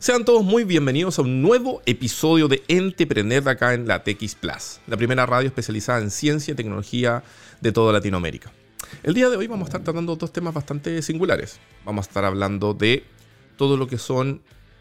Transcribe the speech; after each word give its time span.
Sean 0.00 0.24
todos 0.24 0.42
muy 0.42 0.64
bienvenidos 0.64 1.18
a 1.18 1.22
un 1.22 1.42
nuevo 1.42 1.82
episodio 1.84 2.48
de 2.48 2.62
Entreprender 2.68 3.46
acá 3.46 3.74
en 3.74 3.86
la 3.86 4.02
TX 4.02 4.34
Plus, 4.34 4.80
la 4.86 4.96
primera 4.96 5.26
radio 5.26 5.48
especializada 5.48 6.00
en 6.00 6.10
ciencia 6.10 6.52
y 6.52 6.54
tecnología 6.54 7.22
de 7.60 7.70
toda 7.70 7.92
Latinoamérica. 7.92 8.50
El 9.02 9.12
día 9.12 9.28
de 9.28 9.36
hoy 9.36 9.46
vamos 9.46 9.66
a 9.66 9.68
estar 9.68 9.84
tratando 9.84 10.16
dos 10.16 10.32
temas 10.32 10.54
bastante 10.54 11.02
singulares. 11.02 11.60
Vamos 11.84 12.06
a 12.06 12.08
estar 12.08 12.24
hablando 12.24 12.72
de 12.72 13.04
todo 13.58 13.76
lo 13.76 13.88
que 13.88 13.98
son 13.98 14.40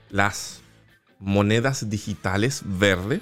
las 0.10 0.62
monedas 1.20 1.90
digitales 1.90 2.62
verdes 2.64 3.20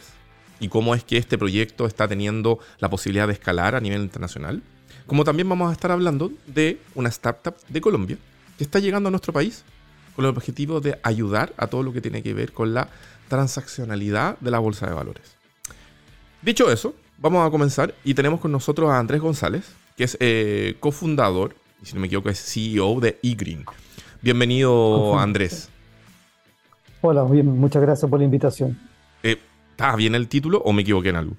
y 0.59 0.67
cómo 0.67 0.93
es 0.93 1.03
que 1.03 1.17
este 1.17 1.39
proyecto 1.39 1.87
está 1.87 2.07
teniendo 2.07 2.59
la 2.77 2.91
posibilidad 2.91 3.25
de 3.25 3.33
escalar 3.33 3.73
a 3.73 3.79
nivel 3.79 4.03
internacional. 4.03 4.61
Como 5.07 5.23
también 5.23 5.49
vamos 5.49 5.71
a 5.71 5.73
estar 5.73 5.89
hablando 5.89 6.31
de 6.45 6.79
una 6.93 7.09
startup 7.09 7.55
de 7.67 7.81
Colombia 7.81 8.19
que 8.55 8.63
está 8.63 8.77
llegando 8.77 9.07
a 9.07 9.11
nuestro 9.11 9.33
país 9.33 9.63
con 10.17 10.25
el 10.25 10.31
objetivo 10.31 10.81
de 10.81 10.97
ayudar 11.03 11.53
a 11.57 11.67
todo 11.67 11.83
lo 11.83 11.93
que 11.93 12.01
tiene 12.01 12.23
que 12.23 12.33
ver 12.33 12.51
con 12.51 12.73
la 12.73 12.87
transaccionalidad 13.29 14.35
de 14.39 14.49
la 14.49 14.57
bolsa 14.57 14.87
de 14.87 14.93
valores. 14.95 15.35
Dicho 16.41 16.71
eso, 16.71 16.95
vamos 17.19 17.47
a 17.47 17.51
comenzar 17.51 17.93
y 18.03 18.15
tenemos 18.15 18.39
con 18.39 18.51
nosotros 18.51 18.89
a 18.89 18.97
Andrés 18.97 19.21
González, 19.21 19.75
que 19.95 20.05
es 20.05 20.17
eh, 20.19 20.75
cofundador, 20.79 21.53
y 21.83 21.85
si 21.85 21.93
no 21.93 22.01
me 22.01 22.07
equivoco 22.07 22.29
es 22.29 22.39
CEO 22.39 22.99
de 22.99 23.19
eGreen. 23.21 23.63
Bienvenido 24.19 25.19
Andrés. 25.19 25.69
Hola, 27.01 27.23
bien, 27.25 27.55
muchas 27.55 27.83
gracias 27.83 28.09
por 28.09 28.17
la 28.17 28.25
invitación. 28.25 28.75
Eh, 29.21 29.37
¿Está 29.69 29.95
bien 29.95 30.15
el 30.15 30.27
título 30.27 30.63
o 30.65 30.73
me 30.73 30.81
equivoqué 30.81 31.09
en 31.09 31.17
algo? 31.17 31.35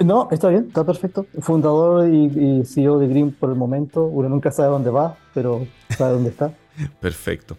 No, 0.00 0.26
está 0.32 0.48
bien, 0.48 0.64
está 0.66 0.84
perfecto. 0.84 1.26
Fundador 1.38 2.12
y, 2.12 2.64
CEO 2.64 2.98
de 2.98 3.06
Green 3.06 3.30
por 3.30 3.50
el 3.50 3.56
momento. 3.56 4.04
Uno 4.04 4.28
nunca 4.28 4.50
sabe 4.50 4.70
dónde 4.70 4.90
va, 4.90 5.16
pero 5.32 5.64
sabe 5.96 6.14
dónde 6.14 6.30
está. 6.30 6.52
Perfecto. 7.00 7.56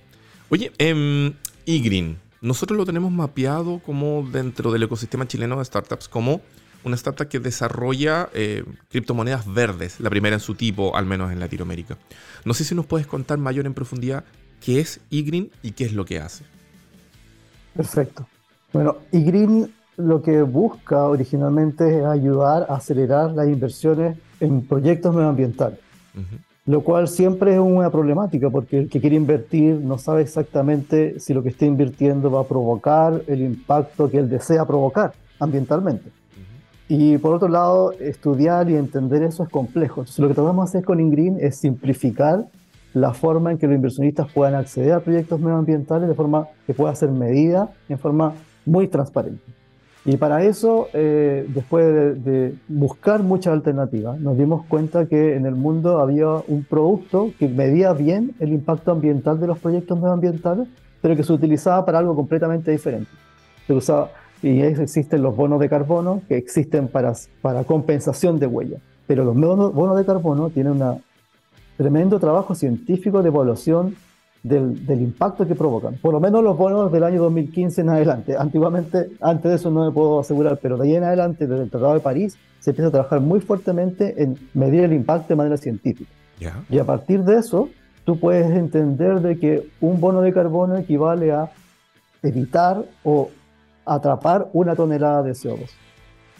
Oye, 0.49 0.71
eh, 0.77 1.33
eGreen, 1.65 2.17
nosotros 2.41 2.77
lo 2.77 2.85
tenemos 2.85 3.11
mapeado 3.11 3.79
como 3.79 4.27
dentro 4.29 4.71
del 4.71 4.83
ecosistema 4.83 5.27
chileno 5.27 5.57
de 5.57 5.65
startups 5.65 6.07
como 6.07 6.41
una 6.83 6.95
startup 6.95 7.27
que 7.27 7.39
desarrolla 7.39 8.29
eh, 8.33 8.63
criptomonedas 8.89 9.51
verdes, 9.51 9.99
la 9.99 10.09
primera 10.09 10.35
en 10.35 10.39
su 10.39 10.55
tipo, 10.55 10.95
al 10.95 11.05
menos 11.05 11.31
en 11.31 11.39
Latinoamérica. 11.39 11.97
No 12.45 12.53
sé 12.53 12.63
si 12.63 12.75
nos 12.75 12.85
puedes 12.85 13.07
contar 13.07 13.37
mayor 13.37 13.65
en 13.65 13.73
profundidad 13.73 14.25
qué 14.59 14.79
es 14.79 14.99
eGreen 15.09 15.51
y 15.61 15.71
qué 15.71 15.85
es 15.85 15.93
lo 15.93 16.05
que 16.05 16.19
hace. 16.19 16.43
Perfecto. 17.75 18.27
Bueno, 18.71 18.97
eGreen 19.11 19.71
lo 19.97 20.21
que 20.21 20.41
busca 20.41 21.03
originalmente 21.03 21.99
es 21.99 22.05
ayudar 22.05 22.65
a 22.69 22.75
acelerar 22.75 23.31
las 23.31 23.47
inversiones 23.47 24.17
en 24.39 24.65
proyectos 24.65 25.13
medioambientales, 25.13 25.79
lo 26.65 26.81
cual 26.81 27.07
siempre 27.07 27.53
es 27.53 27.59
una 27.59 27.89
problemática 27.89 28.49
porque 28.49 28.79
el 28.79 28.89
que 28.89 29.01
quiere 29.01 29.17
invertir 29.17 29.75
no 29.75 29.97
sabe 29.97 30.21
exactamente 30.21 31.19
si 31.19 31.33
lo 31.33 31.43
que 31.43 31.49
está 31.49 31.65
invirtiendo 31.65 32.31
va 32.31 32.41
a 32.41 32.45
provocar 32.45 33.21
el 33.27 33.41
impacto 33.41 34.09
que 34.09 34.19
él 34.19 34.29
desea 34.29 34.65
provocar 34.65 35.13
ambientalmente. 35.39 36.09
Y 36.87 37.17
por 37.17 37.35
otro 37.35 37.47
lado, 37.47 37.91
estudiar 37.93 38.69
y 38.69 38.75
entender 38.75 39.23
eso 39.23 39.43
es 39.43 39.49
complejo. 39.49 40.01
Entonces, 40.01 40.19
lo 40.19 40.27
que 40.27 40.35
tratamos 40.35 40.65
de 40.65 40.77
hacer 40.77 40.85
con 40.85 40.99
Ingreen 40.99 41.37
es 41.39 41.57
simplificar 41.57 42.45
la 42.93 43.13
forma 43.13 43.51
en 43.51 43.57
que 43.57 43.67
los 43.67 43.75
inversionistas 43.75 44.31
puedan 44.31 44.55
acceder 44.55 44.93
a 44.93 44.99
proyectos 44.99 45.39
medioambientales 45.39 46.07
de 46.07 46.13
forma 46.13 46.47
que 46.67 46.73
pueda 46.73 46.93
ser 46.95 47.09
medida 47.09 47.71
en 47.89 47.97
forma 47.97 48.33
muy 48.65 48.87
transparente. 48.87 49.41
Y 50.05 50.17
para 50.17 50.43
eso, 50.43 50.89
eh, 50.93 51.45
después 51.47 52.23
de, 52.23 52.55
buscar 52.67 53.23
muchas 53.23 53.53
alternativas, 53.53 54.19
nos 54.19 54.37
dimos 54.37 54.65
cuenta 54.65 55.05
que 55.05 55.35
en 55.35 55.45
el 55.45 55.55
mundo 55.55 55.99
había 55.99 56.27
un 56.47 56.65
producto 56.65 57.31
que 57.39 57.47
medía 57.47 57.93
bien 57.93 58.35
el 58.39 58.51
impacto 58.51 58.91
ambiental 58.91 59.39
de 59.39 59.47
los 59.47 59.59
proyectos 59.59 59.97
medioambientales, 59.97 60.67
pero 61.01 61.15
que 61.15 61.23
se 61.23 61.31
utilizaba 61.31 61.85
para 61.85 61.99
algo 61.99 62.15
completamente 62.15 62.71
diferente. 62.71 63.09
Se 63.65 63.73
usaba, 63.73 64.11
y 64.41 64.61
existen 64.61 65.21
los 65.21 65.37
bonos 65.37 65.61
de 65.61 65.69
carbono 65.69 66.21
que 66.27 66.35
existen 66.35 66.89
para, 66.89 67.13
para 67.41 67.63
compensación 67.63 68.39
de 68.39 68.47
huella. 68.47 68.79
Pero 69.07 69.23
los 69.23 69.35
bonos 69.73 69.97
de 69.97 70.05
carbono 70.05 70.49
tienen 70.49 70.81
un 70.81 71.01
tremendo 71.77 72.19
trabajo 72.19 72.55
científico 72.55 73.21
de 73.21 73.29
evaluación 73.29 73.95
del, 74.43 74.85
del, 74.85 75.01
impacto 75.01 75.47
que 75.47 75.55
provocan. 75.55 75.95
Por 75.95 76.13
lo 76.13 76.19
menos 76.19 76.43
los 76.43 76.57
bonos 76.57 76.91
del 76.91 77.03
año 77.03 77.21
2015 77.23 77.81
en 77.81 77.89
adelante. 77.89 78.35
Antiguamente, 78.37 79.11
antes 79.21 79.49
de 79.49 79.55
eso 79.55 79.71
no 79.71 79.85
me 79.85 79.91
puedo 79.91 80.19
asegurar, 80.19 80.59
pero 80.61 80.77
de 80.77 80.87
ahí 80.87 80.95
en 80.95 81.03
adelante, 81.03 81.47
desde 81.47 81.63
el 81.63 81.69
Tratado 81.69 81.93
de 81.93 82.01
París, 82.01 82.37
se 82.59 82.71
empieza 82.71 82.89
a 82.89 82.91
trabajar 82.91 83.21
muy 83.21 83.39
fuertemente 83.39 84.21
en 84.21 84.37
medir 84.53 84.83
el 84.83 84.93
impacto 84.93 85.29
de 85.29 85.35
manera 85.35 85.57
científica. 85.57 86.11
Y 86.69 86.77
a 86.77 86.83
partir 86.83 87.23
de 87.23 87.37
eso, 87.37 87.69
tú 88.03 88.19
puedes 88.19 88.51
entender 88.51 89.21
de 89.21 89.39
que 89.39 89.69
un 89.79 90.01
bono 90.01 90.21
de 90.21 90.33
carbono 90.33 90.75
equivale 90.75 91.31
a 91.31 91.49
evitar 92.21 92.83
o 93.03 93.29
atrapar 93.85 94.49
una 94.53 94.75
tonelada 94.75 95.23
de 95.23 95.31
CO2. 95.31 95.69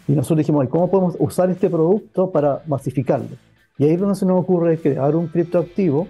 Y 0.08 0.12
nosotros 0.12 0.38
dijimos, 0.38 0.68
¿cómo 0.68 0.90
podemos 0.90 1.16
usar 1.18 1.50
este 1.50 1.70
producto 1.70 2.30
para 2.30 2.62
masificarlo? 2.66 3.36
Y 3.78 3.84
ahí 3.84 3.94
es 3.94 4.00
donde 4.00 4.14
se 4.14 4.26
nos 4.26 4.40
ocurre 4.40 4.78
crear 4.78 5.16
un 5.16 5.26
criptoactivo 5.26 6.06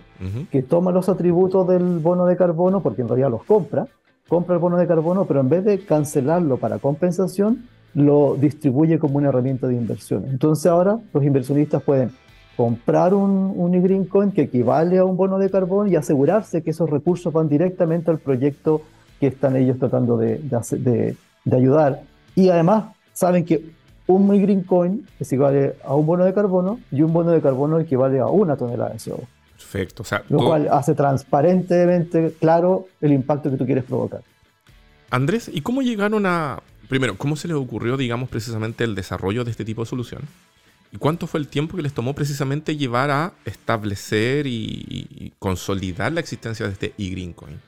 que 0.51 0.63
toma 0.63 0.91
los 0.91 1.09
atributos 1.09 1.67
del 1.69 1.99
bono 1.99 2.27
de 2.27 2.37
carbono, 2.37 2.83
porque 2.83 3.03
en 3.03 3.09
realidad 3.09 3.31
los 3.31 3.45
compra, 3.45 3.87
compra 4.29 4.55
el 4.55 4.61
bono 4.61 4.77
de 4.79 4.87
carbono, 4.87 5.27
pero 5.27 5.41
en 5.41 5.49
vez 5.49 5.65
de 5.65 5.85
cancelarlo 5.85 6.57
para 6.57 6.79
compensación, 6.79 7.67
lo 7.95 8.37
distribuye 8.37 8.99
como 8.99 9.19
una 9.19 9.29
herramienta 9.29 9.67
de 9.67 9.75
inversión. 9.75 10.25
Entonces 10.29 10.67
ahora 10.67 10.99
los 11.13 11.25
inversionistas 11.25 11.83
pueden 11.83 12.11
comprar 12.57 13.15
un, 13.15 13.53
un 13.57 13.83
green 13.83 14.05
coin 14.05 14.31
que 14.31 14.43
equivale 14.43 14.99
a 14.99 15.05
un 15.05 15.17
bono 15.17 15.39
de 15.39 15.51
carbono 15.51 15.89
y 15.89 15.97
asegurarse 15.97 16.63
que 16.63 16.71
esos 16.71 16.89
recursos 16.89 17.33
van 17.33 17.49
directamente 17.49 18.11
al 18.11 18.19
proyecto 18.19 18.83
que 19.21 19.29
están 19.29 19.57
ellos 19.57 19.79
tratando 19.79 20.17
de, 20.17 20.39
de, 20.39 21.17
de 21.45 21.57
ayudar. 21.57 22.03
Y 22.35 22.49
además 22.49 22.87
saben 23.13 23.45
que 23.45 23.73
un 24.07 24.29
green 24.29 24.63
coin 24.63 25.07
es 25.19 25.33
equivale 25.33 25.77
a 25.85 25.95
un 25.95 26.07
bono 26.07 26.25
de 26.25 26.35
carbono 26.35 26.81
y 26.91 27.03
un 27.03 27.13
bono 27.13 27.31
de 27.31 27.41
carbono 27.41 27.81
equivale 27.81 28.21
a 28.21 28.27
una 28.27 28.57
tonelada 28.57 28.91
de 28.91 28.97
CO2. 28.97 29.21
Perfecto. 29.57 30.03
O 30.03 30.07
sea, 30.07 30.23
lo 30.29 30.39
cual 30.39 30.69
hace 30.71 30.95
transparentemente 30.95 32.35
claro 32.39 32.87
el 33.01 33.13
impacto 33.13 33.51
que 33.51 33.57
tú 33.57 33.65
quieres 33.65 33.85
provocar. 33.85 34.23
Andrés, 35.11 35.51
¿y 35.53 35.61
cómo 35.61 35.83
llegaron 35.83 36.27
a... 36.27 36.61
Primero, 36.89 37.17
¿cómo 37.17 37.37
se 37.37 37.49
les 37.49 37.57
ocurrió, 37.57 37.97
digamos, 37.97 38.29
precisamente 38.29 38.85
el 38.85 38.95
desarrollo 38.95 39.45
de 39.45 39.51
este 39.51 39.65
tipo 39.65 39.83
de 39.83 39.87
solución? 39.87 40.23
¿Y 40.93 40.99
cuánto 40.99 41.27
fue 41.27 41.41
el 41.41 41.49
tiempo 41.49 41.77
que 41.77 41.83
les 41.83 41.93
tomó 41.93 42.15
precisamente 42.15 42.77
llevar 42.77 43.11
a 43.11 43.33
establecer 43.45 44.47
y, 44.47 45.33
consolidar 45.39 46.13
la 46.13 46.21
existencia 46.21 46.67
de 46.67 46.73
este 46.73 46.95
e-green 46.99 47.33
coin? 47.33 47.61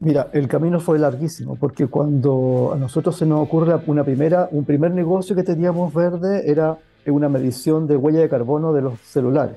Mira, 0.00 0.28
el 0.32 0.46
camino 0.46 0.78
fue 0.78 0.98
larguísimo, 0.98 1.56
porque 1.56 1.86
cuando 1.86 2.72
a 2.74 2.76
nosotros 2.76 3.16
se 3.16 3.24
nos 3.24 3.40
ocurre 3.40 3.74
una 3.86 4.04
primera, 4.04 4.48
un 4.50 4.64
primer 4.64 4.90
negocio 4.92 5.34
que 5.34 5.42
teníamos 5.42 5.94
verde 5.94 6.50
era 6.50 6.78
una 7.06 7.28
medición 7.28 7.86
de 7.86 7.96
huella 7.96 8.20
de 8.20 8.28
carbono 8.28 8.72
de 8.72 8.82
los 8.82 9.00
celulares. 9.00 9.56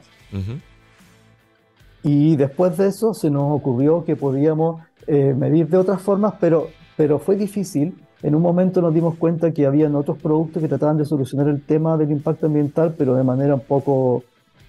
Y 2.04 2.38
después 2.38 2.78
de 2.78 2.88
eso 2.88 3.14
se 3.14 3.30
nos 3.30 3.52
ocurrió 3.52 4.06
que 4.06 4.16
podíamos 4.16 4.82
eh, 5.08 5.34
medir 5.38 5.68
de 5.68 5.78
otras 5.78 6.02
formas, 6.02 6.36
pero, 6.40 6.70
pero 6.96 7.20
fue 7.20 7.36
difícil. 7.36 7.96
En 8.22 8.36
un 8.36 8.42
momento 8.42 8.82
nos 8.82 8.94
dimos 8.94 9.16
cuenta 9.16 9.52
que 9.52 9.66
habían 9.66 9.96
otros 9.96 10.18
productos 10.18 10.62
que 10.62 10.70
trataban 10.70 10.98
de 10.98 11.06
solucionar 11.06 11.48
el 11.48 11.62
tema 11.62 11.98
del 11.98 12.12
impacto 12.12 12.46
ambiental, 12.46 12.96
pero 12.98 13.16
de 13.16 13.24
manera 13.24 13.56
un 13.56 13.62
poco 13.62 14.24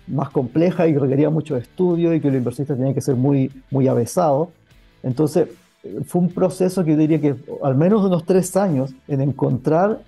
más 0.06 0.30
compleja 0.30 0.88
y 0.88 0.96
requería 0.96 1.30
mucho 1.30 1.56
estudio 1.56 2.14
y 2.14 2.20
que 2.20 2.28
los 2.28 2.38
inversionistas 2.38 2.76
tenían 2.76 2.94
que 2.94 3.00
ser 3.00 3.14
muy, 3.14 3.50
muy 3.70 3.86
avesados. 3.86 4.48
Entonces, 5.02 5.48
fue 6.06 6.20
un 6.20 6.28
proceso 6.28 6.84
que 6.84 6.92
yo 6.92 6.96
diría 6.96 7.20
que 7.20 7.34
al 7.62 7.74
menos 7.74 8.04
unos 8.04 8.24
tres 8.24 8.56
años 8.56 8.92
en 9.08 9.20
encontrar, 9.20 10.00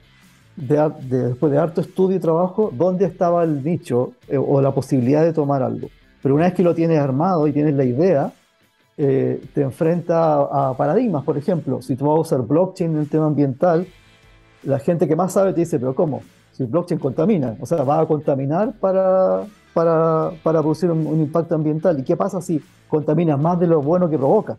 después 0.56 1.50
de 1.50 1.58
harto 1.58 1.80
estudio 1.80 2.16
y 2.16 2.20
trabajo, 2.20 2.70
dónde 2.76 3.06
estaba 3.06 3.42
el 3.44 3.64
nicho 3.64 4.12
eh, 4.28 4.36
o 4.36 4.60
la 4.60 4.72
posibilidad 4.72 5.24
de 5.24 5.32
tomar 5.32 5.62
algo. 5.62 5.88
Pero 6.22 6.34
una 6.34 6.44
vez 6.44 6.54
que 6.54 6.62
lo 6.62 6.74
tienes 6.74 6.98
armado 7.00 7.46
y 7.48 7.52
tienes 7.52 7.74
la 7.74 7.84
idea, 7.84 8.32
eh, 8.98 9.42
te 9.54 9.62
enfrenta 9.62 10.42
a, 10.42 10.76
paradigmas. 10.76 11.24
Por 11.24 11.38
ejemplo, 11.38 11.80
si 11.80 11.96
tú 11.96 12.06
vas 12.06 12.16
a 12.16 12.20
usar 12.20 12.42
blockchain 12.42 12.92
en 12.92 12.98
el 12.98 13.08
tema 13.08 13.26
ambiental, 13.26 13.86
la 14.64 14.78
gente 14.78 15.08
que 15.08 15.16
más 15.16 15.32
sabe 15.32 15.54
te 15.54 15.60
dice, 15.60 15.78
pero 15.78 15.94
¿cómo? 15.94 16.22
Si 16.52 16.64
blockchain 16.64 17.00
contamina, 17.00 17.56
o 17.58 17.66
sea, 17.66 17.82
va 17.82 18.00
a 18.00 18.06
contaminar 18.06 18.74
para, 18.78 19.44
para, 19.72 20.32
para 20.42 20.60
producir 20.60 20.90
un, 20.90 21.06
un 21.06 21.20
impacto 21.20 21.54
ambiental. 21.54 21.98
¿Y 21.98 22.04
qué 22.04 22.14
pasa 22.14 22.42
si 22.42 22.62
contamina 22.88 23.38
más 23.38 23.58
de 23.58 23.66
lo 23.66 23.80
bueno 23.80 24.10
que 24.10 24.18
provoca? 24.18 24.58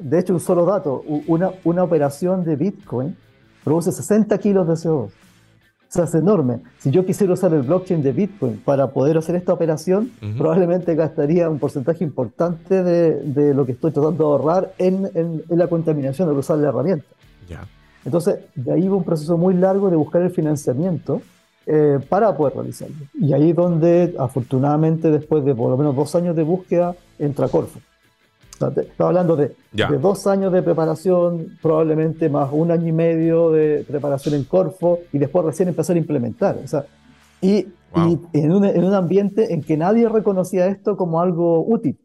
De 0.00 0.18
hecho, 0.18 0.34
un 0.34 0.40
solo 0.40 0.64
dato, 0.64 1.02
una, 1.26 1.50
una 1.64 1.84
operación 1.84 2.44
de 2.44 2.56
Bitcoin 2.56 3.16
produce 3.64 3.92
60 3.92 4.36
kilos 4.38 4.66
de 4.66 4.74
CO2. 4.74 5.10
O 5.92 5.94
sea, 5.94 6.04
es 6.04 6.14
enorme. 6.14 6.60
Si 6.78 6.90
yo 6.90 7.04
quisiera 7.04 7.34
usar 7.34 7.52
el 7.52 7.62
blockchain 7.62 8.02
de 8.02 8.12
Bitcoin 8.12 8.62
para 8.64 8.92
poder 8.92 9.18
hacer 9.18 9.36
esta 9.36 9.52
operación, 9.52 10.10
probablemente 10.38 10.94
gastaría 10.94 11.50
un 11.50 11.58
porcentaje 11.58 12.02
importante 12.02 12.82
de, 12.82 13.20
de, 13.20 13.52
lo 13.52 13.66
que 13.66 13.72
estoy 13.72 13.92
tratando 13.92 14.24
de 14.24 14.30
ahorrar 14.30 14.72
en, 14.78 15.10
en, 15.14 15.42
la 15.50 15.66
contaminación 15.66 16.28
de 16.28 16.34
usar 16.34 16.56
la 16.58 16.70
herramienta. 16.70 17.04
Entonces, 18.06 18.38
de 18.54 18.72
ahí 18.72 18.88
hubo 18.88 18.96
un 18.96 19.04
proceso 19.04 19.36
muy 19.36 19.52
largo 19.52 19.90
de 19.90 19.96
buscar 19.96 20.22
el 20.22 20.30
financiamiento 20.30 21.20
eh, 21.66 21.98
para 22.08 22.34
poder 22.36 22.54
realizarlo. 22.54 22.96
Y 23.12 23.34
ahí 23.34 23.50
es 23.50 23.56
donde, 23.56 24.14
afortunadamente, 24.18 25.10
después 25.10 25.44
de 25.44 25.54
por 25.54 25.70
lo 25.70 25.76
menos 25.76 25.94
dos 25.94 26.14
años 26.14 26.34
de 26.34 26.42
búsqueda, 26.42 26.96
entra 27.18 27.48
Corfo. 27.48 27.80
Estaba 28.68 29.08
hablando 29.08 29.36
de, 29.36 29.54
de, 29.72 29.98
dos 29.98 30.26
años 30.26 30.52
de 30.52 30.62
preparación, 30.62 31.58
probablemente 31.60 32.28
más 32.28 32.50
un 32.52 32.70
año 32.70 32.88
y 32.88 32.92
medio 32.92 33.50
de 33.50 33.84
preparación 33.88 34.34
en 34.34 34.44
Corfo 34.44 35.00
y 35.12 35.18
después 35.18 35.44
recién 35.44 35.68
empezar 35.68 35.96
a 35.96 35.98
implementar. 35.98 36.58
O 36.62 36.68
sea, 36.68 36.84
y, 37.40 37.56
y 37.56 38.18
en, 38.32 38.52
un, 38.52 38.64
en, 38.64 38.84
un, 38.84 38.94
ambiente 38.94 39.52
en 39.52 39.62
que 39.62 39.76
nadie 39.76 40.08
reconocía 40.08 40.66
esto 40.66 40.96
como 40.96 41.20
algo 41.20 41.64
útil. 41.66 41.98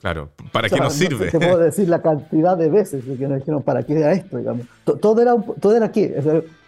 Claro, 0.00 0.32
¿para 0.52 0.68
qué 0.68 0.76
nos 0.76 0.92
sirve? 0.92 1.30
te 1.30 1.38
puedo 1.38 1.56
decir 1.70 1.88
la 1.88 2.02
cantidad 2.02 2.58
de 2.58 2.68
veces 2.68 3.02
que 3.04 3.26
nos 3.26 3.38
dijeron, 3.38 3.62
¿para 3.62 3.82
qué 3.84 3.96
era 3.96 4.12
esto? 4.12 4.36
Digamos. 4.36 4.66
Todo, 4.84 5.22
era, 5.22 5.34
todo 5.58 5.74
era 5.74 5.86
aquí. 5.86 6.10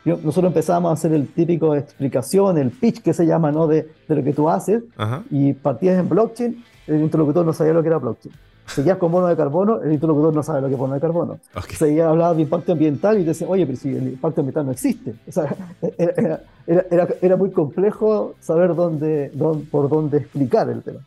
nosotros 0.07 0.47
empezábamos 0.47 0.91
a 0.91 0.95
hacer 0.95 1.13
el 1.13 1.29
típico 1.29 1.75
explicación, 1.77 2.57
el 2.57 2.71
pitch 2.71 3.03
que 3.03 3.13
se 3.13 3.27
llama, 3.27 3.53
¿no? 3.53 3.67
De, 3.67 3.89
de 4.09 4.15
lo 4.17 4.25
que 4.25 4.33
tú 4.33 4.49
haces, 4.49 4.85
y 5.31 5.53
partías 5.53 5.99
en 5.99 6.09
blockchain, 6.09 6.65
el 6.87 7.03
interlocutor 7.03 7.45
no 7.45 7.53
sabía 7.53 7.75
lo 7.75 7.83
que 7.83 7.89
era 7.89 7.99
blockchain. 7.99 8.35
Seguías 8.67 8.99
con 8.99 9.13
bono 9.13 9.27
de 9.29 9.37
carbono, 9.37 9.81
el 9.83 9.93
interlocutor 9.93 10.35
no 10.35 10.43
sabe 10.43 10.61
lo 10.61 10.69
que 10.69 10.75
es 10.75 10.79
bono 10.79 10.95
de 10.95 11.01
carbono. 11.01 11.39
Okay. 11.55 11.77
Seguías 11.77 12.09
hablando 12.09 12.35
de 12.35 12.43
impacto 12.43 12.73
ambiental 12.73 13.17
y 13.17 13.21
te 13.21 13.29
decían, 13.29 13.51
oye, 13.51 13.65
pero 13.67 13.79
si 13.79 13.91
el 13.91 14.09
impacto 14.09 14.41
ambiental 14.41 14.67
no 14.67 14.73
existe. 14.73 15.15
O 15.27 15.33
sea, 15.33 15.55
era, 15.99 16.43
era, 16.67 17.09
era, 17.21 17.37
muy 17.37 17.51
complejo 17.51 18.35
saber 18.41 18.75
dónde, 18.75 19.31
dónde, 19.35 19.67
por 19.67 19.89
dónde 19.89 20.19
explicar 20.19 20.69
el 20.69 20.83
tema. 20.83 21.01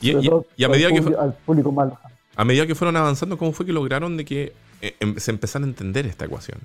Y, 0.00 0.12
a 0.64 0.68
medida 0.68 0.90
que 0.90 1.16
al 1.18 1.34
público 1.34 1.74
A 2.36 2.44
medida 2.44 2.66
que 2.66 2.74
fueron 2.74 2.96
avanzando, 2.96 3.38
¿cómo 3.38 3.52
fue 3.52 3.64
que 3.64 3.72
lograron 3.72 4.16
de 4.16 4.24
que 4.24 4.52
eh, 4.82 4.94
em, 5.00 5.16
se 5.16 5.30
empezara 5.30 5.64
a 5.64 5.68
entender 5.68 6.06
esta 6.06 6.26
ecuación? 6.26 6.58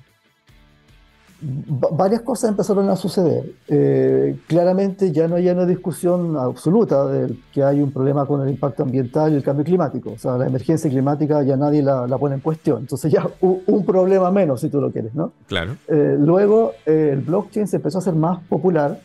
Varias 1.41 2.21
cosas 2.21 2.51
empezaron 2.51 2.89
a 2.89 2.95
suceder. 2.95 3.51
Eh, 3.67 4.37
claramente 4.47 5.11
ya 5.11 5.27
no 5.27 5.35
hay 5.35 5.49
una 5.49 5.65
discusión 5.65 6.37
absoluta 6.37 7.07
de 7.07 7.35
que 7.51 7.63
hay 7.63 7.81
un 7.81 7.91
problema 7.91 8.25
con 8.25 8.41
el 8.41 8.49
impacto 8.49 8.83
ambiental 8.83 9.33
y 9.33 9.37
el 9.37 9.43
cambio 9.43 9.65
climático. 9.65 10.11
O 10.11 10.17
sea, 10.17 10.37
la 10.37 10.45
emergencia 10.45 10.89
climática 10.89 11.41
ya 11.43 11.57
nadie 11.57 11.81
la, 11.81 12.07
pone 12.19 12.35
en 12.35 12.41
cuestión. 12.41 12.81
Entonces 12.81 13.11
ya 13.11 13.27
un, 13.41 13.83
problema 13.85 14.29
menos, 14.31 14.61
si 14.61 14.69
tú 14.69 14.79
lo 14.79 14.91
quieres, 14.91 15.15
¿no? 15.15 15.33
Claro. 15.47 15.75
Eh, 15.87 16.15
luego 16.19 16.73
eh, 16.85 17.09
el 17.13 17.21
blockchain 17.21 17.67
se 17.67 17.77
empezó 17.77 17.97
a 17.97 18.01
hacer 18.01 18.13
más 18.13 18.39
popular 18.43 18.99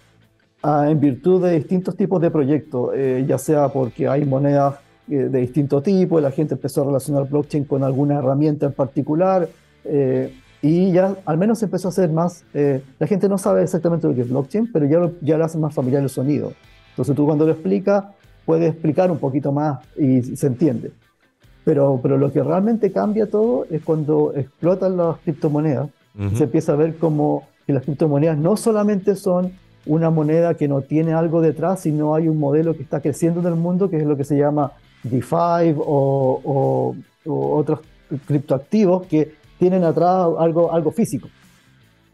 ah, 0.63 0.91
en 0.91 1.01
virtud 1.01 1.43
de 1.43 1.53
distintos 1.53 1.97
tipos 1.97 2.21
de 2.21 2.31
proyectos, 2.31 2.91
ya 3.27 3.39
sea 3.39 3.69
porque 3.71 4.09
hay 4.09 4.25
monedas 4.27 4.75
de 5.07 5.39
distinto 5.39 5.83
tipo, 5.83 6.21
la 6.21 6.33
gente 6.33 6.55
empezó 6.55 6.83
a 6.83 6.87
relacionar 6.87 7.29
blockchain 7.29 7.65
con 7.65 7.83
alguna 7.83 8.19
herramienta 8.19 8.67
en 8.67 8.73
particular. 8.73 9.49
Y 10.63 10.93
ya 10.93 11.15
al 11.25 11.39
menos 11.39 11.63
empezó 11.63 11.89
a 11.89 11.91
hacer 11.91 12.11
más, 12.11 12.45
eh, 12.55 12.83
la 12.99 13.07
gente 13.07 13.29
no 13.29 13.39
sabe 13.39 13.63
exactamente 13.63 14.09
lo 14.09 14.15
que 14.15 14.23
es 14.23 14.29
blockchain, 14.29 14.73
pero 14.73 14.87
ya, 14.87 14.99
lo, 14.99 15.13
ya 15.21 15.37
lo 15.37 15.45
hace 15.45 15.59
más 15.59 15.75
familiar 15.75 16.03
el 16.03 16.09
sonido. 16.09 16.53
Entonces 16.91 17.15
tú 17.15 17.27
cuando 17.27 17.45
lo 17.45 17.53
explicas, 17.53 18.05
puedes 18.45 18.71
explicar 18.71 19.11
un 19.11 19.19
poquito 19.19 19.53
más 19.53 19.81
y 19.97 20.23
se 20.23 20.47
entiende. 20.47 20.93
Pero, 21.65 21.99
pero 22.03 22.17
lo 22.17 22.33
que 22.33 22.43
realmente 22.43 22.93
cambia 22.93 23.29
todo 23.29 23.67
es 23.71 23.83
cuando 23.83 24.33
explotan 24.35 24.97
las 24.97 25.19
criptomonedas. 25.19 25.89
Se 26.35 26.45
empieza 26.45 26.73
a 26.73 26.77
ver 26.77 26.97
como 26.97 27.47
que 27.67 27.75
las 27.75 27.83
criptomonedas 27.83 28.39
no 28.39 28.57
solamente 28.57 29.17
son 29.17 29.53
una 29.85 30.09
moneda 30.09 30.55
que 30.55 30.69
no 30.69 30.81
tiene 30.81 31.13
algo 31.13 31.43
detrás, 31.43 31.81
sino 31.81 32.15
hay 32.15 32.29
un 32.29 32.39
modelo 32.39 32.75
que 32.75 32.83
está 32.83 33.01
creciendo 33.01 33.41
en 33.41 33.47
el 33.47 33.57
mundo, 33.57 33.91
que 33.91 33.99
es 33.99 34.05
lo 34.05 34.17
que 34.17 34.25
se 34.25 34.39
llama 34.39 34.73
DeFi 35.03 35.75
o, 35.77 36.41
o, 36.45 36.97
o 37.27 37.57
otros 37.57 37.81
criptoactivos 38.27 39.07
que 39.07 39.35
tienen 39.59 39.85
atrás 39.85 40.29
algo, 40.39 40.73
algo 40.73 40.91
físico. 40.91 41.29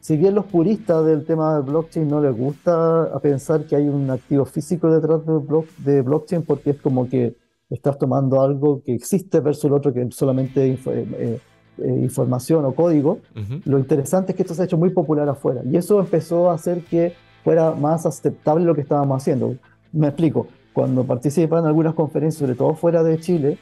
Si 0.00 0.16
bien 0.16 0.34
los 0.34 0.46
puristas 0.46 1.04
del 1.06 1.24
tema 1.24 1.54
de 1.54 1.62
blockchain 1.62 2.08
no 2.08 2.20
les 2.20 2.36
gusta 2.36 3.08
pensar 3.22 3.66
que 3.66 3.76
hay 3.76 3.88
un 3.88 4.10
activo 4.10 4.44
físico 4.44 4.90
detrás 4.90 5.20
de, 5.24 5.92
de 5.92 6.02
blockchain 6.02 6.42
porque 6.42 6.70
es 6.70 6.80
como 6.80 7.08
que 7.08 7.36
estás 7.70 7.98
tomando 7.98 8.40
algo 8.40 8.82
que 8.82 8.94
existe 8.94 9.40
versus 9.40 9.64
el 9.64 9.72
otro 9.72 9.92
que 9.92 10.02
es 10.02 10.14
solamente 10.14 10.66
eh, 10.66 10.78
eh, 10.86 11.40
eh, 11.78 11.98
información 12.02 12.64
o 12.64 12.74
código, 12.74 13.20
lo 13.64 13.78
interesante 13.78 14.32
es 14.32 14.36
que 14.36 14.42
esto 14.42 14.54
se 14.54 14.62
ha 14.62 14.64
hecho 14.66 14.76
muy 14.76 14.90
popular 14.90 15.28
afuera 15.28 15.62
y 15.64 15.76
eso 15.76 16.00
empezó 16.00 16.50
a 16.50 16.54
hacer 16.54 16.84
que 16.84 17.14
fuera 17.42 17.70
más 17.72 18.04
aceptable 18.04 18.64
lo 18.64 18.74
que 18.74 18.82
estábamos 18.82 19.22
haciendo. 19.22 19.54
Me 19.92 20.08
explico 20.08 20.48
cuando 20.72 21.04
participan 21.04 21.60
en 21.60 21.66
algunas 21.66 21.94
conferencias, 21.94 22.40
sobre 22.40 22.54
todo 22.54 22.74
fuera 22.74 23.02
de 23.02 23.18
Chile, 23.20 23.58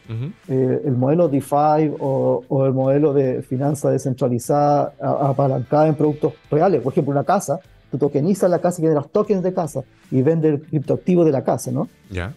eh, 0.49 0.83
el 0.85 0.93
modelo 0.93 1.29
DeFi 1.29 1.93
o, 1.99 2.45
o, 2.49 2.67
el 2.67 2.73
modelo 2.73 3.13
de 3.13 3.43
finanza 3.43 3.91
descentralizada 3.91 4.93
apalancada 5.01 5.89
en 5.89 5.95
productos 5.95 6.35
reales, 6.51 6.83
por 6.83 6.93
ejemplo, 6.93 7.13
una 7.13 7.25
casa, 7.25 7.61
tú 7.91 7.99
tokenizas 7.99 8.49
la 8.49 8.61
casa 8.61 8.81
y 8.81 8.85
generas 8.85 9.09
tokens 9.11 9.43
de 9.43 9.53
casa 9.53 9.83
y 10.11 10.23
vendes 10.23 10.55
el 10.55 10.63
criptoactivo 10.63 11.25
de 11.25 11.33
la 11.33 11.43
casa, 11.43 11.71
¿no? 11.73 11.89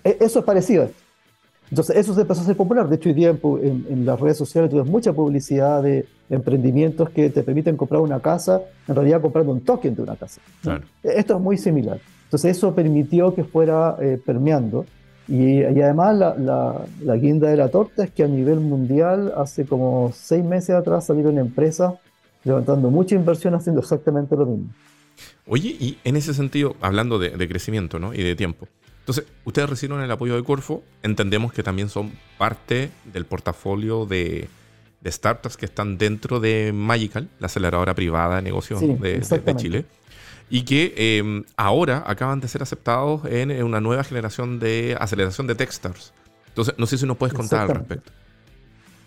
E, 0.03 0.17
eso 0.19 0.39
es 0.39 0.45
parecido 0.45 0.83
a 0.83 0.85
esto. 0.85 0.97
Entonces, 1.69 1.95
eso 1.95 2.13
se 2.13 2.21
empezó 2.21 2.41
a 2.41 2.43
hacer 2.43 2.57
popular. 2.57 2.87
De 2.87 2.97
hecho, 2.97 3.09
hoy 3.09 3.15
día 3.15 3.29
en, 3.29 3.85
en, 3.89 4.05
las 4.05 4.19
redes 4.19 4.37
sociales 4.37 4.69
tú 4.69 4.77
ves 4.77 4.85
mucha 4.85 5.13
publicidad 5.13 5.81
de 5.81 6.05
emprendimientos 6.29 7.09
que 7.09 7.29
te 7.29 7.41
permiten 7.41 7.77
comprar 7.77 8.01
una 8.01 8.19
casa, 8.19 8.61
en 8.87 8.95
realidad 8.95 9.21
comprando 9.21 9.53
un 9.53 9.61
token 9.61 9.95
de 9.95 10.01
una 10.01 10.15
casa. 10.15 10.41
E, 11.03 11.13
esto 11.17 11.35
es 11.35 11.41
muy 11.41 11.57
similar. 11.57 11.99
Entonces 12.33 12.57
eso 12.57 12.73
permitió 12.73 13.35
que 13.35 13.43
fuera 13.43 13.95
eh, 14.01 14.19
permeando. 14.25 14.87
Y, 15.27 15.61
además 15.61 16.17
la, 16.17 16.83
la, 17.03 17.15
guinda 17.15 17.47
de 17.47 17.57
la 17.57 17.69
torta 17.69 18.05
es 18.05 18.09
que 18.09 18.23
a 18.23 18.27
nivel 18.27 18.59
mundial 18.59 19.31
hace 19.37 19.65
como 19.65 20.11
seis 20.15 20.43
meses 20.43 20.71
atrás 20.71 21.05
salieron 21.05 21.37
empresas 21.37 21.93
levantando 22.43 22.89
mucha 22.89 23.13
inversión 23.13 23.53
haciendo 23.53 23.81
exactamente 23.81 24.35
lo 24.35 24.47
mismo. 24.47 24.69
Oye, 25.45 25.77
y 25.79 25.99
en 26.03 26.15
ese 26.15 26.33
sentido, 26.33 26.75
hablando 26.81 27.19
de, 27.19 27.47
crecimiento 27.47 27.99
¿no? 27.99 28.15
y 28.15 28.23
de 28.23 28.35
tiempo, 28.35 28.67
entonces, 29.01 29.25
ustedes 29.45 29.69
recibieron 29.69 30.03
el 30.03 30.09
apoyo 30.09 30.35
de 30.35 30.43
Corfo, 30.43 30.81
entendemos 31.03 31.53
que 31.53 31.61
también 31.61 31.87
son 31.87 32.13
parte 32.39 32.89
del 33.13 33.25
portafolio 33.25 34.07
de, 34.07 34.47
de 35.01 35.11
startups 35.11 35.55
que 35.55 35.67
están 35.67 35.99
dentro 35.99 36.39
de 36.39 36.71
Magical, 36.73 37.29
la 37.39 37.45
aceleradora 37.45 37.93
privada 37.93 38.37
de 38.37 38.41
negocios 38.41 38.81
de, 38.81 39.19
de, 39.19 39.55
Chile 39.55 39.85
y 40.49 40.63
que 40.63 40.93
em, 40.97 41.43
ahora 41.57 42.03
acaban 42.05 42.39
de 42.39 42.47
ser 42.47 42.61
aceptados 42.61 43.21
en, 43.25 43.51
una 43.63 43.81
nueva 43.81 44.03
generación 44.03 44.59
de 44.59 44.95
aceleración 44.99 45.47
de 45.47 45.55
Techstars. 45.55 46.13
Entonces, 46.49 46.75
no 46.77 46.85
sé 46.85 46.97
si 46.97 47.05
nos 47.05 47.17
puedes 47.17 47.33
contar 47.33 47.61
al 47.61 47.77
respecto. 47.77 48.11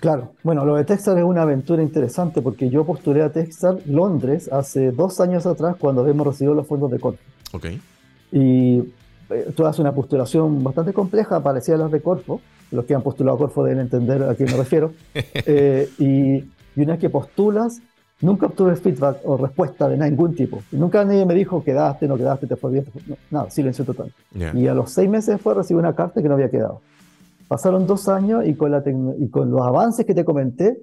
Claro, 0.00 0.34
bueno, 0.42 0.64
lo 0.64 0.76
de 0.76 0.84
Techstars 0.84 1.18
es 1.18 1.24
una 1.24 1.42
aventura 1.42 1.82
interesante 1.82 2.42
porque 2.42 2.68
yo 2.68 2.84
postulé 2.84 3.22
a 3.22 3.32
Techstars 3.32 3.86
Londres 3.86 4.50
hace 4.52 4.90
dos 4.90 5.20
años 5.20 5.46
atrás 5.46 5.76
cuando 5.78 6.02
habíamos 6.02 6.26
recibido 6.26 6.54
los 6.54 6.66
fondos 6.66 6.90
de 6.90 6.98
Corfo. 6.98 7.22
Ok. 7.52 7.66
Y 8.32 8.82
eh, 9.30 9.52
tú 9.56 9.66
haces 9.66 9.80
una 9.80 9.92
postulación 9.92 10.62
bastante 10.62 10.92
compleja, 10.92 11.42
parecida 11.42 11.76
a 11.76 11.78
las 11.78 11.90
de 11.90 12.02
Corfo. 12.02 12.40
Los 12.70 12.84
que 12.84 12.94
han 12.94 13.02
postulado 13.02 13.36
a 13.36 13.38
Corfo 13.38 13.64
deben 13.64 13.80
entender 13.80 14.22
a 14.22 14.34
quién 14.34 14.50
me 14.50 14.56
refiero. 14.56 14.92
Eh, 15.48 15.88
y, 15.98 16.36
y 16.38 16.82
una 16.82 16.92
vez 16.92 17.00
que 17.00 17.10
postulas, 17.10 17.80
Nunca 18.20 18.46
obtuve 18.46 18.74
feedback 18.76 19.18
o 19.24 19.36
respuesta 19.36 19.88
de 19.88 19.98
ningún 19.98 20.34
tipo. 20.34 20.62
nunca 20.72 21.04
nadie 21.04 21.26
me 21.26 21.34
dijo 21.34 21.62
quedaste, 21.62 22.08
no 22.08 22.16
quedaste, 22.16 22.46
te 22.46 22.56
fue 22.56 22.72
bien. 22.72 22.86
No, 23.06 23.16
nada, 23.30 23.50
silencio 23.50 23.84
total. 23.84 24.10
Y 24.54 24.66
a 24.66 24.74
los 24.74 24.90
seis 24.90 25.08
meses 25.08 25.34
después 25.34 25.56
recibí 25.56 25.78
una 25.78 25.94
carta 25.94 26.22
que 26.22 26.28
no 26.28 26.34
había 26.34 26.50
quedado. 26.50 26.80
Pasaron 27.46 27.86
dos 27.86 28.08
años 28.08 28.46
y 28.46 28.54
con, 28.54 28.70
la 28.70 28.82
y 29.18 29.28
con 29.28 29.50
los 29.50 29.60
avances 29.60 30.06
que 30.06 30.14
te 30.14 30.24
comenté, 30.24 30.78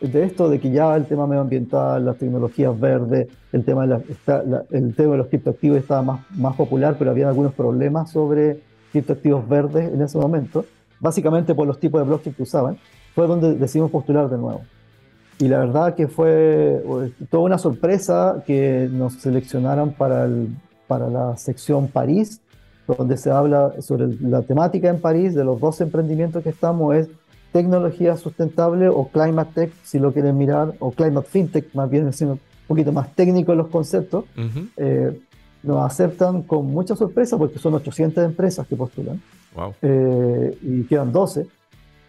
de 0.00 0.24
esto 0.24 0.48
de 0.48 0.58
que 0.60 0.70
ya 0.70 0.94
el 0.96 1.06
tema 1.06 1.26
medioambiental, 1.26 2.04
las 2.04 2.18
tecnologías 2.18 2.78
verdes, 2.78 3.28
el 3.52 3.64
tema 3.64 3.86
de, 3.86 4.02
la, 4.26 4.64
el 4.70 4.94
tema 4.94 5.12
de 5.12 5.18
los 5.18 5.28
criptoactivos 5.28 5.78
estaba 5.78 6.02
más, 6.02 6.20
más 6.32 6.56
popular, 6.56 6.96
pero 6.98 7.12
había 7.12 7.28
algunos 7.28 7.54
problemas 7.54 8.10
sobre 8.10 8.60
criptoactivos 8.90 9.48
verdes 9.48 9.92
en 9.92 10.02
ese 10.02 10.18
momento, 10.18 10.64
básicamente 11.00 11.54
por 11.54 11.66
los 11.66 11.78
tipos 11.78 12.00
de 12.00 12.06
bloques 12.06 12.34
que 12.34 12.42
usaban, 12.42 12.76
fue 13.14 13.26
donde 13.26 13.54
decidimos 13.54 13.90
postular 13.90 14.28
de 14.28 14.38
nuevo. 14.38 14.62
Y 15.42 15.48
la 15.48 15.58
verdad 15.58 15.96
que 15.96 16.06
fue 16.06 16.84
toda 17.28 17.42
una 17.42 17.58
sorpresa 17.58 18.44
que 18.46 18.88
nos 18.88 19.14
seleccionaran 19.14 19.90
para, 19.90 20.26
el, 20.26 20.50
para 20.86 21.08
la 21.08 21.36
sección 21.36 21.88
París, 21.88 22.40
donde 22.86 23.16
se 23.16 23.28
habla 23.32 23.72
sobre 23.80 24.06
la 24.20 24.42
temática 24.42 24.88
en 24.88 25.00
París 25.00 25.34
de 25.34 25.42
los 25.42 25.58
dos 25.58 25.80
emprendimientos 25.80 26.44
que 26.44 26.50
estamos, 26.50 26.94
es 26.94 27.08
tecnología 27.50 28.16
sustentable 28.16 28.88
o 28.88 29.08
climate 29.08 29.50
tech, 29.52 29.72
si 29.82 29.98
lo 29.98 30.12
quieren 30.12 30.38
mirar, 30.38 30.74
o 30.78 30.92
climate 30.92 31.26
fintech, 31.28 31.74
más 31.74 31.90
bien 31.90 32.12
siendo 32.12 32.34
un 32.34 32.40
poquito 32.68 32.92
más 32.92 33.12
técnico 33.16 33.50
en 33.50 33.58
los 33.58 33.66
conceptos. 33.66 34.26
Eh, 34.76 35.20
nos 35.64 35.84
aceptan 35.84 36.42
con 36.42 36.66
mucha 36.66 36.94
sorpresa 36.94 37.36
porque 37.36 37.58
son 37.58 37.74
800 37.74 38.26
empresas 38.26 38.64
que 38.68 38.76
postulan 38.76 39.20
eh, 39.82 40.56
y 40.62 40.84
quedan 40.84 41.10
12. 41.10 41.48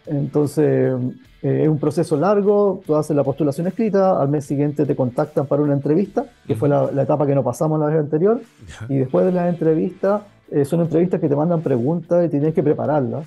Entonces, 0.06 0.94
eh, 1.42 1.62
es 1.62 1.68
un 1.68 1.78
proceso 1.78 2.16
largo, 2.16 2.80
tú 2.86 2.96
haces 2.96 3.16
la 3.16 3.24
postulación 3.24 3.66
escrita, 3.66 4.20
al 4.20 4.28
mes 4.28 4.44
siguiente 4.44 4.84
te 4.86 4.96
contactan 4.96 5.46
para 5.46 5.62
una 5.62 5.74
entrevista, 5.74 6.26
que 6.46 6.54
fue 6.54 6.68
la, 6.68 6.90
etapa 7.02 7.26
que 7.26 7.34
no 7.34 7.42
pasamos 7.42 7.80
la 7.80 7.86
vez 7.86 7.98
anterior, 7.98 8.40
y 8.88 8.96
después 8.96 9.26
de 9.26 9.32
la 9.32 9.48
entrevista, 9.48 10.26
eh, 10.50 10.64
son 10.64 10.80
entrevistas 10.80 11.20
que 11.20 11.28
te 11.28 11.36
mandan 11.36 11.62
preguntas 11.62 12.24
y 12.24 12.28
tienes 12.28 12.54
que 12.54 12.62
prepararlas. 12.62 13.26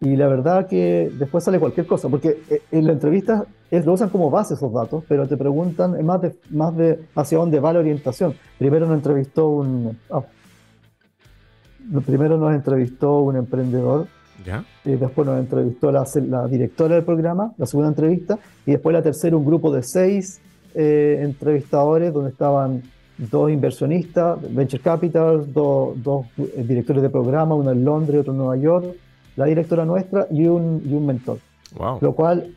Y 0.00 0.16
la 0.16 0.26
verdad 0.26 0.66
que 0.66 1.10
después 1.18 1.44
sale 1.44 1.58
cualquier 1.58 1.86
cosa, 1.86 2.08
porque 2.08 2.38
eh, 2.50 2.62
en 2.70 2.86
la 2.86 2.92
entrevista 2.92 3.46
es, 3.70 3.86
lo 3.86 3.94
usan 3.94 4.10
como 4.10 4.30
base 4.30 4.54
esos 4.54 4.72
datos, 4.72 5.04
pero 5.08 5.26
te 5.26 5.36
preguntan 5.36 6.04
más 6.04 6.20
de, 6.20 6.36
más 6.50 6.76
de 6.76 7.00
hacia 7.14 7.38
dónde 7.38 7.60
va 7.60 7.72
la 7.72 7.78
orientación. 7.80 8.34
Primero 8.58 8.86
nos 8.86 8.96
entrevistó 8.96 9.48
un... 9.48 9.98
Ah, 10.10 10.22
primero 12.06 12.38
nos 12.38 12.54
entrevistó 12.54 13.20
un 13.20 13.36
emprendedor 13.36 14.06
¿Ya? 14.44 14.64
Y 14.84 14.92
después 14.92 15.26
nos 15.26 15.38
entrevistó 15.38 15.92
la, 15.92 16.04
la, 16.28 16.46
directora 16.46 16.94
del 16.96 17.04
programa, 17.04 17.52
la 17.56 17.66
segunda 17.66 17.88
entrevista, 17.88 18.38
y 18.66 18.72
después 18.72 18.92
la 18.92 19.02
tercera 19.02 19.36
un 19.36 19.44
grupo 19.44 19.72
de 19.72 19.82
seis 19.82 20.40
eh, 20.74 21.20
entrevistadores 21.22 22.12
donde 22.12 22.30
estaban 22.30 22.82
dos 23.16 23.50
inversionistas, 23.50 24.38
Venture 24.54 24.82
Capital, 24.82 25.52
dos, 25.52 26.02
dos 26.02 26.26
eh, 26.38 26.64
directores 26.66 27.02
de 27.02 27.10
programa, 27.10 27.54
uno 27.54 27.70
en 27.70 27.84
Londres, 27.84 28.20
otro 28.20 28.32
en 28.32 28.38
Nueva 28.38 28.56
York, 28.56 28.86
la 29.36 29.44
directora 29.46 29.84
nuestra 29.84 30.26
y 30.30 30.46
un, 30.46 30.82
y 30.84 30.94
un 30.94 31.06
mentor. 31.06 31.38
Wow. 31.76 31.98
Lo 32.00 32.12
cual, 32.12 32.54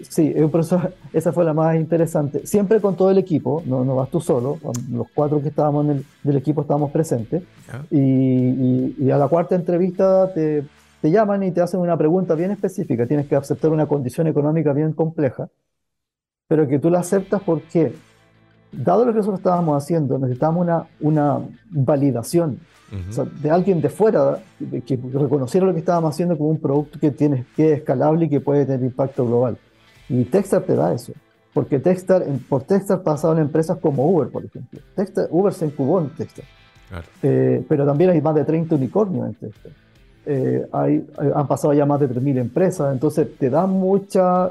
sí, 0.00 0.32
es 0.34 0.42
un 0.42 0.50
proceso, 0.50 0.80
esa 1.12 1.32
fue 1.32 1.44
la 1.44 1.54
más 1.54 1.76
interesante. 1.76 2.46
Siempre 2.46 2.80
con 2.80 2.96
todo 2.96 3.10
el 3.10 3.18
equipo, 3.18 3.62
no, 3.66 3.84
no 3.84 3.96
vas 3.96 4.10
tú 4.10 4.20
solo, 4.20 4.58
los 4.90 5.06
cuatro 5.14 5.40
que 5.40 5.48
estábamos 5.48 5.86
en 5.86 5.90
el 5.92 6.04
del 6.22 6.36
equipo 6.36 6.62
estábamos 6.62 6.90
presentes. 6.90 7.42
Y, 7.90 8.94
y, 8.98 9.10
a 9.10 9.18
la 9.18 9.28
cuarta 9.28 9.54
entrevista 9.54 10.32
te, 10.32 10.64
te 11.00 11.10
llaman 11.10 11.42
y 11.42 11.52
te 11.52 11.60
hacen 11.60 11.80
una 11.80 11.96
pregunta 11.96 12.34
bien 12.34 12.50
específica. 12.50 13.06
Tienes 13.06 13.26
que 13.26 13.36
aceptar 13.36 13.70
una 13.70 13.86
condición 13.86 14.26
económica 14.26 14.72
bien 14.72 14.92
compleja, 14.92 15.48
pero 16.48 16.66
que 16.66 16.78
tú 16.78 16.90
la 16.90 17.00
aceptas 17.00 17.42
porque, 17.42 17.94
dado 18.72 19.04
lo 19.04 19.12
que 19.12 19.18
nosotros 19.18 19.40
estábamos 19.40 19.82
haciendo, 19.82 20.18
necesitamos 20.18 20.62
una, 20.62 20.86
una 21.00 21.40
validación 21.70 22.60
de 23.42 23.50
alguien 23.50 23.80
de 23.80 23.90
fuera 23.90 24.38
que 24.86 24.98
reconociera 25.12 25.66
lo 25.66 25.72
que 25.74 25.80
estábamos 25.80 26.14
haciendo 26.14 26.38
como 26.38 26.50
un 26.50 26.58
producto 26.58 26.98
que, 26.98 27.10
tiene, 27.10 27.44
que 27.54 27.72
es 27.72 27.78
escalable 27.80 28.26
y 28.26 28.28
que 28.28 28.40
puede 28.40 28.64
tener 28.64 28.82
impacto 28.82 29.26
global. 29.26 29.58
Y 30.08 30.24
Techstar 30.24 30.62
te 30.62 30.74
da 30.74 30.94
eso. 30.94 31.12
Porque 31.52 31.78
Techstar, 31.78 32.24
por 32.48 32.62
Techstar 32.62 33.02
pasaron 33.02 33.38
empresas 33.38 33.76
como 33.78 34.08
Uber, 34.08 34.28
por 34.28 34.44
ejemplo. 34.44 34.80
Techstar, 34.94 35.28
Uber 35.30 35.52
se 35.52 35.66
incubó 35.66 36.00
en 36.00 36.10
Techstar. 36.10 36.46
Eh, 37.22 37.62
pero 37.68 37.84
también 37.84 38.10
hay 38.10 38.22
más 38.22 38.34
de 38.34 38.44
30 38.44 38.74
unicornios 38.74 39.26
en 39.26 39.34
Techstar. 39.34 39.72
Eh, 40.30 40.66
hay, 40.72 41.06
han 41.34 41.48
pasado 41.48 41.72
ya 41.72 41.86
más 41.86 41.98
de 42.00 42.06
3.000 42.06 42.38
empresas, 42.38 42.92
entonces 42.92 43.26
te 43.38 43.48
da 43.48 43.66
mucha 43.66 44.50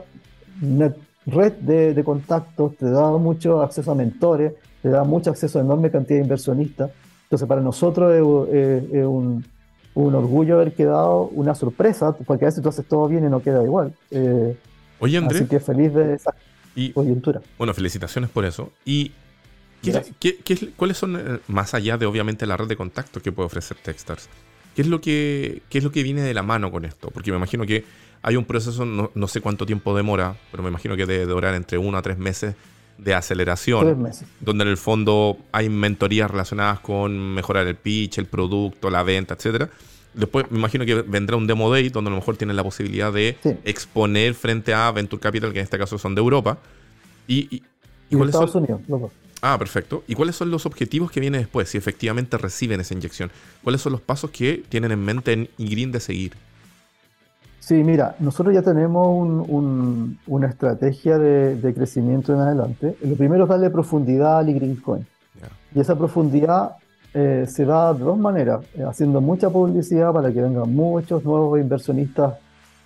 red 1.27 1.53
de, 1.53 1.93
de, 1.93 2.03
contactos, 2.03 2.75
te 2.77 2.89
da 2.89 3.12
mucho 3.12 3.62
acceso 3.62 3.91
a 3.91 3.96
mentores, 3.96 4.53
te 4.81 4.89
da 4.89 5.03
mucho 5.03 5.29
acceso 5.29 5.60
a 5.60 5.62
enorme 5.62 5.91
cantidad 5.91 6.17
de 6.17 6.24
inversionistas. 6.24 6.89
Entonces, 7.25 7.48
para 7.48 7.62
nosotros 7.62 8.12
es, 8.51 9.05
un, 9.05 9.46
un, 9.93 10.15
orgullo 10.15 10.55
haber 10.55 10.74
quedado 10.74 11.25
una 11.34 11.53
sorpresa, 11.53 12.12
porque 12.13 12.46
a 12.46 12.48
veces 12.48 12.63
tú 12.63 12.69
haces 12.69 12.88
todo 12.88 13.07
bien 13.07 13.25
y 13.25 13.29
no 13.29 13.43
queda 13.43 13.63
igual. 13.63 13.93
Eh, 14.10 14.57
Oye, 15.00 15.17
Andrés. 15.19 15.41
Así 15.41 15.50
que 15.50 15.60
feliz 15.60 15.93
de 15.93 16.15
esa 16.15 16.34
y, 16.74 16.91
coyuntura. 16.91 17.41
Bueno, 17.60 17.75
felicitaciones 17.75 18.31
por 18.31 18.46
eso. 18.46 18.72
¿Y 18.84 19.12
qué, 19.84 20.38
qué, 20.43 20.74
cuáles 20.75 20.98
son, 20.98 21.17
eh, 21.17 21.39
más 21.48 21.75
allá 21.75 22.00
de 22.00 22.07
obviamente 22.07 22.48
la 22.48 22.57
red 22.57 22.67
de 22.67 22.75
contactos 22.75 23.22
que 23.22 23.31
puede 23.31 23.46
ofrecer 23.46 23.77
Techstars? 23.84 24.27
¿Qué 24.77 24.84
es, 24.84 24.89
lo 24.89 25.01
que, 25.01 25.63
¿Qué 25.72 25.79
es 25.79 25.84
lo 25.84 25.89
que 25.89 26.03
viene 26.03 26.22
de 26.22 26.36
la 26.36 26.43
mano 26.43 26.72
con 26.72 26.86
esto? 26.86 27.10
Porque 27.10 27.31
me 27.31 27.38
imagino 27.38 27.65
que 27.65 27.84
hay 28.22 28.36
un 28.36 28.46
proceso, 28.46 28.86
no, 28.86 29.10
no 29.15 29.27
sé 29.27 29.41
cuánto 29.41 29.65
tiempo 29.65 29.98
demora, 29.98 30.38
pero 30.51 30.62
me 30.62 30.69
imagino 30.69 30.96
que 30.96 31.07
debe 31.07 31.25
durar 31.25 31.55
entre 31.55 31.79
uno 31.79 31.98
a 31.98 32.03
tres 32.03 32.19
meses 32.19 32.53
de 33.00 33.15
aceleración, 33.15 34.07
donde 34.39 34.63
en 34.63 34.67
el 34.67 34.77
fondo 34.77 35.39
hay 35.51 35.67
mentorías 35.69 36.29
relacionadas 36.29 36.79
con 36.81 37.34
mejorar 37.34 37.65
el 37.65 37.75
pitch, 37.75 38.19
el 38.19 38.27
producto, 38.27 38.91
la 38.91 39.01
venta, 39.01 39.34
etcétera. 39.34 39.67
Después 40.13 40.46
me 40.51 40.60
imagino 40.60 40.86
que 40.86 40.93
vendrá 41.01 41.38
un 41.38 41.48
demo 41.48 41.72
day 41.72 41.89
donde 41.89 42.10
a 42.10 42.12
lo 42.12 42.17
mejor 42.17 42.38
tienen 42.38 42.55
la 42.55 42.63
posibilidad 42.63 43.12
de 43.12 43.36
exponer 43.65 44.36
frente 44.36 44.75
a 44.75 44.91
Venture 44.91 45.19
Capital, 45.19 45.53
que 45.53 45.57
en 45.57 45.63
este 45.63 45.79
caso 45.79 45.98
son 45.98 46.13
de 46.13 46.22
Europa. 46.22 46.60
Y, 47.27 47.63
y, 48.12 48.22
Estados 48.24 48.53
Unidos, 48.53 48.81
Ah, 49.41 49.58
perfecto. 49.58 50.03
¿Y 50.08 50.15
cuáles 50.15 50.36
son 50.36 50.50
los 50.50 50.65
objetivos 50.65 51.12
que 51.12 51.20
vienen 51.20 51.41
después, 51.41 51.70
si 51.70 51.77
efectivamente 51.77 52.38
reciben 52.38 52.79
esa 52.79 52.94
inyección? 52.94 53.32
¿Cuáles 53.63 53.82
son 53.82 53.91
los 53.91 54.01
pasos 54.01 54.32
que 54.32 54.63
tienen 54.70 54.91
en 54.91 55.03
mente 55.03 55.34
en 55.34 55.50
IGRIN 55.58 55.91
de 55.91 56.00
seguir? 56.00 56.34
Sí, 57.60 57.75
mira, 57.84 58.15
nosotros 58.20 58.53
ya 58.56 58.62
tenemos 58.62 59.46
una 60.25 60.48
estrategia 60.48 61.17
de, 61.17 61.74
crecimiento 61.75 62.34
en 62.34 62.39
adelante. 62.39 62.98
Lo 63.03 63.15
primero 63.15 63.44
es 63.44 63.50
darle 63.50 63.70
profundidad 63.70 64.39
al 64.39 64.53
Green 64.53 64.77
Coin. 64.77 65.06
Y 65.75 65.79
esa 65.82 65.98
profundidad 65.98 66.77
eh, 67.13 67.46
se 67.48 67.65
da 67.65 67.94
de 67.94 68.06
dos 68.06 68.17
maneras, 68.17 68.65
eh, 68.74 68.84
haciendo 68.84 69.22
mucha 69.22 69.50
publicidad 69.50 70.13
para 70.13 70.32
que 70.32 70.41
vengan 70.41 70.74
muchos 70.74 71.24
nuevos 71.25 71.60
inversionistas 71.60 72.36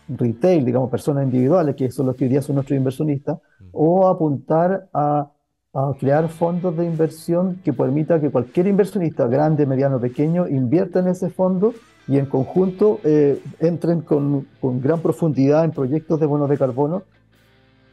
retail, 0.07 0.65
digamos, 0.65 0.89
personas 0.89 1.25
individuales, 1.25 1.75
que 1.75 1.91
son 1.91 2.07
los 2.07 2.15
que 2.15 2.25
hoy 2.25 2.31
día 2.31 2.41
son 2.41 2.55
nuestros 2.55 2.75
inversionistas, 2.75 3.37
mm. 3.37 3.65
o 3.73 4.07
apuntar 4.07 4.87
a, 4.93 5.29
a, 5.73 5.93
crear 5.99 6.27
fondos 6.29 6.75
de 6.75 6.85
inversión 6.85 7.59
que 7.63 7.73
permita 7.73 8.19
que 8.19 8.29
cualquier 8.29 8.67
inversionista, 8.67 9.27
grande, 9.27 9.65
mediano, 9.65 9.99
pequeño, 9.99 10.47
invierta 10.47 10.99
en 10.99 11.07
ese 11.07 11.29
fondo 11.29 11.73
y 12.07 12.17
en 12.17 12.25
conjunto 12.25 12.99
eh, 13.03 13.41
entren 13.59 14.01
con, 14.01 14.47
con, 14.59 14.81
gran 14.81 14.99
profundidad 14.99 15.63
en 15.63 15.71
proyectos 15.71 16.19
de 16.19 16.25
bonos 16.25 16.49
de 16.49 16.57
carbono, 16.57 17.03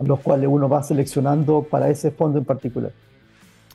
los 0.01 0.21
cuales 0.21 0.49
uno 0.51 0.69
va 0.69 0.83
seleccionando 0.83 1.63
para 1.63 1.89
ese 1.89 2.11
fondo 2.11 2.39
en 2.39 2.45
particular. 2.45 2.93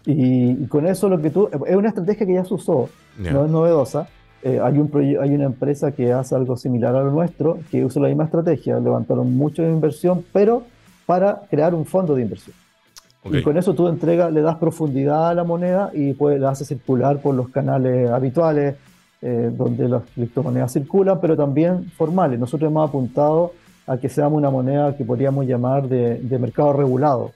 Y, 0.05 0.65
con 0.67 0.85
eso 0.85 1.07
lo 1.07 1.21
que 1.21 1.29
tú... 1.29 1.49
Es 1.65 1.75
una 1.75 1.89
estrategia 1.89 2.25
que 2.25 2.33
ya 2.33 2.43
se 2.43 2.53
usó, 2.53 2.89
no 3.17 3.45
es 3.45 3.51
novedosa. 3.51 4.09
Eh, 4.41 4.59
hay, 4.61 4.77
un 4.77 4.91
hay 5.21 5.33
una 5.33 5.45
empresa 5.45 5.93
que 5.93 6.11
hace 6.11 6.35
algo 6.35 6.57
similar 6.57 6.93
a 6.97 7.03
lo 7.03 7.11
nuestro, 7.11 7.59
que 7.71 7.85
usa 7.85 8.01
la 8.01 8.09
misma 8.09 8.25
estrategia, 8.25 8.77
levantaron 8.79 9.37
mucho 9.37 9.61
de 9.61 9.69
inversión, 9.69 10.25
pero 10.33 10.63
para 11.05 11.43
crear 11.49 11.73
un 11.73 11.85
fondo 11.85 12.15
de 12.15 12.23
inversión. 12.23 12.62
Y 13.25 13.41
con 13.41 13.57
eso 13.57 13.73
tú 13.73 13.87
entregas, 13.87 14.31
le 14.33 14.41
das 14.41 14.57
profundidad 14.57 15.29
a 15.29 15.33
la 15.33 15.43
moneda 15.43 15.91
y 15.93 16.13
pues 16.13 16.39
la 16.39 16.49
haces 16.49 16.67
circular 16.67 17.21
por 17.21 17.35
los 17.35 17.49
canales 17.49 18.09
habituales, 18.09 18.75
eh, 19.21 19.49
donde 19.55 19.87
las 19.87 20.03
criptomonedas 20.13 20.73
circulan, 20.73 21.19
pero 21.21 21.37
también 21.37 21.85
formales. 21.91 22.37
Nosotros 22.37 22.69
hemos 22.69 22.89
apuntado 22.89 23.53
a 23.87 23.97
que 23.97 24.09
seamos 24.09 24.37
una 24.37 24.49
moneda 24.49 24.95
que 24.97 25.05
podríamos 25.05 25.45
llamar 25.45 25.87
de, 25.87 26.37
mercado 26.39 26.73
regulado. 26.73 27.31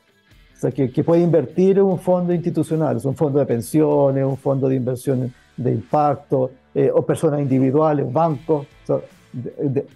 O 0.56 0.60
sea, 0.60 0.72
que, 0.72 1.04
puede 1.04 1.22
invertir 1.22 1.78
en 1.78 1.86
un 1.86 2.00
fondo 2.00 2.34
institucional, 2.34 2.98
es 2.98 3.06
un 3.06 3.16
fondo 3.16 3.40
de 3.40 3.46
pensiones, 3.46 4.26
un 4.26 4.38
fondo 4.38 4.68
de 4.68 4.76
inversión 4.76 5.34
de 5.56 5.72
impacto, 5.72 6.52
eh, 6.74 6.92
o 6.94 7.04
personas 7.04 7.40
individuales, 7.40 8.12
bancos. 8.12 8.68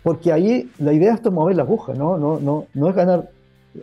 porque 0.04 0.32
ahí 0.32 0.70
la 0.80 0.94
idea 0.94 1.16
es 1.16 1.32
mover 1.32 1.56
la 1.56 1.64
aguja, 1.64 1.94
¿no? 1.94 2.18
No, 2.18 2.40
no, 2.40 2.68
no 2.74 2.90
es 2.90 2.96
ganar. 2.96 3.30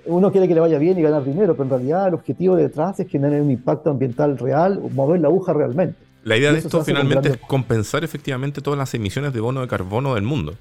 Uno 0.07 0.31
quiere 0.31 0.47
que 0.47 0.55
le 0.55 0.61
vaya 0.61 0.79
bien 0.79 0.99
y 0.99 1.03
ganar 1.03 1.25
dinero, 1.25 1.55
pero 1.55 1.65
en 1.65 1.71
realidad 1.71 2.09
el 2.09 2.15
objetivo 2.15 2.57
detrás 2.57 3.01
es 3.01 3.09
generar 3.09 3.41
un 3.41 3.51
impacto 3.51 3.91
ambiental 3.91 4.37
real, 4.39 4.81
mover 4.95 5.21
la 5.21 5.29
aguja 5.29 5.53
realmente. 5.53 5.99
La 6.25 6.37
idea 6.37 6.53
de 6.53 6.59
esto 6.59 6.85
finalmente 6.85 7.31
es 7.31 7.37
compensar 7.39 8.05
efectivamente 8.05 8.61
todas 8.61 8.79
las 8.79 8.93
emisiones 8.93 9.33
de 9.33 9.41
bono 9.41 9.63
de 9.63 9.69
carbono 9.69 10.15
del 10.15 10.25
mundo. 10.25 10.55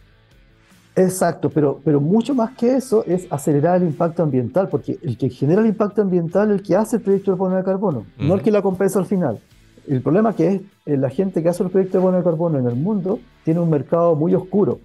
Exacto, 0.96 1.50
pero, 1.50 1.80
pero 1.84 2.02
mucho 2.02 2.34
más 2.34 2.56
que 2.56 2.76
eso 2.76 3.04
es 3.06 3.28
acelerar 3.30 3.82
el 3.82 3.88
impacto 3.88 4.24
ambiental, 4.24 4.68
porque 4.68 4.98
el 5.04 5.18
que 5.18 5.30
genera 5.30 5.62
el 5.62 5.68
impacto 5.68 6.02
ambiental 6.02 6.50
es 6.50 6.58
el 6.58 6.64
que 6.64 6.76
hace 6.76 6.96
el 6.96 7.04
proyecto 7.04 7.32
de 7.32 7.38
bono 7.38 7.56
de 7.56 7.64
carbono, 7.64 8.06
no 8.18 8.34
el 8.34 8.42
que 8.42 8.50
la 8.50 8.62
compensa 8.62 8.98
al 8.98 9.06
final. 9.06 9.40
El 9.88 10.02
problema 10.02 10.36
que 10.36 10.48
es 10.48 10.62
eh, 10.86 10.98
la 10.98 11.10
gente 11.10 11.44
que 11.44 11.50
hace 11.50 11.64
el 11.64 11.70
proyecto 11.70 12.00
de 12.00 12.04
bono 12.04 12.18
de 12.18 12.24
carbono 12.24 12.58
en 12.58 12.66
el 12.66 12.76
mundo 12.76 13.20
tiene 13.44 13.60
un 13.60 13.70
mercado 13.70 14.16
muy 14.16 14.34
oscuro. 14.34 14.80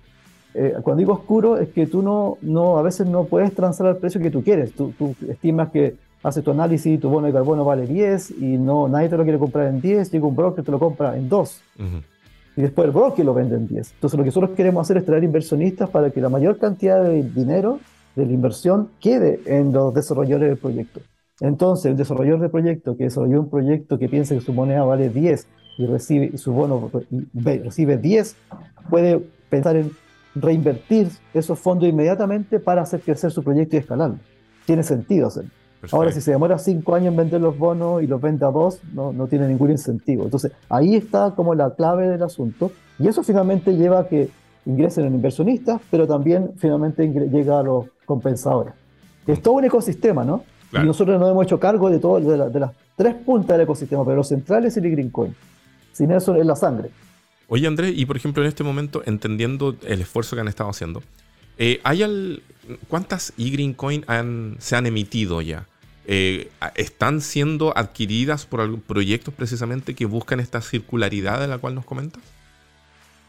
Eh, 0.55 0.75
cuando 0.83 0.99
digo 0.99 1.13
oscuro 1.15 1.57
es 1.57 1.71
que 1.71 1.87
tú 1.87 2.03
no, 2.03 2.39
no, 2.43 2.79
a 2.79 2.83
veces 2.83 3.07
no 3.07 3.25
puedes 3.25 3.55
transar 3.55 3.87
al 3.87 3.97
precio 3.97 4.21
que 4.21 4.31
tú 4.31 4.43
quieres. 4.43 4.73
Tú, 4.73 4.93
tú 4.99 5.15
estimas 5.29 5.71
que 5.71 5.97
haces 6.23 6.45
tu 6.45 6.51
análisis, 6.51 7.01
tu 7.01 7.09
bono 7.09 7.27
de 7.27 7.33
carbono 7.33 7.65
vale 7.65 7.87
10 7.87 8.33
y 8.41 8.59
no, 8.59 8.89
nadie 8.89 9.09
te 9.09 9.17
lo 9.17 9.25
quiere 9.25 9.39
comprar 9.39 9.69
en 9.69 9.81
10, 9.81 10.11
llega 10.13 10.27
un 10.27 10.37
broker 10.37 10.65
te 10.65 10.71
lo 10.71 10.79
compra 10.79 11.17
en 11.17 11.29
2. 11.29 11.63
Y 12.55 12.61
después 12.61 12.87
el 12.87 12.93
broker 12.93 13.25
lo 13.25 13.35
vende 13.35 13.57
en 13.57 13.67
10. 13.67 13.93
Entonces 13.95 14.17
lo 14.17 14.25
que 14.25 14.29
nosotros 14.29 14.51
queremos 14.57 14.83
hacer 14.83 14.99
es 14.99 15.05
traer 15.05 15.25
inversionistas 15.25 15.89
para 15.91 16.11
que 16.11 16.21
la 16.21 16.29
mayor 16.29 16.59
cantidad 16.59 17.03
de 17.03 17.23
dinero 17.23 17.81
de 18.15 18.27
la 18.27 18.33
inversión 18.33 18.91
quede 19.01 19.41
en 19.47 19.73
los 19.73 19.95
desarrolladores 19.95 20.51
del 20.51 20.59
proyecto. 20.59 21.01
Entonces 21.41 21.87
el 21.87 21.97
desarrollador 21.97 22.41
del 22.41 22.51
proyecto 22.51 22.97
que 22.97 23.05
desarrolló 23.05 23.41
un 23.41 23.51
proyecto 23.51 23.99
que 23.99 24.09
piensa 24.09 24.35
que 24.35 24.43
su 24.43 24.53
moneda 24.53 24.85
vale 24.85 25.09
10 25.09 25.47
y 25.79 25.87
recibe 25.87 26.37
su 26.37 26.53
bono 26.53 26.91
recibe 27.35 27.97
10, 27.97 28.37
puede 28.91 29.21
pensar 29.49 29.77
en 29.77 29.91
reinvertir 30.35 31.09
esos 31.35 31.59
fondos 31.59 31.89
inmediatamente 31.89 32.59
para 32.61 32.83
hacer 32.83 33.01
crecer 33.01 33.31
su 33.31 33.43
proyecto 33.43 33.77
y 33.77 33.81
escalarlo. 33.81 34.19
Tiene 34.67 34.83
sentido 34.83 35.29
hacerlo. 35.29 35.51
Ahora, 35.91 36.12
si 36.12 36.21
se 36.21 36.31
demora 36.31 36.59
cinco 36.59 36.95
años 36.95 37.09
en 37.09 37.17
vender 37.17 37.41
los 37.41 37.59
bonos 37.59 38.03
y 38.03 38.07
los 38.07 38.21
vende 38.21 38.47
a 38.47 38.51
dos, 38.51 38.81
no, 38.93 39.12
no 39.12 39.27
tiene 39.27 39.49
ningún 39.49 39.73
incentivo. 39.73 40.25
Entonces, 40.25 40.53
ahí 40.69 40.95
está 40.95 41.33
como 41.33 41.57
la 41.57 41.75
clave 41.75 42.09
del 42.09 42.23
asunto. 42.23 42.71
Y 43.01 43.09
eso 43.09 43.25
finalmente 43.25 43.75
lleva 43.77 44.01
a 44.01 44.09
que 44.09 44.29
ingresen 44.65 45.07
en 45.07 45.15
inversionistas, 45.15 45.81
pero 45.91 46.07
también 46.07 46.53
finalmente 46.57 47.09
llega 47.09 47.59
a 47.59 47.62
los 47.65 47.87
compensadores. 48.05 48.75
Es 49.27 49.43
todo 49.43 49.55
un 49.55 49.65
ecosistema, 49.65 50.25
¿no? 50.25 50.45
Y 50.73 50.87
nosotros 50.87 51.21
nos 51.21 51.31
hemos 51.31 51.45
hecho 51.45 51.61
cargo 51.61 51.91
de, 51.91 51.99
todo, 51.99 52.21
de, 52.21 52.61
las 52.61 52.71
tres 52.97 53.15
puntas 53.15 53.57
del 53.57 53.62
ecosistema, 53.62 54.05
pero 54.05 54.17
los 54.17 54.29
centrales 54.29 54.77
es 54.77 54.83
el 54.83 54.91
Green 54.91 55.11
Coin. 55.11 55.35
Sin 55.93 56.11
eso 56.12 56.35
es 56.35 56.47
la 56.47 56.57
sangre. 56.57 56.91
Oye, 57.49 57.67
Andrés, 57.67 57.93
y 57.97 58.07
por 58.07 58.17
ejemplo, 58.17 58.43
en 58.43 58.49
este 58.49 58.65
momento, 58.65 59.03
entendiendo 59.05 59.77
el 59.83 60.01
esfuerzo 60.01 60.37
que 60.37 60.41
han 60.41 60.49
estado 60.49 60.71
haciendo, 60.71 61.03
eh, 61.59 61.81
¿hay 61.85 62.43
¿cuántas 62.89 63.33
e-Green 63.39 63.75
Coin 63.75 64.05
se 64.59 64.77
han 64.77 64.87
emitido 64.87 65.43
ya? 65.43 65.67
Eh, 66.05 66.51
están 66.75 67.21
siendo 67.21 67.77
adquiridas 67.77 68.47
por 68.47 68.81
proyectos 68.81 69.33
precisamente 69.35 69.95
que 69.95 70.05
buscan 70.07 70.41
esta 70.41 70.61
circularidad 70.61 71.41
de 71.41 71.47
la 71.47 71.59
cual 71.59 71.75
nos 71.75 71.85
comentas? 71.85 72.23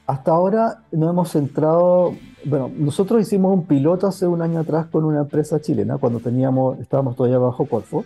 Hasta 0.08 0.32
ahora 0.32 0.84
no 0.92 1.10
hemos 1.10 1.32
centrado, 1.32 2.16
bueno, 2.44 2.72
nosotros 2.76 3.22
hicimos 3.22 3.54
un 3.54 3.66
piloto 3.66 4.08
hace 4.08 4.28
un 4.28 4.42
año 4.42 4.60
atrás 4.60 4.88
con 4.88 5.06
una 5.06 5.22
empresa 5.22 5.62
chilena, 5.62 5.98
cuando 5.98 6.20
teníamos, 6.20 6.80
estábamos 6.80 7.16
todavía 7.16 7.38
bajo 7.38 7.66
Corfo, 7.66 8.06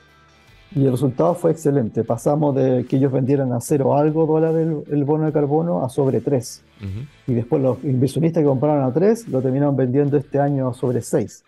y 0.75 0.85
el 0.85 0.91
resultado 0.91 1.33
fue 1.33 1.51
excelente. 1.51 2.03
Pasamos 2.03 2.55
de 2.55 2.85
que 2.87 2.97
ellos 2.97 3.11
vendieran 3.11 3.53
a 3.53 3.61
cero 3.61 3.95
algo 3.95 4.25
dólares 4.25 4.67
el, 4.89 5.03
bono 5.05 5.25
de 5.25 5.31
carbono 5.31 5.83
a 5.83 5.89
sobre 5.89 6.21
tres. 6.21 6.63
Y 7.25 7.33
después 7.33 7.61
los 7.61 7.83
inversionistas 7.83 8.41
que 8.41 8.47
compraron 8.47 8.83
a 8.83 8.93
tres 8.93 9.27
lo 9.27 9.41
terminaron 9.41 9.75
vendiendo 9.75 10.17
este 10.17 10.39
año 10.39 10.69
a 10.69 10.73
sobre 10.73 11.01
seis. 11.01 11.43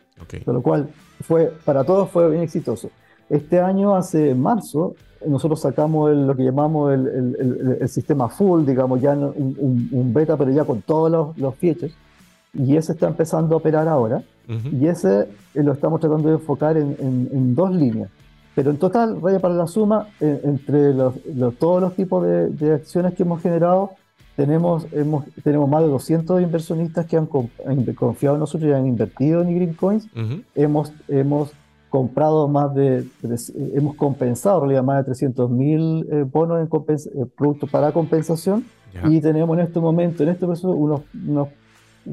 Con 0.45 0.53
lo 0.53 0.61
cual, 0.61 0.89
fue, 1.21 1.51
para 1.65 1.83
todos 1.83 2.09
fue 2.09 2.29
bien 2.29 2.43
exitoso. 2.43 2.89
Este 3.29 3.59
año, 3.59 3.95
hace 3.95 4.33
marzo, 4.33 4.95
nosotros 5.25 5.61
sacamos 5.61 6.15
lo 6.15 6.35
que 6.35 6.43
llamamos 6.43 6.93
el, 6.93 7.87
sistema 7.89 8.29
full, 8.29 8.65
digamos, 8.65 9.01
ya 9.01 9.13
un, 9.13 10.11
beta, 10.13 10.37
pero 10.37 10.51
ya 10.51 10.63
con 10.63 10.81
todos 10.81 11.11
los, 11.11 11.37
los, 11.37 11.55
features. 11.55 11.93
Y 12.53 12.75
ese 12.75 12.93
está 12.93 13.07
empezando 13.07 13.55
a 13.55 13.57
operar 13.57 13.87
ahora. 13.87 14.23
Y 14.71 14.87
ese 14.87 15.27
eh, 15.53 15.63
lo 15.63 15.73
estamos 15.73 15.99
tratando 15.99 16.29
de 16.29 16.35
enfocar 16.35 16.75
en, 16.75 17.55
dos 17.55 17.71
líneas. 17.71 18.09
Pero 18.59 18.71
en 18.71 18.77
total, 18.77 19.15
vaya 19.21 19.39
para 19.39 19.53
la 19.53 19.67
suma, 19.67 20.09
entre 20.19 20.93
los, 20.93 21.13
todos 21.57 21.81
los 21.81 21.95
tipos 21.95 22.25
de, 22.25 22.73
acciones 22.73 23.13
que 23.13 23.23
hemos 23.23 23.41
generado, 23.41 23.91
tenemos, 24.35 24.85
hemos, 24.91 25.23
tenemos 25.45 25.69
más 25.69 25.81
de 25.81 25.87
200 25.87 26.41
inversionistas 26.41 27.05
que 27.05 27.15
han, 27.15 27.25
confiado 27.25 28.35
en 28.35 28.41
nosotros 28.41 28.69
y 28.69 28.73
han 28.73 28.85
invertido 28.85 29.41
en 29.43 29.55
Green 29.55 29.73
Coins. 29.75 30.09
hemos, 30.55 30.91
hemos 31.07 31.53
comprado 31.89 32.49
más 32.49 32.75
de, 32.75 33.07
hemos 33.73 33.95
compensado 33.95 34.57
en 34.57 34.61
realidad 34.63 34.83
más 34.83 34.97
de 34.97 35.03
300 35.05 35.49
mil 35.49 36.05
eh, 36.11 36.25
bonos 36.29 36.59
en 36.59 36.65
eh, 36.67 37.25
productos 37.37 37.69
para 37.69 37.93
compensación 37.93 38.65
y 39.05 39.21
tenemos 39.21 39.57
en 39.57 39.63
este 39.63 39.79
momento, 39.79 40.21
en 40.23 40.29
este 40.29 40.45
proceso, 40.45 40.71
unos, 40.71 41.03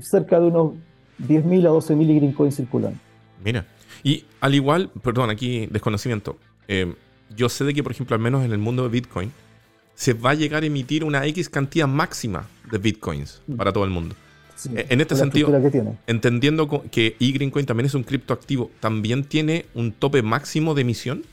cerca 0.01 0.39
de 0.39 0.47
unos 0.47 0.75
10 1.19 1.45
mil 1.45 1.67
a 1.67 1.71
12 1.71 1.97
mil 1.97 2.15
green 2.15 2.33
coins 2.33 2.55
circulando. 2.55 3.01
Mira, 3.45 3.67
y 4.07 4.25
al 4.41 4.55
igual, 4.55 4.89
perdón, 5.03 5.31
aquí 5.31 5.67
desconocimiento, 5.67 6.37
eh, 6.69 6.95
yo 7.35 7.49
sé 7.49 7.65
de 7.65 7.75
que, 7.75 7.83
por 7.83 7.91
ejemplo, 7.91 8.15
al 8.15 8.23
menos 8.23 8.45
en 8.45 8.53
el 8.53 8.59
mundo 8.59 8.85
de 8.85 8.89
Bitcoin, 8.89 9.33
se 9.97 10.13
va 10.13 10.31
a 10.31 10.35
llegar 10.35 10.63
a 10.63 10.67
emitir 10.67 11.03
una 11.03 11.27
X 11.27 11.49
cantidad 11.49 11.89
máxima 11.89 12.47
de 12.71 12.79
Bitcoins 12.79 13.43
para 13.57 13.73
todo 13.73 13.83
el 13.83 13.91
mundo. 13.91 14.15
Eh, 14.77 14.87
en 14.91 15.01
este 15.01 15.17
sentido, 15.17 15.51
entendiendo 16.07 16.69
que 16.89 17.17
eGreenCoin 17.19 17.67
también 17.67 17.87
es 17.87 17.95
un 17.97 18.05
criptoactivo, 18.05 18.71
¿también 18.79 19.25
tiene 19.25 19.67
un 19.75 19.91
tope 19.91 20.23
máximo 20.23 20.75
de 20.75 20.83
emisión? 20.83 21.25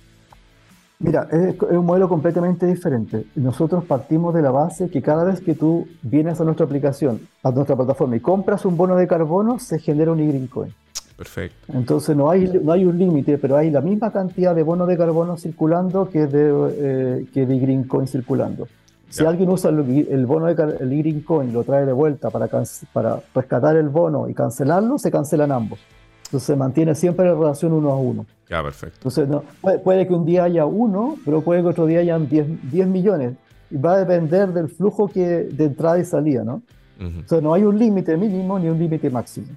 Mira, 0.98 1.28
es, 1.32 1.56
un 1.62 1.86
modelo 1.86 2.10
completamente 2.10 2.66
diferente. 2.66 3.28
Nosotros 3.36 3.86
partimos 3.86 4.34
de 4.34 4.42
la 4.42 4.50
base 4.50 4.90
que 4.90 5.04
cada 5.04 5.26
vez 5.26 5.42
que 5.42 5.54
tú 5.54 5.88
vienes 6.02 6.42
a 6.42 6.44
nuestra 6.44 6.66
aplicación, 6.66 7.22
a 7.44 7.52
nuestra 7.52 7.76
plataforma 7.76 8.16
y 8.16 8.20
compras 8.20 8.66
un 8.66 8.76
bono 8.78 8.96
de 8.96 9.06
carbono, 9.06 9.60
se 9.60 9.78
genera 9.78 10.12
un 10.12 10.22
eGreenCoin. 10.22 10.74
Perfecto. 11.18 11.74
Entonces 11.74 12.16
no 12.16 12.30
hay, 12.30 12.48
no 12.64 12.72
hay 12.72 12.86
un 12.86 12.98
límite, 12.98 13.38
pero 13.38 13.56
hay 13.56 13.70
la 13.70 13.82
misma 13.82 14.12
cantidad 14.12 14.56
de 14.56 14.64
bonos 14.64 14.88
de 14.88 14.98
carbono 14.98 15.38
circulando 15.38 16.10
que 16.10 16.28
de, 16.28 16.74
eh, 16.78 17.26
que 17.34 17.46
de 17.46 17.60
Greencoin 17.60 18.08
circulando. 18.08 18.68
Si 19.10 19.24
alguien 19.24 19.48
usa 19.50 19.70
el, 19.70 20.26
bono 20.26 20.48
de 20.48 20.54
el 20.80 20.98
Green 20.98 21.22
Coin 21.22 21.54
lo 21.54 21.64
trae 21.64 21.86
de 21.86 21.94
vuelta 21.94 22.32
para, 22.32 22.50
para 22.92 23.20
rescatar 23.36 23.76
el 23.76 23.90
bono 23.90 24.28
y 24.28 24.34
cancelarlo, 24.34 24.98
se 24.98 25.12
cancelan 25.12 25.52
ambos. 25.52 25.80
Entonces 26.26 26.48
se 26.48 26.56
mantiene 26.56 26.96
siempre 26.96 27.28
la 27.28 27.36
relación 27.36 27.74
uno 27.74 27.92
a 27.92 27.96
uno. 27.96 28.26
Ya, 28.50 28.64
perfecto. 28.64 28.98
Entonces 28.98 29.28
no, 29.28 29.44
puede, 29.84 30.08
que 30.08 30.14
un 30.16 30.26
día 30.26 30.46
haya 30.46 30.66
uno, 30.66 31.16
pero 31.24 31.42
puede 31.42 31.62
que 31.62 31.68
otro 31.68 31.86
día 31.86 32.00
hayan 32.00 32.28
10, 32.28 32.88
millones. 32.88 33.36
Y 33.70 33.78
va 33.78 33.94
a 33.94 34.00
depender 34.00 34.52
del 34.52 34.68
flujo 34.68 35.08
que, 35.08 35.22
de 35.22 35.66
entrada 35.66 36.00
y 36.00 36.06
salida, 36.06 36.44
¿no? 36.44 36.64
Entonces 37.00 37.44
no 37.44 37.54
hay 37.54 37.64
un 37.64 37.78
límite 37.78 38.18
mínimo 38.18 38.58
ni 38.58 38.68
un 38.68 38.80
límite 38.80 39.12
máximo. 39.12 39.48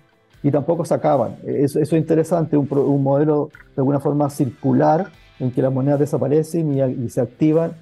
Y 0.47 0.51
tampoco 0.53 0.85
se 0.85 0.95
acaban. 0.95 1.39
Eso, 1.45 1.81
es 1.81 1.93
interesante, 1.93 2.57
un, 2.57 2.69
un, 2.71 3.03
modelo 3.03 3.51
de 3.75 3.81
alguna 3.81 3.99
forma 3.99 4.31
circular 4.31 5.11
en 5.41 5.51
que 5.51 5.61
las 5.61 5.73
monedas 5.73 5.99
desaparecen 5.99 7.03
y, 7.05 7.11
se 7.11 7.21
activan 7.21 7.73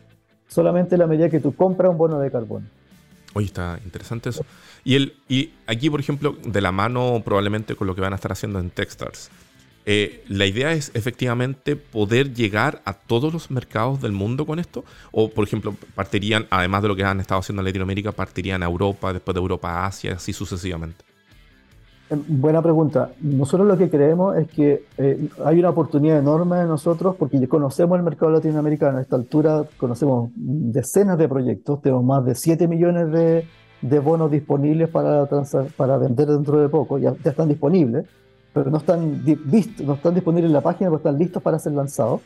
solamente 0.48 0.96
la 0.96 1.06
medida 1.06 1.28
que 1.28 1.40
tú 1.40 1.54
compras 1.54 1.90
un 1.90 1.98
bono 1.98 2.18
de 2.18 2.30
carbono. 2.30 2.64
Oye, 3.34 3.48
está 3.48 3.78
interesante 3.84 4.30
eso. 4.30 4.46
Y, 4.82 4.94
el, 4.94 5.12
y 5.28 5.52
aquí, 5.66 5.90
por 5.90 6.00
ejemplo, 6.00 6.38
de 6.42 6.62
la 6.62 6.72
mano 6.72 7.20
probablemente 7.22 7.76
con 7.76 7.86
lo 7.86 7.94
que 7.94 8.00
van 8.00 8.14
a 8.14 8.16
estar 8.16 8.32
haciendo 8.32 8.58
en 8.58 8.70
Techstars, 8.70 9.28
eh, 9.84 10.24
la 10.28 10.46
idea 10.46 10.72
es 10.72 10.90
efectivamente 10.94 11.76
poder 11.76 12.32
llegar 12.32 12.80
a 12.86 12.94
todos 12.94 13.30
los 13.30 13.50
mercados 13.50 14.00
del 14.00 14.12
mundo 14.12 14.46
con 14.46 14.58
esto. 14.58 14.86
O, 15.12 15.28
por 15.28 15.46
ejemplo, 15.46 15.76
partirían, 15.94 16.46
además 16.48 16.80
de 16.80 16.88
lo 16.88 16.96
que 16.96 17.04
han 17.04 17.20
estado 17.20 17.40
haciendo 17.40 17.60
en 17.60 17.66
Latinoamérica, 17.66 18.12
partirían 18.12 18.62
a 18.62 18.66
Europa, 18.66 19.12
después 19.12 19.34
de 19.34 19.40
Europa 19.40 19.70
a 19.70 19.86
Asia, 19.86 20.14
así 20.14 20.32
sucesivamente. 20.32 21.04
Em, 22.10 22.22
buena 22.28 22.60
pregunta. 22.60 23.12
Nosotros 23.20 23.66
lo 23.66 23.78
que 23.78 23.88
creemos 23.88 24.36
es 24.36 24.48
que 24.48 24.84
eh, 24.98 25.28
hay 25.44 25.58
una 25.58 25.70
oportunidad 25.70 26.18
enorme 26.18 26.58
de 26.58 26.66
nosotros 26.66 27.16
porque 27.18 27.46
conocemos 27.48 27.96
el 27.98 28.04
mercado 28.04 28.30
latinoamericano. 28.30 28.98
A 28.98 29.02
esta 29.02 29.16
altura 29.16 29.64
conocemos 29.78 30.30
decenas 30.34 31.16
de 31.16 31.28
proyectos, 31.28 31.80
tenemos 31.80 32.04
más 32.04 32.24
de 32.24 32.34
7 32.34 32.68
millones 32.68 33.10
de, 33.10 33.46
de 33.80 33.98
bonos 33.98 34.30
disponibles 34.30 34.88
para, 34.90 35.26
para 35.76 35.96
vender 35.96 36.28
dentro 36.28 36.60
de 36.60 36.68
poco, 36.68 36.98
ya, 36.98 37.14
ya 37.24 37.30
están 37.30 37.48
disponibles, 37.48 38.06
pero 38.52 38.70
no 38.70 38.78
están, 38.78 39.24
no 39.84 39.94
están 39.94 40.14
disponibles 40.14 40.48
en 40.48 40.52
la 40.52 40.60
página, 40.60 40.90
pero 40.90 40.98
están 40.98 41.18
listos 41.18 41.42
para 41.42 41.58
ser 41.58 41.72
lanzados. 41.72 42.20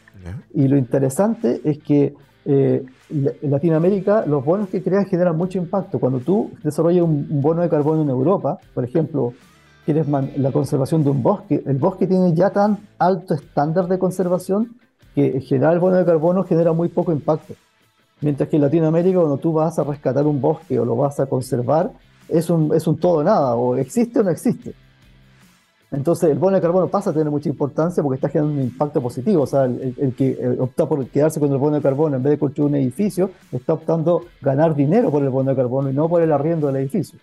Y 0.52 0.66
lo 0.68 0.76
interesante 0.76 1.60
es 1.64 1.78
que 1.78 2.14
eh, 2.44 2.84
en 3.10 3.50
Latinoamérica 3.50 4.26
los 4.26 4.44
bonos 4.44 4.68
que 4.68 4.82
crean 4.82 5.06
generan 5.06 5.36
mucho 5.36 5.58
impacto. 5.58 5.98
Cuando 5.98 6.20
tú 6.20 6.50
desarrollas 6.62 7.02
un 7.02 7.40
bono 7.40 7.62
de 7.62 7.68
carbono 7.68 8.02
en 8.02 8.10
Europa, 8.10 8.58
por 8.74 8.84
ejemplo, 8.84 9.32
quieres 9.88 10.06
la 10.36 10.52
conservación 10.52 11.02
de 11.02 11.08
un 11.08 11.22
bosque. 11.22 11.62
El 11.64 11.78
bosque 11.78 12.06
tiene 12.06 12.34
ya 12.34 12.50
tan 12.50 12.76
alto 12.98 13.32
estándar 13.32 13.88
de 13.88 13.98
conservación 13.98 14.76
que 15.14 15.40
generar 15.40 15.72
el 15.72 15.80
bono 15.80 15.96
de 15.96 16.04
carbono 16.04 16.44
genera 16.44 16.74
muy 16.74 16.90
poco 16.90 17.10
impacto. 17.10 17.54
Mientras 18.20 18.50
que 18.50 18.56
en 18.56 18.62
Latinoamérica, 18.62 19.18
cuando 19.20 19.38
tú 19.38 19.54
vas 19.54 19.78
a 19.78 19.84
rescatar 19.84 20.26
un 20.26 20.42
bosque 20.42 20.78
o 20.78 20.84
lo 20.84 20.94
vas 20.94 21.18
a 21.20 21.26
conservar, 21.26 21.90
es 22.28 22.50
un, 22.50 22.74
es 22.74 22.86
un 22.86 22.98
todo 22.98 23.24
nada, 23.24 23.54
o 23.54 23.76
existe 23.76 24.20
o 24.20 24.24
no 24.24 24.28
existe. 24.28 24.74
Entonces, 25.90 26.28
el 26.28 26.38
bono 26.38 26.56
de 26.56 26.60
carbono 26.60 26.88
pasa 26.88 27.08
a 27.08 27.12
tener 27.14 27.30
mucha 27.30 27.48
importancia 27.48 28.02
porque 28.02 28.16
está 28.16 28.28
generando 28.28 28.60
un 28.60 28.64
impacto 28.68 29.00
positivo. 29.00 29.44
O 29.44 29.46
sea, 29.46 29.64
el, 29.64 30.14
que 30.18 30.54
opta 30.58 30.86
por 30.86 31.06
quedarse 31.06 31.40
con 31.40 31.50
el 31.50 31.56
bono 31.56 31.76
de 31.76 31.82
carbono 31.82 32.16
en 32.16 32.22
vez 32.22 32.32
de 32.32 32.38
construir 32.38 32.68
un 32.68 32.74
edificio, 32.74 33.30
está 33.52 33.72
optando 33.72 34.26
ganar 34.42 34.74
dinero 34.74 35.10
por 35.10 35.22
el 35.22 35.30
bono 35.30 35.48
de 35.48 35.56
carbono 35.56 35.88
y 35.88 35.94
no 35.94 36.10
por 36.10 36.20
el 36.20 36.30
arriendo 36.30 36.66
del 36.66 36.76
edificio. 36.76 37.18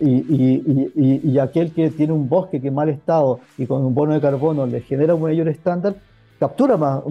Y, 0.00 1.38
aquel 1.38 1.72
que 1.72 1.90
tiene 1.90 2.12
un 2.12 2.28
bosque 2.28 2.60
que 2.60 2.68
en 2.68 2.74
mal 2.74 2.88
estado 2.88 3.40
y 3.58 3.66
con 3.66 3.84
un 3.84 3.94
bono 3.94 4.14
de 4.14 4.20
carbono 4.20 4.66
le 4.66 4.80
genera 4.80 5.14
un 5.14 5.22
mayor 5.22 5.48
estándar, 5.48 5.96
captura 6.38 6.76
más, 6.76 7.02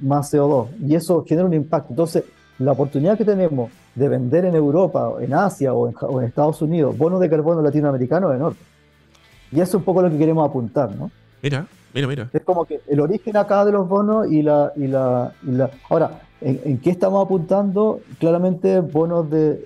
más, 0.00 0.32
CO2 0.32 0.68
y 0.86 0.94
eso 0.94 1.24
genera 1.26 1.46
un 1.46 1.54
impacto. 1.54 1.92
Entonces, 1.92 2.24
la 2.58 2.72
oportunidad 2.72 3.16
que 3.16 3.24
tenemos 3.24 3.70
de 3.94 4.08
vender 4.08 4.44
en 4.44 4.54
Europa, 4.54 5.12
en 5.20 5.34
Asia 5.34 5.72
o 5.72 5.88
en, 5.88 6.26
Estados 6.26 6.60
Unidos 6.62 6.96
bonos 6.96 7.20
de 7.20 7.30
carbono 7.30 7.62
latinoamericanos 7.62 8.30
es 8.30 8.36
enorme. 8.36 8.58
Y 9.50 9.60
eso 9.60 9.62
es 9.62 9.74
un 9.76 9.84
poco 9.84 10.02
lo 10.02 10.10
que 10.10 10.18
queremos 10.18 10.48
apuntar, 10.48 10.94
¿no? 10.94 11.10
Mira, 11.42 11.66
mira, 11.94 12.06
mira. 12.06 12.28
Es 12.32 12.42
como 12.42 12.64
que 12.66 12.80
el 12.86 13.00
origen 13.00 13.36
acá 13.36 13.64
de 13.64 13.72
los 13.72 13.88
bonos 13.88 14.30
y 14.30 14.42
la... 14.42 14.72
Y 14.76 14.88
la, 14.88 15.32
y 15.42 15.52
la... 15.52 15.70
Ahora, 15.88 16.20
¿En, 16.40 16.78
qué 16.78 16.90
estamos 16.90 17.24
apuntando? 17.24 18.00
Claramente, 18.20 18.78
bonos 18.80 19.28
de. 19.28 19.64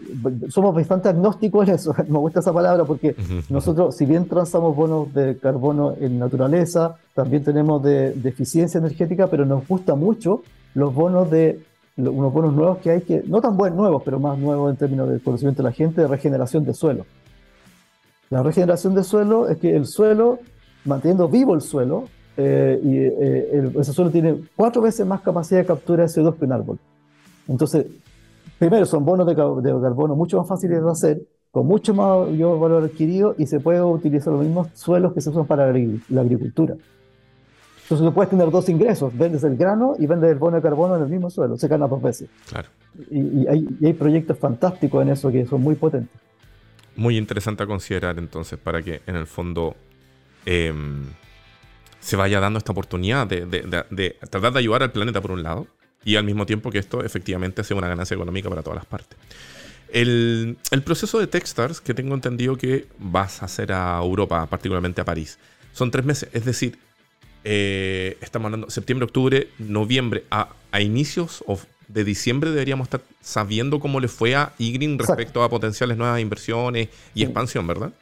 Somos 0.48 0.74
bastante 0.74 1.10
agnósticos 1.10 1.68
en 1.68 1.74
eso, 1.74 1.94
me 2.08 2.18
gusta 2.18 2.40
esa 2.40 2.52
palabra 2.52 2.84
porque 2.84 3.14
nosotros, 3.50 3.94
si 3.94 4.06
bien 4.06 4.26
transamos 4.26 4.74
bonos 4.74 5.12
de 5.12 5.36
carbono 5.36 5.94
en 6.00 6.18
naturaleza, 6.18 6.96
también 7.14 7.44
tenemos 7.44 7.82
de, 7.82 8.12
eficiencia 8.24 8.78
energética, 8.78 9.26
pero 9.26 9.44
nos 9.44 9.68
gusta 9.68 9.94
mucho 9.94 10.42
los 10.74 10.94
bonos 10.94 11.30
de. 11.30 11.60
unos 11.96 12.32
bonos 12.32 12.54
nuevos 12.54 12.78
que 12.78 12.90
hay 12.90 13.00
que. 13.02 13.22
No 13.26 13.42
tan 13.42 13.56
buenos 13.56 13.78
nuevos, 13.78 14.02
pero 14.02 14.18
más 14.18 14.38
nuevos 14.38 14.70
en 14.70 14.76
términos 14.76 15.10
de 15.10 15.20
conocimiento 15.20 15.62
de 15.62 15.68
la 15.68 15.74
gente, 15.74 16.00
de 16.00 16.08
regeneración 16.08 16.64
de 16.64 16.72
suelo. 16.72 17.04
La 18.30 18.42
regeneración 18.42 18.94
de 18.94 19.04
suelo 19.04 19.46
es 19.50 19.58
que 19.58 19.76
el 19.76 19.84
suelo, 19.84 20.38
manteniendo 20.86 21.28
vivo 21.28 21.54
el 21.54 21.60
suelo, 21.60 22.04
eh, 22.36 22.80
y 22.82 22.98
eh, 22.98 23.72
ese 23.78 23.92
suelo 23.92 24.10
tiene 24.10 24.36
cuatro 24.56 24.82
veces 24.82 25.06
más 25.06 25.20
capacidad 25.20 25.60
de 25.60 25.66
captura 25.66 26.04
de 26.04 26.08
CO2 26.08 26.36
que 26.38 26.44
un 26.44 26.52
árbol. 26.52 26.78
Entonces, 27.48 27.86
primero, 28.58 28.86
son 28.86 29.04
bonos 29.04 29.26
de, 29.26 29.34
carbono 29.34 30.14
mucho 30.14 30.38
más 30.38 30.48
fáciles 30.48 30.82
de 30.82 30.90
hacer, 30.90 31.22
con 31.50 31.66
mucho 31.66 31.94
más 31.94 32.08
valor 32.38 32.84
adquirido 32.84 33.34
y 33.36 33.46
se 33.46 33.60
puede 33.60 33.82
utilizar 33.82 34.32
los 34.32 34.42
mismos 34.42 34.68
suelos 34.74 35.12
que 35.12 35.20
se 35.20 35.30
usan 35.30 35.46
para 35.46 35.72
la 36.08 36.20
agricultura. 36.20 36.76
Entonces 37.82 38.06
tú 38.06 38.14
puedes 38.14 38.30
tener 38.30 38.50
dos 38.50 38.68
ingresos, 38.70 39.16
vendes 39.16 39.44
el 39.44 39.56
grano 39.56 39.94
y 39.98 40.06
vendes 40.06 40.30
el 40.30 40.38
bono 40.38 40.56
de 40.56 40.62
carbono 40.62 40.96
en 40.96 41.02
el 41.02 41.08
mismo 41.08 41.28
suelo, 41.28 41.58
se 41.58 41.68
gana 41.68 41.86
dos 41.86 42.00
veces. 42.00 42.30
Claro. 42.48 42.68
Y, 43.10 43.46
hay, 43.46 43.68
y, 43.80 43.86
hay, 43.86 43.92
proyectos 43.92 44.38
fantásticos 44.38 45.02
en 45.02 45.10
eso 45.10 45.30
que 45.30 45.44
son 45.44 45.60
muy 45.60 45.74
potentes. 45.74 46.18
Muy 46.96 47.18
interesante 47.18 47.64
a 47.64 47.66
considerar 47.66 48.18
entonces 48.18 48.58
para 48.58 48.82
que 48.82 49.02
en 49.06 49.16
el 49.16 49.26
fondo 49.26 49.74
eh, 50.46 50.72
se 52.02 52.16
vaya 52.16 52.40
dando 52.40 52.58
esta 52.58 52.72
oportunidad 52.72 53.26
de, 53.26 54.16
tratar 54.28 54.52
de 54.52 54.58
ayudar 54.58 54.82
al 54.82 54.92
planeta 54.92 55.20
por 55.20 55.30
un 55.30 55.42
lado 55.42 55.66
y 56.04 56.16
al 56.16 56.24
mismo 56.24 56.44
tiempo 56.44 56.70
que 56.70 56.78
esto 56.78 57.02
efectivamente 57.04 57.62
sea 57.62 57.76
una 57.76 57.88
ganancia 57.88 58.14
económica 58.16 58.48
para 58.50 58.62
todas 58.62 58.76
las 58.76 58.86
partes. 58.86 59.16
El, 59.88 60.56
proceso 60.84 61.20
de 61.20 61.28
Techstars, 61.28 61.80
que 61.80 61.94
tengo 61.94 62.14
entendido 62.14 62.56
que 62.56 62.86
vas 62.98 63.42
a 63.42 63.44
hacer 63.44 63.72
a 63.72 63.98
Europa, 64.02 64.46
particularmente 64.46 65.00
a 65.00 65.04
París, 65.04 65.38
son 65.72 65.90
tres 65.90 66.04
meses. 66.04 66.28
Es 66.32 66.44
decir, 66.44 66.78
eh, 67.44 68.16
estamos 68.20 68.46
hablando 68.46 68.70
septiembre, 68.70 69.04
octubre, 69.04 69.48
noviembre. 69.58 70.24
A, 70.30 70.48
inicios 70.80 71.44
de 71.86 72.04
diciembre 72.04 72.50
deberíamos 72.50 72.86
estar 72.86 73.02
sabiendo 73.20 73.78
cómo 73.78 74.00
le 74.00 74.08
fue 74.08 74.34
a 74.34 74.54
IGRIN 74.58 74.98
respecto 74.98 75.42
a 75.42 75.50
potenciales 75.50 75.96
nuevas 75.96 76.20
inversiones 76.20 76.88
y 77.14 77.22
expansión, 77.22 77.66
¿verdad? 77.66 77.92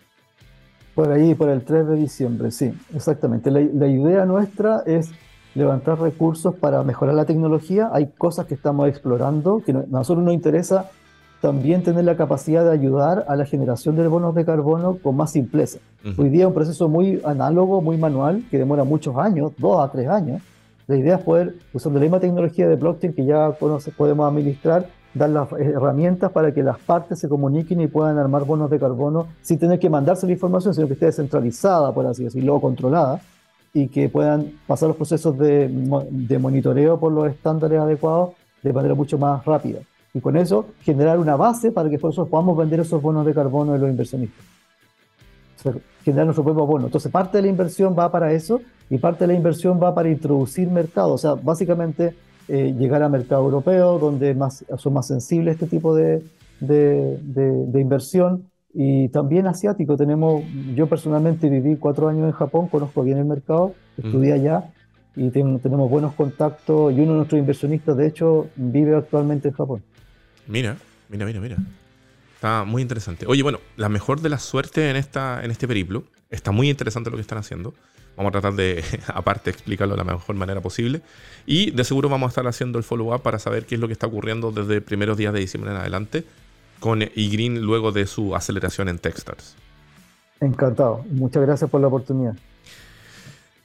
Por 1.00 1.12
ahí, 1.12 1.34
por 1.34 1.48
el 1.48 1.62
3 1.62 1.88
de 1.88 1.96
diciembre, 1.96 2.50
sí, 2.50 2.74
exactamente. 2.94 3.50
La, 3.50 3.60
la 3.60 3.86
idea 3.86 4.26
nuestra 4.26 4.82
es 4.84 5.10
levantar 5.54 5.98
recursos 5.98 6.54
para 6.54 6.82
mejorar 6.82 7.14
la 7.14 7.24
tecnología. 7.24 7.88
Hay 7.90 8.08
cosas 8.18 8.44
que 8.44 8.52
estamos 8.52 8.86
explorando, 8.86 9.62
que 9.64 9.72
a 9.72 9.84
nosotros 9.88 10.22
nos 10.22 10.34
interesa 10.34 10.90
también 11.40 11.82
tener 11.82 12.04
la 12.04 12.18
capacidad 12.18 12.66
de 12.66 12.72
ayudar 12.72 13.24
a 13.28 13.36
la 13.36 13.46
generación 13.46 13.96
de 13.96 14.06
bonos 14.08 14.34
de 14.34 14.44
carbono 14.44 14.98
con 15.02 15.16
más 15.16 15.32
simpleza. 15.32 15.78
Hoy 16.18 16.28
día 16.28 16.42
es 16.42 16.48
un 16.48 16.52
proceso 16.52 16.86
muy 16.86 17.22
análogo, 17.24 17.80
muy 17.80 17.96
manual, 17.96 18.44
que 18.50 18.58
demora 18.58 18.84
muchos 18.84 19.16
años, 19.16 19.52
dos 19.56 19.82
a 19.82 19.90
tres 19.90 20.06
años. 20.06 20.42
La 20.86 20.96
idea 20.98 21.16
es 21.16 21.22
poder, 21.22 21.54
usando 21.72 21.98
la 21.98 22.02
misma 22.02 22.20
tecnología 22.20 22.68
de 22.68 22.76
blockchain 22.76 23.14
que 23.14 23.24
ya 23.24 23.52
podemos 23.52 24.28
administrar, 24.28 24.86
dar 25.14 25.30
las 25.30 25.50
herramientas 25.52 26.30
para 26.30 26.52
que 26.52 26.62
las 26.62 26.78
partes 26.78 27.18
se 27.18 27.28
comuniquen 27.28 27.80
y 27.80 27.88
puedan 27.88 28.18
armar 28.18 28.44
bonos 28.44 28.70
de 28.70 28.78
carbono 28.78 29.26
sin 29.42 29.58
tener 29.58 29.78
que 29.78 29.90
mandarse 29.90 30.26
la 30.26 30.32
información, 30.32 30.74
sino 30.74 30.86
que 30.86 30.94
esté 30.94 31.06
descentralizada, 31.06 31.92
por 31.92 32.06
así 32.06 32.24
decirlo, 32.24 32.60
controlada, 32.60 33.20
y 33.72 33.88
que 33.88 34.08
puedan 34.08 34.52
pasar 34.66 34.88
los 34.88 34.96
procesos 34.96 35.36
de, 35.38 35.68
de 36.10 36.38
monitoreo 36.38 36.98
por 36.98 37.12
los 37.12 37.28
estándares 37.28 37.80
adecuados 37.80 38.30
de 38.62 38.72
manera 38.72 38.94
mucho 38.94 39.18
más 39.18 39.44
rápida 39.44 39.80
y 40.12 40.20
con 40.20 40.36
eso 40.36 40.66
generar 40.82 41.18
una 41.18 41.36
base 41.36 41.70
para 41.70 41.88
que 41.88 41.96
nosotros 41.96 42.28
podamos 42.28 42.56
vender 42.56 42.80
esos 42.80 43.00
bonos 43.00 43.24
de 43.24 43.34
carbono 43.34 43.72
de 43.72 43.78
los 43.78 43.90
inversionistas. 43.90 44.44
generar 46.04 46.26
nuestro 46.26 46.42
propio 46.42 46.66
bono. 46.66 46.86
Entonces, 46.86 47.12
parte 47.12 47.38
de 47.38 47.42
la 47.42 47.48
inversión 47.48 47.94
va 47.96 48.10
para 48.10 48.32
eso 48.32 48.60
y 48.88 48.98
parte 48.98 49.24
de 49.24 49.28
la 49.28 49.34
inversión 49.34 49.80
va 49.80 49.94
para 49.94 50.08
introducir 50.08 50.68
mercado. 50.68 51.12
O 51.12 51.18
sea, 51.18 51.34
básicamente 51.34 52.14
eh, 52.52 52.74
llegar 52.76 53.02
a 53.04 53.08
mercado 53.08 53.44
europeo, 53.44 54.00
donde 54.00 54.34
más, 54.34 54.64
son 54.76 54.92
más 54.92 55.06
sensibles 55.06 55.54
este 55.54 55.68
tipo 55.68 55.94
de, 55.94 56.22
de, 56.58 57.16
de, 57.22 57.80
inversión. 57.80 58.50
Y 58.74 59.08
también 59.10 59.46
asiático. 59.46 59.96
Tenemos, 59.96 60.42
yo 60.74 60.88
personalmente 60.88 61.48
viví 61.48 61.76
cuatro 61.76 62.08
años 62.08 62.26
en 62.26 62.32
Japón, 62.32 62.66
conozco 62.66 63.04
bien 63.04 63.18
el 63.18 63.24
mercado, 63.24 63.74
estudié 63.96 64.32
allá 64.32 64.72
y 65.14 65.30
tenemos 65.30 65.90
buenos 65.90 66.14
contactos. 66.14 66.92
Y 66.92 66.96
uno 67.00 67.12
de 67.12 67.16
nuestros 67.18 67.38
inversionistas, 67.38 67.96
de 67.96 68.08
hecho, 68.08 68.48
vive 68.56 68.96
actualmente 68.96 69.48
en 69.48 69.54
Japón. 69.54 69.82
Mira, 70.48 70.76
mira, 71.08 71.26
mira, 71.26 71.40
mira. 71.40 71.56
Está 72.34 72.64
muy 72.64 72.82
interesante. 72.82 73.26
Oye, 73.28 73.44
bueno, 73.44 73.60
la 73.76 73.88
mejor 73.88 74.22
de 74.22 74.28
la 74.28 74.40
suerte 74.40 74.90
en, 74.90 74.96
esta, 74.96 75.44
en 75.44 75.52
este 75.52 75.68
periplo. 75.68 76.02
Está 76.30 76.50
muy 76.50 76.68
interesante 76.68 77.10
lo 77.10 77.16
que 77.16 77.22
están 77.22 77.38
haciendo. 77.38 77.74
Vamos 78.16 78.30
a 78.30 78.32
tratar 78.32 78.54
de, 78.54 78.84
aparte, 79.08 79.50
explicarlo 79.50 79.94
de 79.94 79.98
la 79.98 80.04
mejor 80.04 80.36
manera 80.36 80.60
posible. 80.60 81.02
Y 81.46 81.70
de 81.70 81.84
seguro 81.84 82.08
vamos 82.08 82.28
a 82.28 82.30
estar 82.30 82.46
haciendo 82.46 82.78
el 82.78 82.84
follow-up 82.84 83.22
para 83.22 83.38
saber 83.38 83.66
qué 83.66 83.76
es 83.76 83.80
lo 83.80 83.86
que 83.86 83.92
está 83.92 84.06
ocurriendo 84.06 84.52
desde 84.52 84.80
primeros 84.80 85.16
días 85.16 85.32
de 85.32 85.40
diciembre 85.40 85.70
en 85.72 85.78
adelante 85.78 86.24
con 86.80 87.02
eGreen 87.02 87.60
luego 87.60 87.92
de 87.92 88.06
su 88.06 88.34
aceleración 88.34 88.88
en 88.88 88.98
Techstars. 88.98 89.54
Encantado. 90.40 91.04
Muchas 91.10 91.42
gracias 91.42 91.70
por 91.70 91.80
la 91.80 91.88
oportunidad. 91.88 92.34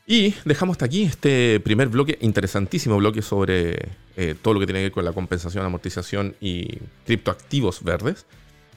Y 0.08 0.36
dejamos 0.44 0.76
hasta 0.76 0.86
aquí 0.86 1.04
este 1.04 1.60
primer 1.62 1.88
bloque, 1.88 2.18
interesantísimo 2.22 2.98
bloque 2.98 3.24
sobre 3.24 3.90
eh, 4.18 4.36
todo 4.40 4.54
lo 4.54 4.60
que 4.60 4.68
tiene 4.68 4.82
que 4.82 4.86
ver 4.86 4.92
con 4.92 5.06
la 5.06 5.14
compensación, 5.14 5.66
amortización 5.66 6.36
y 6.40 6.78
criptoactivos 7.06 7.84
verdes. 7.84 8.28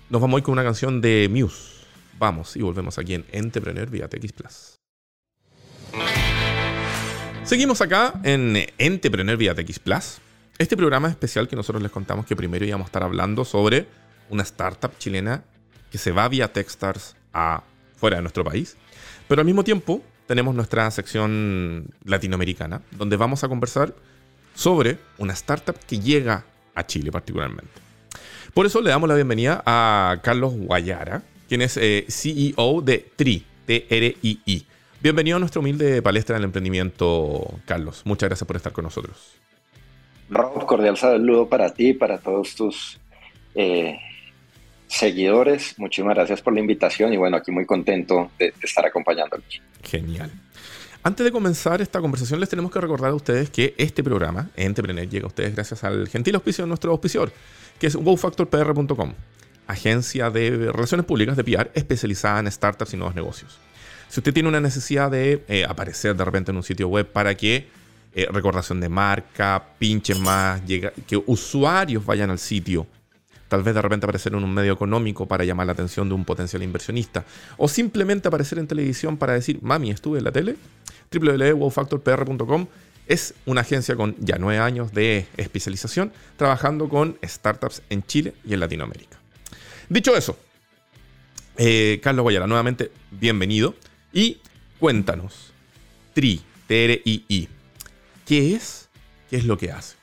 Nos 0.08 0.22
vamos 0.22 0.36
hoy 0.36 0.42
con 0.42 0.52
una 0.52 0.64
canción 0.64 1.02
de 1.02 1.28
Muse. 1.30 1.84
Vamos 2.18 2.56
y 2.56 2.62
volvemos 2.62 2.98
aquí 2.98 3.14
en 3.14 3.26
Entrepreneur 3.30 3.90
vía 3.90 4.08
TX 4.08 4.32
Plus. 4.32 4.77
Seguimos 7.44 7.80
acá 7.80 8.20
en 8.24 8.66
Entrepreneur 8.76 9.36
vía 9.36 9.54
TX 9.54 9.78
Plus. 9.78 10.18
Este 10.58 10.76
programa 10.76 11.08
especial 11.08 11.48
que 11.48 11.56
nosotros 11.56 11.82
les 11.82 11.90
contamos 11.90 12.26
que 12.26 12.36
primero 12.36 12.64
íbamos 12.64 12.86
a 12.86 12.88
estar 12.88 13.02
hablando 13.02 13.44
sobre 13.44 13.86
una 14.28 14.42
startup 14.42 14.96
chilena 14.98 15.42
que 15.90 15.98
se 15.98 16.12
va 16.12 16.28
vía 16.28 16.52
Techstars 16.52 17.16
a 17.32 17.62
fuera 17.96 18.16
de 18.16 18.22
nuestro 18.22 18.44
país. 18.44 18.76
Pero 19.28 19.40
al 19.40 19.46
mismo 19.46 19.64
tiempo 19.64 20.02
tenemos 20.26 20.54
nuestra 20.54 20.90
sección 20.90 21.86
latinoamericana, 22.04 22.82
donde 22.90 23.16
vamos 23.16 23.44
a 23.44 23.48
conversar 23.48 23.94
sobre 24.54 24.98
una 25.16 25.32
startup 25.32 25.76
que 25.86 25.98
llega 25.98 26.44
a 26.74 26.86
Chile 26.86 27.10
particularmente. 27.10 27.72
Por 28.52 28.66
eso 28.66 28.80
le 28.80 28.90
damos 28.90 29.08
la 29.08 29.14
bienvenida 29.14 29.62
a 29.64 30.18
Carlos 30.22 30.52
Guayara, 30.54 31.22
quien 31.48 31.62
es 31.62 31.76
eh, 31.76 32.04
CEO 32.08 32.82
de 32.82 33.10
TRI, 33.16 33.46
T-R-I-I. 33.66 34.66
Bienvenido 35.00 35.36
a 35.36 35.40
nuestra 35.40 35.60
humilde 35.60 36.02
palestra 36.02 36.34
del 36.34 36.44
emprendimiento, 36.44 37.54
Carlos. 37.66 38.02
Muchas 38.04 38.28
gracias 38.28 38.46
por 38.46 38.56
estar 38.56 38.72
con 38.72 38.84
nosotros. 38.84 39.36
Rob, 40.28 40.66
cordial 40.66 40.96
saludo 40.96 41.48
para 41.48 41.72
ti 41.72 41.90
y 41.90 41.94
para 41.94 42.18
todos 42.18 42.56
tus 42.56 42.98
eh, 43.54 43.96
seguidores. 44.88 45.78
Muchísimas 45.78 46.16
gracias 46.16 46.42
por 46.42 46.52
la 46.52 46.60
invitación 46.60 47.12
y 47.12 47.16
bueno, 47.16 47.36
aquí 47.36 47.52
muy 47.52 47.64
contento 47.64 48.32
de, 48.40 48.46
de 48.46 48.54
estar 48.64 48.84
acompañándolos. 48.84 49.62
Genial. 49.84 50.32
Antes 51.04 51.24
de 51.24 51.30
comenzar 51.30 51.80
esta 51.80 52.00
conversación, 52.00 52.40
les 52.40 52.48
tenemos 52.48 52.72
que 52.72 52.80
recordar 52.80 53.12
a 53.12 53.14
ustedes 53.14 53.50
que 53.50 53.74
este 53.78 54.02
programa, 54.02 54.50
Entrepreneur, 54.56 55.08
llega 55.08 55.26
a 55.26 55.28
ustedes 55.28 55.54
gracias 55.54 55.84
al 55.84 56.08
gentil 56.08 56.34
auspicio 56.34 56.64
de 56.64 56.68
nuestro 56.68 56.90
auspiciador, 56.90 57.32
que 57.78 57.86
es 57.86 57.94
wowfactorpr.com, 57.94 59.14
agencia 59.68 60.28
de 60.30 60.72
relaciones 60.72 61.06
públicas 61.06 61.36
de 61.36 61.44
PR 61.44 61.70
especializada 61.74 62.40
en 62.40 62.50
startups 62.50 62.94
y 62.94 62.96
nuevos 62.96 63.14
negocios. 63.14 63.60
Si 64.08 64.20
usted 64.20 64.32
tiene 64.32 64.48
una 64.48 64.60
necesidad 64.60 65.10
de 65.10 65.44
eh, 65.48 65.64
aparecer 65.64 66.16
de 66.16 66.24
repente 66.24 66.50
en 66.50 66.56
un 66.56 66.62
sitio 66.62 66.88
web 66.88 67.06
para 67.06 67.34
que 67.34 67.68
eh, 68.14 68.26
recordación 68.30 68.80
de 68.80 68.88
marca, 68.88 69.62
pinches 69.78 70.18
más, 70.18 70.62
que 70.62 71.22
usuarios 71.26 72.04
vayan 72.04 72.30
al 72.30 72.38
sitio, 72.38 72.86
tal 73.48 73.62
vez 73.62 73.74
de 73.74 73.82
repente 73.82 74.06
aparecer 74.06 74.32
en 74.32 74.42
un 74.42 74.52
medio 74.52 74.72
económico 74.72 75.26
para 75.26 75.44
llamar 75.44 75.66
la 75.66 75.72
atención 75.72 76.08
de 76.08 76.14
un 76.14 76.24
potencial 76.24 76.62
inversionista, 76.62 77.24
o 77.58 77.68
simplemente 77.68 78.28
aparecer 78.28 78.58
en 78.58 78.66
televisión 78.66 79.18
para 79.18 79.34
decir, 79.34 79.58
mami, 79.62 79.90
estuve 79.90 80.18
en 80.18 80.24
la 80.24 80.32
tele, 80.32 80.56
www.wowfactorpr.com 81.12 82.66
es 83.06 83.34
una 83.46 83.62
agencia 83.62 83.96
con 83.96 84.14
ya 84.18 84.36
nueve 84.38 84.58
años 84.58 84.92
de 84.92 85.26
especialización, 85.36 86.12
trabajando 86.36 86.88
con 86.88 87.18
startups 87.24 87.82
en 87.88 88.02
Chile 88.04 88.34
y 88.44 88.54
en 88.54 88.60
Latinoamérica. 88.60 89.18
Dicho 89.88 90.14
eso, 90.14 90.38
eh, 91.56 92.00
Carlos 92.02 92.22
Guayala, 92.22 92.46
nuevamente 92.46 92.90
bienvenido 93.10 93.74
y 94.12 94.38
cuéntanos, 94.78 95.52
TRI, 96.14 96.40
T-R-I-I, 96.66 97.48
¿qué 98.26 98.54
es? 98.54 98.88
¿Qué 99.28 99.36
es 99.36 99.44
lo 99.44 99.58
que 99.58 99.72
hace? 99.72 99.96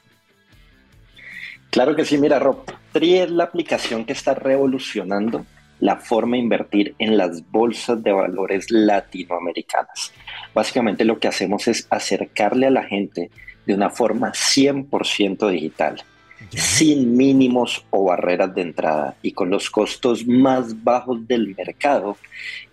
Claro 1.70 1.96
que 1.96 2.06
sí, 2.06 2.18
mira, 2.18 2.39
Rob, 2.39 2.63
TRI 2.91 3.18
es 3.20 3.32
la 3.32 3.46
aplicación 3.46 4.06
que 4.06 4.13
está 4.13 4.34
revolucionando 4.34 5.46
la 5.80 5.98
forma 5.98 6.38
de 6.38 6.44
invertir 6.44 6.96
en 7.00 7.18
las 7.18 7.50
bolsas 7.52 8.02
de 8.02 8.12
valores 8.12 8.72
latinoamericanas. 8.72 10.13
Básicamente 10.54 11.04
lo 11.04 11.20
que 11.20 11.28
hacemos 11.28 11.68
es 11.68 11.88
acercarle 11.89 12.68
a 12.68 12.72
la 12.72 12.84
gente 12.84 13.30
de 13.65 13.74
una 13.74 13.89
forma 13.89 14.32
100% 14.32 15.50
digital 15.50 16.04
sin 16.52 17.16
mínimos 17.16 17.86
o 17.90 18.06
barreras 18.06 18.54
de 18.54 18.62
entrada 18.62 19.16
y 19.22 19.32
con 19.32 19.50
los 19.50 19.70
costos 19.70 20.26
más 20.26 20.84
bajos 20.84 21.28
del 21.28 21.56
mercado, 21.56 22.18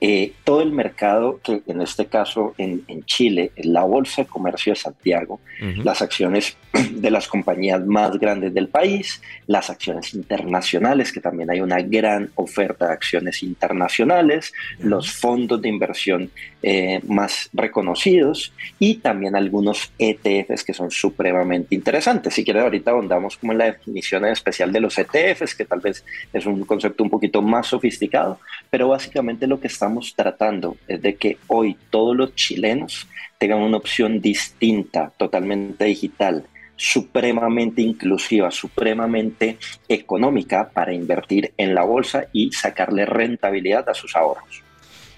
eh, 0.01 0.33
todo 0.45 0.63
el 0.63 0.73
mercado, 0.73 1.41
que 1.43 1.63
en 1.67 1.81
este 1.81 2.07
caso 2.07 2.55
en, 2.59 2.83
Chile, 3.05 3.53
es 3.57 3.67
la 3.67 3.85
Bolsa 3.85 4.23
de 4.23 4.29
Comercio 4.29 4.73
de 4.73 4.77
Santiago, 4.77 5.41
las 5.85 6.03
acciones 6.03 6.57
de 6.93 7.11
las 7.11 7.29
compañías 7.29 7.85
más 7.87 8.19
grandes 8.19 8.55
del 8.55 8.69
país, 8.69 9.23
las 9.47 9.71
acciones 9.71 10.15
internacionales, 10.15 11.13
que 11.13 11.21
también 11.21 11.51
hay 11.51 11.61
una 11.61 11.81
gran 11.81 12.31
oferta 12.35 12.87
de 12.87 12.93
acciones 12.93 13.43
internacionales, 13.43 14.53
los 14.79 15.13
fondos 15.13 15.61
de 15.61 15.69
inversión 15.69 16.31
eh, 16.63 17.01
más 17.07 17.51
reconocidos 17.53 18.53
y 18.79 18.97
también 18.97 19.37
algunos 19.37 19.93
ETFs 19.99 20.65
que 20.65 20.75
son 20.75 20.91
supremamente 20.91 21.75
interesantes. 21.75 22.35
Si 22.35 22.45
quieres, 22.45 22.63
ahorita 22.63 22.93
ahondamos 22.93 23.37
como 23.37 23.53
en 23.53 23.59
la 23.63 23.73
definición 23.73 24.25
especial 24.27 24.73
de 24.73 24.81
los 24.81 24.99
ETFs, 24.99 25.55
que 25.55 25.65
tal 25.65 25.81
vez 25.81 26.05
es 26.33 26.47
un 26.47 26.65
concepto 26.65 27.05
un 27.05 27.11
poquito 27.11 27.43
más 27.43 27.69
sofisticado, 27.69 28.41
pero 28.71 28.89
básicamente 28.89 29.47
lo 29.47 29.61
que 29.61 29.69
estamos 29.69 30.15
tratando 30.17 30.77
es 30.89 31.01
de 31.01 31.17
que 31.17 31.39
hoy 31.47 31.77
todos 31.91 32.17
los 32.17 32.35
chilenos 32.35 33.09
tengan 33.39 33.59
una 33.59 33.77
opción 33.77 34.21
distinta, 34.21 35.13
totalmente 35.17 35.85
digital, 35.85 36.47
supremamente 36.77 37.83
inclusiva, 37.83 38.51
supremamente 38.51 39.59
económica 39.89 40.71
para 40.71 40.93
invertir 40.93 41.53
en 41.57 41.75
la 41.75 41.85
bolsa 41.85 42.27
y 42.33 42.51
sacarle 42.53 43.07
rentabilidad 43.07 43.89
a 43.89 43.95
sus 43.95 44.17
ahorros. 44.17 44.63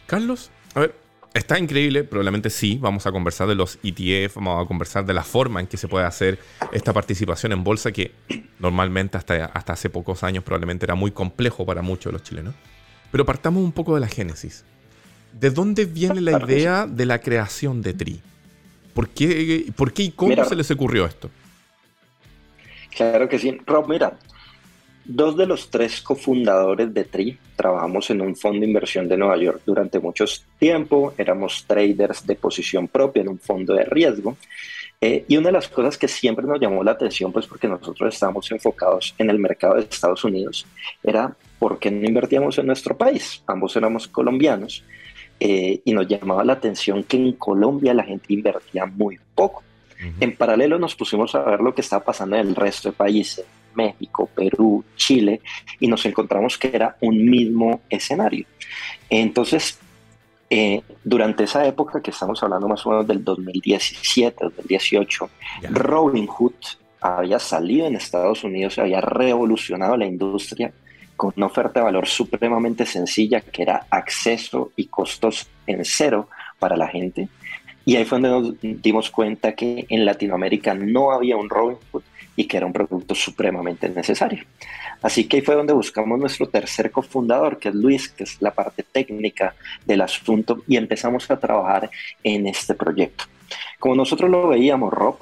Carlos, 0.07 0.51
a 0.75 0.81
ver, 0.81 1.04
Está 1.35 1.59
increíble, 1.59 2.05
probablemente 2.05 2.49
sí. 2.49 2.79
Vamos 2.81 3.09
a 3.09 3.13
conversar 3.13 3.49
de 3.49 3.57
los 3.57 3.81
ETF, 3.83 4.37
vamos 4.37 4.65
a 4.65 4.69
conversar 4.69 5.05
de 5.05 5.13
la 5.13 5.25
forma 5.25 5.59
en 5.59 5.67
que 5.67 5.77
se 5.77 5.89
puede 5.89 6.07
hacer 6.07 6.39
esta 6.71 6.93
participación 6.93 7.51
en 7.51 7.65
bolsa, 7.65 7.91
que 7.91 8.13
normalmente 8.61 9.19
hasta, 9.19 9.47
hasta 9.47 9.73
hace 9.73 9.91
pocos 9.91 10.23
años 10.23 10.45
probablemente 10.45 10.87
era 10.87 10.95
muy 10.95 11.11
complejo 11.11 11.67
para 11.67 11.83
muchos 11.83 12.07
de 12.07 12.13
los 12.13 12.23
chilenos. 12.23 12.55
Pero 13.11 13.27
partamos 13.27 13.65
un 13.65 13.73
poco 13.73 13.97
de 13.97 14.01
la 14.01 14.07
génesis. 14.07 14.65
¿De 15.33 15.51
dónde 15.51 15.87
viene 15.87 16.21
la 16.21 16.39
idea 16.45 16.87
de 16.87 17.05
la 17.05 17.21
creación 17.21 17.83
de 17.83 17.95
TRI? 17.95 18.23
¿Por 18.95 19.09
qué, 19.09 19.73
por 19.75 19.93
qué 19.93 20.05
y 20.05 20.11
cómo 20.13 20.45
se 20.45 20.55
les 20.55 20.71
ocurrió 20.71 21.05
esto? 21.05 21.31
Claro 22.97 23.29
que 23.29 23.41
sí. 23.41 23.59
Rob, 23.67 23.89
mira, 23.89 24.17
Dos 25.07 25.37
de 25.37 25.47
los 25.47 25.69
tres 25.71 26.01
cofundadores 26.01 26.95
de 26.95 27.05
TRI 27.05 27.39
trabajamos 27.57 28.09
en 28.09 28.23
un 28.23 28.35
fondo 28.35 28.61
de 28.61 28.67
inversión 28.67 29.07
de 29.07 29.19
Nueva 29.19 29.37
York 29.37 29.61
durante 29.67 29.99
mucho 30.01 30.25
tiempo, 30.59 31.13
éramos 31.19 31.65
traders 31.67 32.27
de 32.27 32.35
posición 32.37 32.89
propia 32.89 33.21
en 33.21 33.29
un 33.29 33.39
fondo 33.39 33.75
de 33.75 33.85
riesgo. 33.85 34.37
Eh, 35.01 35.27
y 35.29 35.37
una 35.37 35.49
de 35.49 35.53
las 35.53 35.69
cosas 35.69 35.99
que 35.99 36.09
siempre 36.09 36.47
nos 36.47 36.59
llamó 36.59 36.83
la 36.83 36.93
atención, 36.93 37.31
pues 37.31 37.47
porque 37.47 37.69
nosotros 37.69 38.15
estábamos 38.15 38.51
enfocados 38.51 39.15
en 39.19 39.29
el 39.29 39.39
mercado 39.39 39.75
de 39.75 39.83
Estados 39.83 40.25
Unidos, 40.25 40.67
era 41.03 41.37
por 41.59 41.79
qué 41.79 41.91
no 41.91 42.09
invertíamos 42.09 42.57
en 42.57 42.67
nuestro 42.67 42.97
país. 42.97 43.43
Ambos 43.47 43.77
éramos 43.77 44.09
colombianos 44.09 44.83
eh, 45.39 45.83
y 45.85 45.93
nos 45.93 46.09
llamaba 46.09 46.45
la 46.45 46.55
atención 46.55 47.05
que 47.05 47.19
en 47.19 47.33
Colombia 47.33 47.93
la 47.93 48.05
gente 48.05 48.33
invertía 48.33 48.87
muy 48.87 49.19
poco. 49.35 49.63
En 50.21 50.37
paralelo 50.37 50.79
nos 50.79 50.95
pusimos 50.95 51.35
a 51.35 51.43
ver 51.43 51.61
lo 51.61 51.75
que 51.75 51.81
estaba 51.81 52.05
pasando 52.05 52.37
en 52.37 52.49
el 52.49 52.55
resto 52.55 52.91
de 52.91 52.97
países, 52.97 53.45
México, 53.75 54.29
Perú, 54.35 54.85
Chile, 54.97 55.41
y 55.81 55.89
nos 55.89 56.05
encontramos 56.07 56.59
que 56.59 56.71
era 56.73 56.97
un 57.01 57.29
mismo 57.29 57.81
escenario. 57.89 58.47
Entonces, 59.11 59.79
eh, 60.51 60.83
durante 61.03 61.45
esa 61.45 61.67
época, 61.67 62.03
que 62.03 62.11
estamos 62.11 62.43
hablando 62.43 62.69
más 62.69 62.85
o 62.87 62.91
menos 62.91 63.07
del 63.07 63.25
2017, 63.25 64.37
2018, 64.45 65.31
Robinhood 65.71 66.53
había 67.01 67.39
salido 67.39 67.87
en 67.87 67.97
Estados 67.97 68.45
Unidos, 68.45 68.79
había 68.79 69.01
revolucionado 69.01 69.97
la 69.97 70.07
industria 70.07 70.73
con 71.17 71.33
una 71.37 71.47
oferta 71.47 71.81
de 71.81 71.85
valor 71.85 72.07
supremamente 72.07 72.87
sencilla 72.87 73.41
que 73.41 73.63
era 73.63 73.87
acceso 73.91 74.73
y 74.77 74.87
costos 74.87 75.49
en 75.67 75.85
cero 75.85 76.29
para 76.59 76.77
la 76.77 76.89
gente. 76.89 77.29
Y 77.85 77.97
ahí 77.97 78.05
fue 78.05 78.21
donde 78.21 78.57
nos 78.71 78.83
dimos 78.83 79.11
cuenta 79.11 79.55
que 79.55 79.87
en 79.89 80.05
Latinoamérica 80.05 80.75
no 80.75 81.13
había 81.13 81.37
un 81.37 81.51
Robinhood 81.51 82.03
y 82.37 82.47
que 82.47 82.57
era 82.57 82.67
un 82.67 82.73
producto 82.73 83.15
supremamente 83.15 83.89
necesario. 83.89 84.45
Así 85.03 85.25
que 85.25 85.37
ahí 85.37 85.43
fue 85.43 85.55
donde 85.55 85.73
buscamos 85.73 86.19
nuestro 86.19 86.49
tercer 86.49 86.91
cofundador, 86.91 87.59
que 87.59 87.69
es 87.69 87.75
Luis, 87.75 88.09
que 88.09 88.25
es 88.25 88.41
la 88.41 88.53
parte 88.53 88.83
técnica 88.83 89.55
del 89.85 90.01
asunto, 90.01 90.63
y 90.67 90.77
empezamos 90.77 91.31
a 91.31 91.39
trabajar 91.39 91.91
en 92.23 92.47
este 92.47 92.75
proyecto. 92.75 93.25
Como 93.79 93.95
nosotros 93.95 94.31
lo 94.31 94.49
veíamos, 94.49 94.93
Rob, 94.93 95.19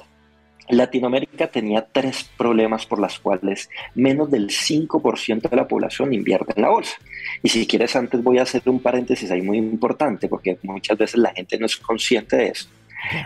Latinoamérica 0.69 1.47
tenía 1.47 1.85
tres 1.85 2.29
problemas 2.37 2.85
por 2.85 2.99
las 2.99 3.19
cuales 3.19 3.69
menos 3.95 4.31
del 4.31 4.49
5% 4.49 5.49
de 5.49 5.55
la 5.55 5.67
población 5.67 6.13
invierte 6.13 6.53
en 6.55 6.61
la 6.61 6.69
bolsa. 6.69 6.95
Y 7.41 7.49
si 7.49 7.67
quieres, 7.67 7.95
antes 7.95 8.23
voy 8.23 8.37
a 8.37 8.43
hacer 8.43 8.61
un 8.65 8.79
paréntesis 8.79 9.29
ahí 9.31 9.41
muy 9.41 9.57
importante, 9.57 10.27
porque 10.27 10.57
muchas 10.63 10.97
veces 10.97 11.19
la 11.19 11.33
gente 11.33 11.57
no 11.59 11.65
es 11.65 11.75
consciente 11.75 12.37
de 12.37 12.47
eso. 12.47 12.69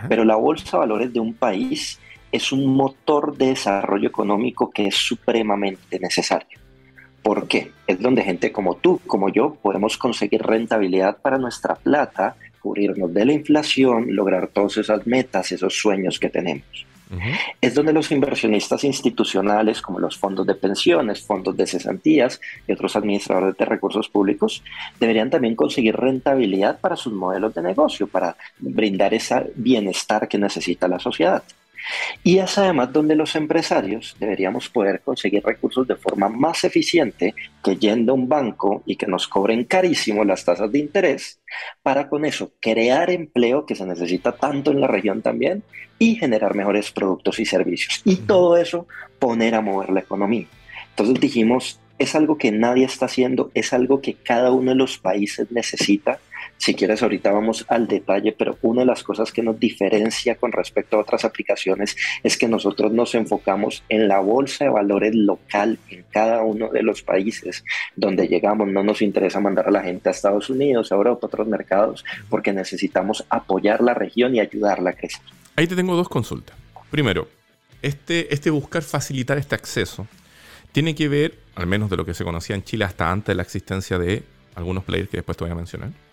Pero 0.08 0.24
la 0.24 0.34
bolsa 0.34 0.72
de 0.72 0.78
valores 0.78 1.12
de 1.12 1.20
un 1.20 1.34
país 1.34 2.00
es 2.32 2.52
un 2.52 2.66
motor 2.66 3.36
de 3.36 3.46
desarrollo 3.46 4.08
económico 4.08 4.70
que 4.70 4.86
es 4.86 4.94
supremamente 4.94 5.98
necesario. 5.98 6.58
¿Por 7.22 7.48
qué? 7.48 7.72
Es 7.86 8.00
donde 8.00 8.22
gente 8.22 8.52
como 8.52 8.76
tú, 8.76 9.00
como 9.06 9.28
yo, 9.28 9.54
podemos 9.54 9.98
conseguir 9.98 10.42
rentabilidad 10.42 11.18
para 11.18 11.38
nuestra 11.38 11.74
plata, 11.74 12.36
cubrirnos 12.60 13.12
de 13.12 13.24
la 13.24 13.32
inflación, 13.32 14.14
lograr 14.14 14.48
todas 14.48 14.76
esas 14.78 15.06
metas, 15.06 15.52
esos 15.52 15.74
sueños 15.74 16.18
que 16.18 16.28
tenemos. 16.30 16.86
Es 17.60 17.74
donde 17.74 17.92
los 17.92 18.10
inversionistas 18.12 18.84
institucionales, 18.84 19.80
como 19.80 19.98
los 19.98 20.18
fondos 20.18 20.46
de 20.46 20.54
pensiones, 20.54 21.22
fondos 21.22 21.56
de 21.56 21.66
cesantías 21.66 22.38
y 22.66 22.72
otros 22.72 22.96
administradores 22.96 23.56
de 23.56 23.64
recursos 23.64 24.08
públicos, 24.08 24.62
deberían 25.00 25.30
también 25.30 25.56
conseguir 25.56 25.96
rentabilidad 25.96 26.78
para 26.80 26.96
sus 26.96 27.14
modelos 27.14 27.54
de 27.54 27.62
negocio, 27.62 28.06
para 28.06 28.36
brindar 28.58 29.14
ese 29.14 29.52
bienestar 29.54 30.28
que 30.28 30.38
necesita 30.38 30.86
la 30.86 30.98
sociedad. 30.98 31.42
Y 32.22 32.38
es 32.38 32.58
además 32.58 32.92
donde 32.92 33.14
los 33.14 33.34
empresarios 33.36 34.16
deberíamos 34.18 34.68
poder 34.68 35.00
conseguir 35.00 35.42
recursos 35.44 35.86
de 35.86 35.96
forma 35.96 36.28
más 36.28 36.64
eficiente 36.64 37.34
que 37.62 37.76
yendo 37.76 38.12
a 38.12 38.14
un 38.16 38.28
banco 38.28 38.82
y 38.86 38.96
que 38.96 39.06
nos 39.06 39.28
cobren 39.28 39.64
carísimo 39.64 40.24
las 40.24 40.44
tasas 40.44 40.70
de 40.70 40.78
interés, 40.78 41.40
para 41.82 42.08
con 42.08 42.24
eso 42.24 42.52
crear 42.60 43.10
empleo 43.10 43.66
que 43.66 43.74
se 43.74 43.86
necesita 43.86 44.32
tanto 44.32 44.70
en 44.70 44.80
la 44.80 44.86
región 44.86 45.22
también 45.22 45.62
y 45.98 46.16
generar 46.16 46.54
mejores 46.54 46.90
productos 46.90 47.38
y 47.40 47.44
servicios. 47.44 48.00
Y 48.04 48.16
todo 48.16 48.56
eso 48.56 48.86
poner 49.18 49.54
a 49.54 49.60
mover 49.60 49.90
la 49.90 50.00
economía. 50.00 50.46
Entonces 50.90 51.20
dijimos, 51.20 51.80
es 51.98 52.14
algo 52.14 52.38
que 52.38 52.52
nadie 52.52 52.84
está 52.84 53.06
haciendo, 53.06 53.50
es 53.54 53.72
algo 53.72 54.00
que 54.00 54.14
cada 54.14 54.52
uno 54.52 54.70
de 54.70 54.76
los 54.76 54.98
países 54.98 55.50
necesita 55.50 56.20
si 56.58 56.74
quieres, 56.74 57.02
ahorita 57.04 57.30
vamos 57.30 57.64
al 57.68 57.86
detalle, 57.86 58.32
pero 58.32 58.58
una 58.62 58.80
de 58.80 58.86
las 58.86 59.04
cosas 59.04 59.30
que 59.30 59.42
nos 59.42 59.60
diferencia 59.60 60.34
con 60.34 60.50
respecto 60.50 60.96
a 60.96 61.00
otras 61.00 61.24
aplicaciones 61.24 61.96
es 62.24 62.36
que 62.36 62.48
nosotros 62.48 62.92
nos 62.92 63.14
enfocamos 63.14 63.84
en 63.88 64.08
la 64.08 64.18
bolsa 64.18 64.64
de 64.64 64.70
valores 64.70 65.14
local 65.14 65.78
en 65.88 66.04
cada 66.10 66.42
uno 66.42 66.68
de 66.68 66.82
los 66.82 67.02
países 67.02 67.64
donde 67.94 68.26
llegamos. 68.26 68.66
No 68.66 68.82
nos 68.82 69.02
interesa 69.02 69.38
mandar 69.38 69.68
a 69.68 69.70
la 69.70 69.82
gente 69.82 70.08
a 70.08 70.12
Estados 70.12 70.50
Unidos, 70.50 70.90
a 70.90 70.96
Europa, 70.96 71.20
a 71.22 71.28
otros 71.28 71.46
mercados, 71.46 72.04
porque 72.28 72.52
necesitamos 72.52 73.24
apoyar 73.30 73.80
la 73.80 73.94
región 73.94 74.34
y 74.34 74.40
ayudarla 74.40 74.90
a 74.90 74.92
crecer. 74.94 75.22
Ahí 75.54 75.68
te 75.68 75.76
tengo 75.76 75.94
dos 75.94 76.08
consultas. 76.08 76.56
Primero, 76.90 77.28
este, 77.82 78.34
este 78.34 78.50
buscar 78.50 78.82
facilitar 78.82 79.38
este 79.38 79.54
acceso 79.54 80.08
tiene 80.72 80.96
que 80.96 81.08
ver, 81.08 81.38
al 81.54 81.68
menos 81.68 81.88
de 81.88 81.96
lo 81.96 82.04
que 82.04 82.14
se 82.14 82.24
conocía 82.24 82.56
en 82.56 82.64
Chile 82.64 82.84
hasta 82.84 83.12
antes 83.12 83.28
de 83.28 83.34
la 83.36 83.42
existencia 83.42 83.96
de 83.96 84.24
algunos 84.56 84.82
players 84.82 85.08
que 85.08 85.18
después 85.18 85.38
te 85.38 85.44
voy 85.44 85.52
a 85.52 85.54
mencionar 85.54 86.07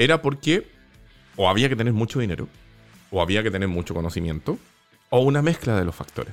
era 0.00 0.22
porque 0.22 0.66
o 1.36 1.48
había 1.48 1.68
que 1.68 1.76
tener 1.76 1.92
mucho 1.92 2.20
dinero, 2.20 2.48
o 3.10 3.20
había 3.20 3.42
que 3.42 3.50
tener 3.50 3.68
mucho 3.68 3.94
conocimiento, 3.94 4.58
o 5.10 5.20
una 5.20 5.42
mezcla 5.42 5.76
de 5.76 5.84
los 5.84 5.94
factores. 5.94 6.32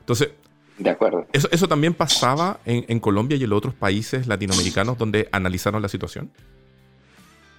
Entonces, 0.00 0.30
de 0.78 0.90
acuerdo. 0.90 1.26
¿Eso, 1.32 1.48
eso 1.52 1.68
también 1.68 1.94
pasaba 1.94 2.58
en, 2.64 2.84
en, 2.88 2.98
Colombia 2.98 3.36
y 3.36 3.44
en 3.44 3.50
los 3.50 3.58
otros 3.58 3.74
países 3.74 4.26
latinoamericanos 4.26 4.98
donde 4.98 5.28
analizaron 5.32 5.82
la 5.82 5.88
situación? 5.88 6.30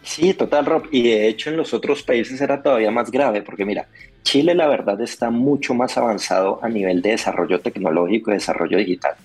Sí, 0.01 0.33
total, 0.33 0.65
Rob. 0.65 0.87
Y 0.91 1.03
de 1.03 1.27
hecho 1.27 1.49
en 1.49 1.57
los 1.57 1.73
otros 1.73 2.03
países 2.03 2.41
era 2.41 2.61
todavía 2.61 2.91
más 2.91 3.09
grave, 3.11 3.41
porque 3.41 3.65
mira, 3.65 3.87
Chile 4.23 4.53
la 4.53 4.67
verdad 4.67 4.99
está 5.01 5.29
mucho 5.29 5.73
más 5.73 5.97
avanzado 5.97 6.59
a 6.61 6.69
nivel 6.69 7.01
de 7.01 7.11
desarrollo 7.11 7.61
tecnológico 7.61 8.31
y 8.31 8.35
desarrollo 8.35 8.77
digital. 8.77 9.15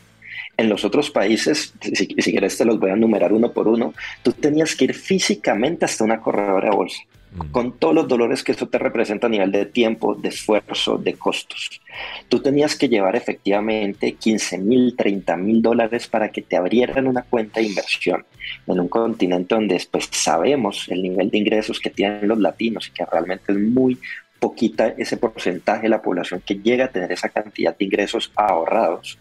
En 0.61 0.69
los 0.69 0.85
otros 0.85 1.11
países, 1.11 1.73
si, 1.81 1.95
si, 1.95 2.33
quieres 2.33 2.59
te 2.59 2.67
los 2.67 2.79
voy 2.79 2.91
a 2.91 2.93
enumerar 2.93 3.33
uno 3.33 3.51
por 3.51 3.67
uno, 3.67 3.95
tú 4.23 4.33
tenías 4.33 4.77
que 4.77 4.85
ir 4.85 4.93
físicamente 4.93 5.87
hasta 5.87 6.05
una 6.05 6.21
corredora 6.21 6.69
de 6.69 6.77
bolsa, 6.77 7.01
mm. 7.33 7.51
con 7.51 7.79
todos 7.79 7.95
los 7.95 8.07
dolores 8.07 8.45
que 8.45 8.53
eso 8.53 8.69
te 8.69 8.77
representa 8.77 9.27
a 9.27 9.31
nivel 9.31 9.51
de 9.53 9.65
tiempo, 9.65 10.15
de 10.15 10.29
esfuerzo, 10.29 10.99
de 10.99 11.15
costos. 11.15 11.81
Tú 12.29 12.41
tenías 12.41 12.77
que 12.77 12.91
llevar 12.91 13.17
efectivamente 13.17 14.13
15 14.13 14.59
mil, 14.59 14.95
30 14.95 15.35
mil 15.39 15.63
dólares 15.63 16.07
para 16.09 16.31
que 16.31 16.43
te 16.43 16.59
abrieran 16.59 17.07
una 17.07 17.23
cuenta 17.23 17.61
de 17.61 17.67
inversión 17.67 18.27
en 18.67 18.81
un 18.81 18.89
continente 18.89 19.55
donde 19.55 19.83
pues, 19.91 20.11
sabemos 20.13 20.89
el 20.91 21.03
nivel 21.03 21.31
de 21.31 21.39
ingresos 21.39 21.81
que 21.81 21.89
tienen 21.89 22.29
los 22.29 22.39
latinos 22.39 22.89
y 22.89 22.91
que 22.91 23.07
realmente 23.07 23.51
es 23.51 23.59
muy 23.59 23.99
poquita 24.39 24.89
ese 24.89 25.17
porcentaje 25.17 25.85
de 25.85 25.89
la 25.89 26.03
población 26.03 26.43
que 26.45 26.57
llega 26.57 26.85
a 26.85 26.89
tener 26.89 27.11
esa 27.13 27.31
cantidad 27.31 27.75
de 27.75 27.85
ingresos 27.87 28.31
ahorrados 28.37 29.19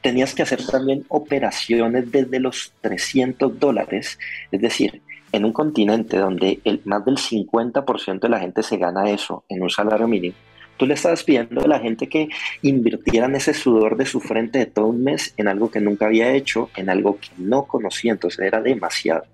Tenías 0.00 0.34
que 0.34 0.42
hacer 0.42 0.64
también 0.66 1.04
operaciones 1.08 2.10
desde 2.10 2.40
los 2.40 2.72
300 2.80 3.58
dólares, 3.58 4.18
es 4.50 4.60
decir, 4.60 5.02
en 5.32 5.44
un 5.44 5.52
continente 5.52 6.16
donde 6.16 6.60
el, 6.64 6.80
más 6.84 7.04
del 7.04 7.16
50% 7.16 8.20
de 8.20 8.28
la 8.28 8.38
gente 8.38 8.62
se 8.62 8.76
gana 8.76 9.10
eso 9.10 9.44
en 9.48 9.62
un 9.62 9.70
salario 9.70 10.06
mínimo, 10.06 10.36
tú 10.76 10.86
le 10.86 10.94
estabas 10.94 11.24
pidiendo 11.24 11.60
a 11.62 11.68
la 11.68 11.80
gente 11.80 12.08
que 12.08 12.28
invirtieran 12.62 13.34
ese 13.34 13.54
sudor 13.54 13.96
de 13.96 14.06
su 14.06 14.20
frente 14.20 14.58
de 14.58 14.66
todo 14.66 14.86
un 14.86 15.02
mes 15.02 15.34
en 15.36 15.48
algo 15.48 15.70
que 15.70 15.80
nunca 15.80 16.06
había 16.06 16.32
hecho, 16.32 16.70
en 16.76 16.88
algo 16.88 17.18
que 17.18 17.30
no 17.38 17.64
conocía, 17.64 18.12
entonces 18.12 18.40
era 18.40 18.60
demasiado. 18.60 19.24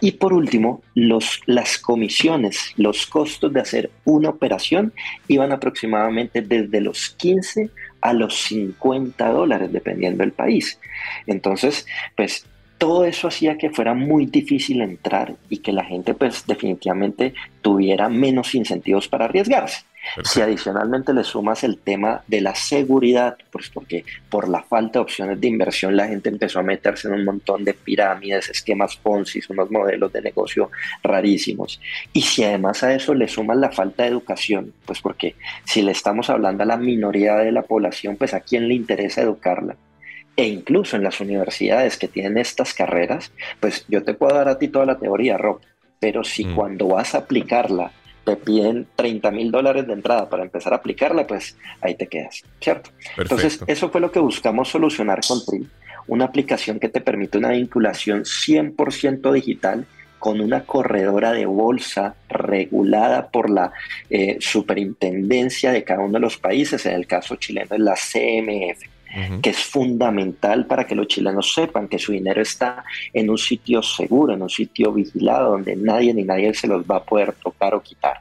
Y 0.00 0.12
por 0.12 0.32
último, 0.32 0.82
los, 0.94 1.40
las 1.46 1.78
comisiones, 1.78 2.72
los 2.76 3.06
costos 3.06 3.52
de 3.52 3.60
hacer 3.60 3.90
una 4.04 4.30
operación 4.30 4.92
iban 5.28 5.52
aproximadamente 5.52 6.42
desde 6.42 6.80
los 6.80 7.10
15 7.10 7.70
a 8.04 8.12
los 8.12 8.34
50 8.42 9.30
dólares, 9.30 9.72
dependiendo 9.72 10.22
del 10.22 10.32
país. 10.32 10.78
Entonces, 11.26 11.86
pues 12.14 12.46
todo 12.76 13.06
eso 13.06 13.28
hacía 13.28 13.56
que 13.56 13.70
fuera 13.70 13.94
muy 13.94 14.26
difícil 14.26 14.82
entrar 14.82 15.36
y 15.48 15.58
que 15.58 15.72
la 15.72 15.84
gente 15.84 16.12
pues 16.12 16.46
definitivamente 16.46 17.32
tuviera 17.62 18.10
menos 18.10 18.54
incentivos 18.54 19.08
para 19.08 19.24
arriesgarse. 19.24 19.86
Si 20.22 20.40
adicionalmente 20.40 21.12
le 21.12 21.24
sumas 21.24 21.64
el 21.64 21.78
tema 21.78 22.22
de 22.26 22.40
la 22.40 22.54
seguridad, 22.54 23.36
pues 23.50 23.70
porque 23.70 24.04
por 24.28 24.48
la 24.48 24.62
falta 24.62 24.98
de 24.98 25.02
opciones 25.02 25.40
de 25.40 25.48
inversión 25.48 25.96
la 25.96 26.06
gente 26.06 26.28
empezó 26.28 26.60
a 26.60 26.62
meterse 26.62 27.08
en 27.08 27.14
un 27.14 27.24
montón 27.24 27.64
de 27.64 27.74
pirámides, 27.74 28.48
esquemas 28.50 28.96
Ponzi, 28.96 29.40
unos 29.48 29.70
modelos 29.70 30.12
de 30.12 30.22
negocio 30.22 30.70
rarísimos. 31.02 31.80
Y 32.12 32.22
si 32.22 32.44
además 32.44 32.82
a 32.82 32.94
eso 32.94 33.14
le 33.14 33.28
sumas 33.28 33.56
la 33.56 33.70
falta 33.70 34.04
de 34.04 34.10
educación, 34.10 34.72
pues 34.86 35.00
porque 35.00 35.36
si 35.64 35.82
le 35.82 35.92
estamos 35.92 36.30
hablando 36.30 36.62
a 36.62 36.66
la 36.66 36.76
minoría 36.76 37.36
de 37.36 37.52
la 37.52 37.62
población, 37.62 38.16
pues 38.16 38.34
a 38.34 38.40
quién 38.40 38.68
le 38.68 38.74
interesa 38.74 39.22
educarla. 39.22 39.76
E 40.36 40.46
incluso 40.48 40.96
en 40.96 41.04
las 41.04 41.20
universidades 41.20 41.96
que 41.96 42.08
tienen 42.08 42.38
estas 42.38 42.74
carreras, 42.74 43.32
pues 43.60 43.84
yo 43.88 44.02
te 44.02 44.14
puedo 44.14 44.34
dar 44.34 44.48
a 44.48 44.58
ti 44.58 44.68
toda 44.68 44.84
la 44.84 44.98
teoría, 44.98 45.38
Rob, 45.38 45.60
pero 46.00 46.24
si 46.24 46.44
mm. 46.44 46.54
cuando 46.54 46.88
vas 46.88 47.14
a 47.14 47.18
aplicarla 47.18 47.92
te 48.24 48.36
piden 48.36 48.86
30 48.96 49.30
mil 49.30 49.50
dólares 49.50 49.86
de 49.86 49.92
entrada 49.92 50.28
para 50.28 50.42
empezar 50.42 50.72
a 50.72 50.76
aplicarla, 50.76 51.26
pues 51.26 51.56
ahí 51.80 51.94
te 51.94 52.06
quedas, 52.06 52.42
¿cierto? 52.60 52.90
Entonces, 53.16 53.60
eso 53.66 53.90
fue 53.90 54.00
lo 54.00 54.10
que 54.10 54.18
buscamos 54.18 54.68
solucionar 54.68 55.20
con 55.26 55.44
Tri, 55.44 55.66
una 56.06 56.24
aplicación 56.24 56.78
que 56.80 56.88
te 56.88 57.00
permite 57.00 57.38
una 57.38 57.50
vinculación 57.50 58.22
100% 58.22 59.32
digital 59.32 59.86
con 60.18 60.40
una 60.40 60.64
corredora 60.64 61.32
de 61.32 61.44
bolsa 61.44 62.14
regulada 62.30 63.28
por 63.28 63.50
la 63.50 63.72
eh, 64.08 64.38
superintendencia 64.40 65.70
de 65.70 65.84
cada 65.84 66.00
uno 66.00 66.14
de 66.14 66.20
los 66.20 66.38
países, 66.38 66.86
en 66.86 66.94
el 66.94 67.06
caso 67.06 67.36
chileno 67.36 67.74
es 67.74 67.80
la 67.80 67.94
CMF 67.94 68.93
que 69.42 69.50
es 69.50 69.58
fundamental 69.58 70.66
para 70.66 70.86
que 70.86 70.94
los 70.94 71.06
chilenos 71.06 71.52
sepan 71.52 71.88
que 71.88 71.98
su 71.98 72.12
dinero 72.12 72.42
está 72.42 72.84
en 73.12 73.30
un 73.30 73.38
sitio 73.38 73.82
seguro, 73.82 74.34
en 74.34 74.42
un 74.42 74.50
sitio 74.50 74.92
vigilado, 74.92 75.52
donde 75.52 75.76
nadie 75.76 76.12
ni 76.12 76.24
nadie 76.24 76.52
se 76.54 76.66
los 76.66 76.84
va 76.84 76.96
a 76.96 77.04
poder 77.04 77.32
tocar 77.34 77.74
o 77.74 77.82
quitar. 77.82 78.20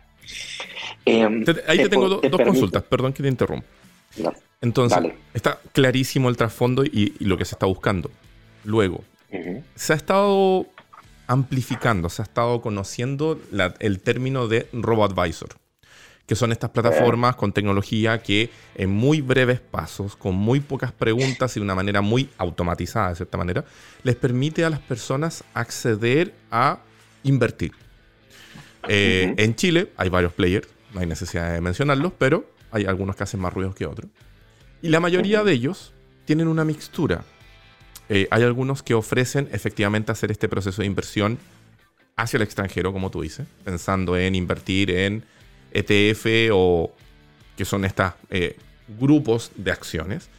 Em, 1.06 1.44
ahí 1.68 1.78
te, 1.78 1.90
tengo 1.90 2.08
dos 2.08 2.42
consultas, 2.42 2.84
perdón 2.84 3.14
que 3.14 3.24
te 3.24 3.30
interrumpa. 3.30 3.66
Entonces, 4.62 5.00
está 5.34 5.60
clarísimo 5.72 6.30
el 6.30 6.38
trasfondo 6.38 6.86
y, 6.86 7.16
lo 7.20 7.38
que 7.38 7.46
se 7.46 7.56
está 7.56 7.66
buscando. 7.66 8.12
Luego, 8.64 9.04
se 9.76 9.94
ha 9.94 9.96
estado 9.96 10.68
amplificando, 11.28 12.10
se 12.10 12.22
ha 12.22 12.26
estado 12.26 12.62
conociendo 12.62 13.40
el 13.80 14.00
término 14.00 14.48
de 14.48 14.68
robo-advisor 14.72 15.62
que 16.26 16.36
son 16.36 16.52
estas 16.52 16.70
plataformas 16.70 17.36
con 17.36 17.52
tecnología 17.52 18.22
que 18.22 18.50
en 18.76 18.90
muy 18.90 19.22
breves 19.22 19.60
pasos, 19.60 20.16
con 20.16 20.36
muy 20.36 20.62
pocas 20.62 20.92
preguntas 20.92 21.56
y 21.56 21.60
de 21.60 21.66
una 21.66 21.76
manera 21.76 22.02
muy 22.02 22.30
automatizada 22.38 23.10
de 23.10 23.16
cierta 23.16 23.38
manera, 23.38 23.66
les 24.04 24.16
permite 24.16 24.64
a 24.64 24.70
las 24.70 24.80
personas 24.80 25.44
acceder 25.54 26.34
a 26.50 26.80
invertir. 27.24 27.74
Eh, 28.88 29.34
en 29.38 29.56
Chile 29.56 29.92
hay 29.98 30.10
varios 30.10 30.34
players, 30.34 30.68
no 30.94 31.02
hay 31.02 31.08
necesidad 31.08 31.54
de 31.54 31.62
mencionarlos, 31.62 32.14
pero 32.18 32.50
hay 32.72 32.86
algunos 32.86 33.16
que 33.16 33.24
hacen 33.24 33.40
más 33.40 33.54
ruidos 33.54 33.76
que 33.76 33.86
otros. 33.86 34.10
Y 34.82 34.90
la 34.90 35.00
mayoría 35.00 35.44
de 35.44 35.54
ellos 35.54 35.94
tienen 36.26 36.48
una 36.48 36.64
mixtura. 36.66 37.24
Eh, 38.10 38.28
hay 38.32 38.44
algunos 38.44 38.84
que 38.84 38.94
ofrecen 38.94 39.50
efectivamente 39.52 40.12
hacer 40.12 40.32
este 40.32 40.50
proceso 40.50 40.82
de 40.82 40.88
inversión 40.88 41.38
hacia 42.16 42.38
el 42.38 42.44
extranjero, 42.44 42.94
como 42.94 43.10
tú 43.10 43.22
dices, 43.22 43.48
pensando 43.64 44.18
en 44.18 44.36
invertir 44.36 44.92
en 44.92 45.24
ETF 45.74 46.52
o 46.54 46.92
que 47.58 47.66
son 47.66 47.86
estos 47.86 48.14
eh, 48.30 48.58
grupos 49.00 49.52
de 49.56 49.72
acciones, 49.72 50.30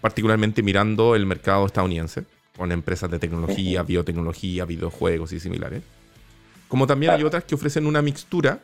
particularmente 0.00 0.62
mirando 0.62 1.14
el 1.14 1.26
mercado 1.26 1.66
estadounidense, 1.66 2.24
con 2.56 2.72
empresas 2.72 3.10
de 3.10 3.18
tecnología, 3.18 3.82
biotecnología, 3.82 4.64
videojuegos 4.64 5.32
y 5.32 5.40
similares. 5.40 5.82
Como 6.66 6.86
también 6.86 7.12
hay 7.12 7.22
otras 7.22 7.44
que 7.44 7.54
ofrecen 7.54 7.86
una 7.86 8.02
mixtura, 8.02 8.60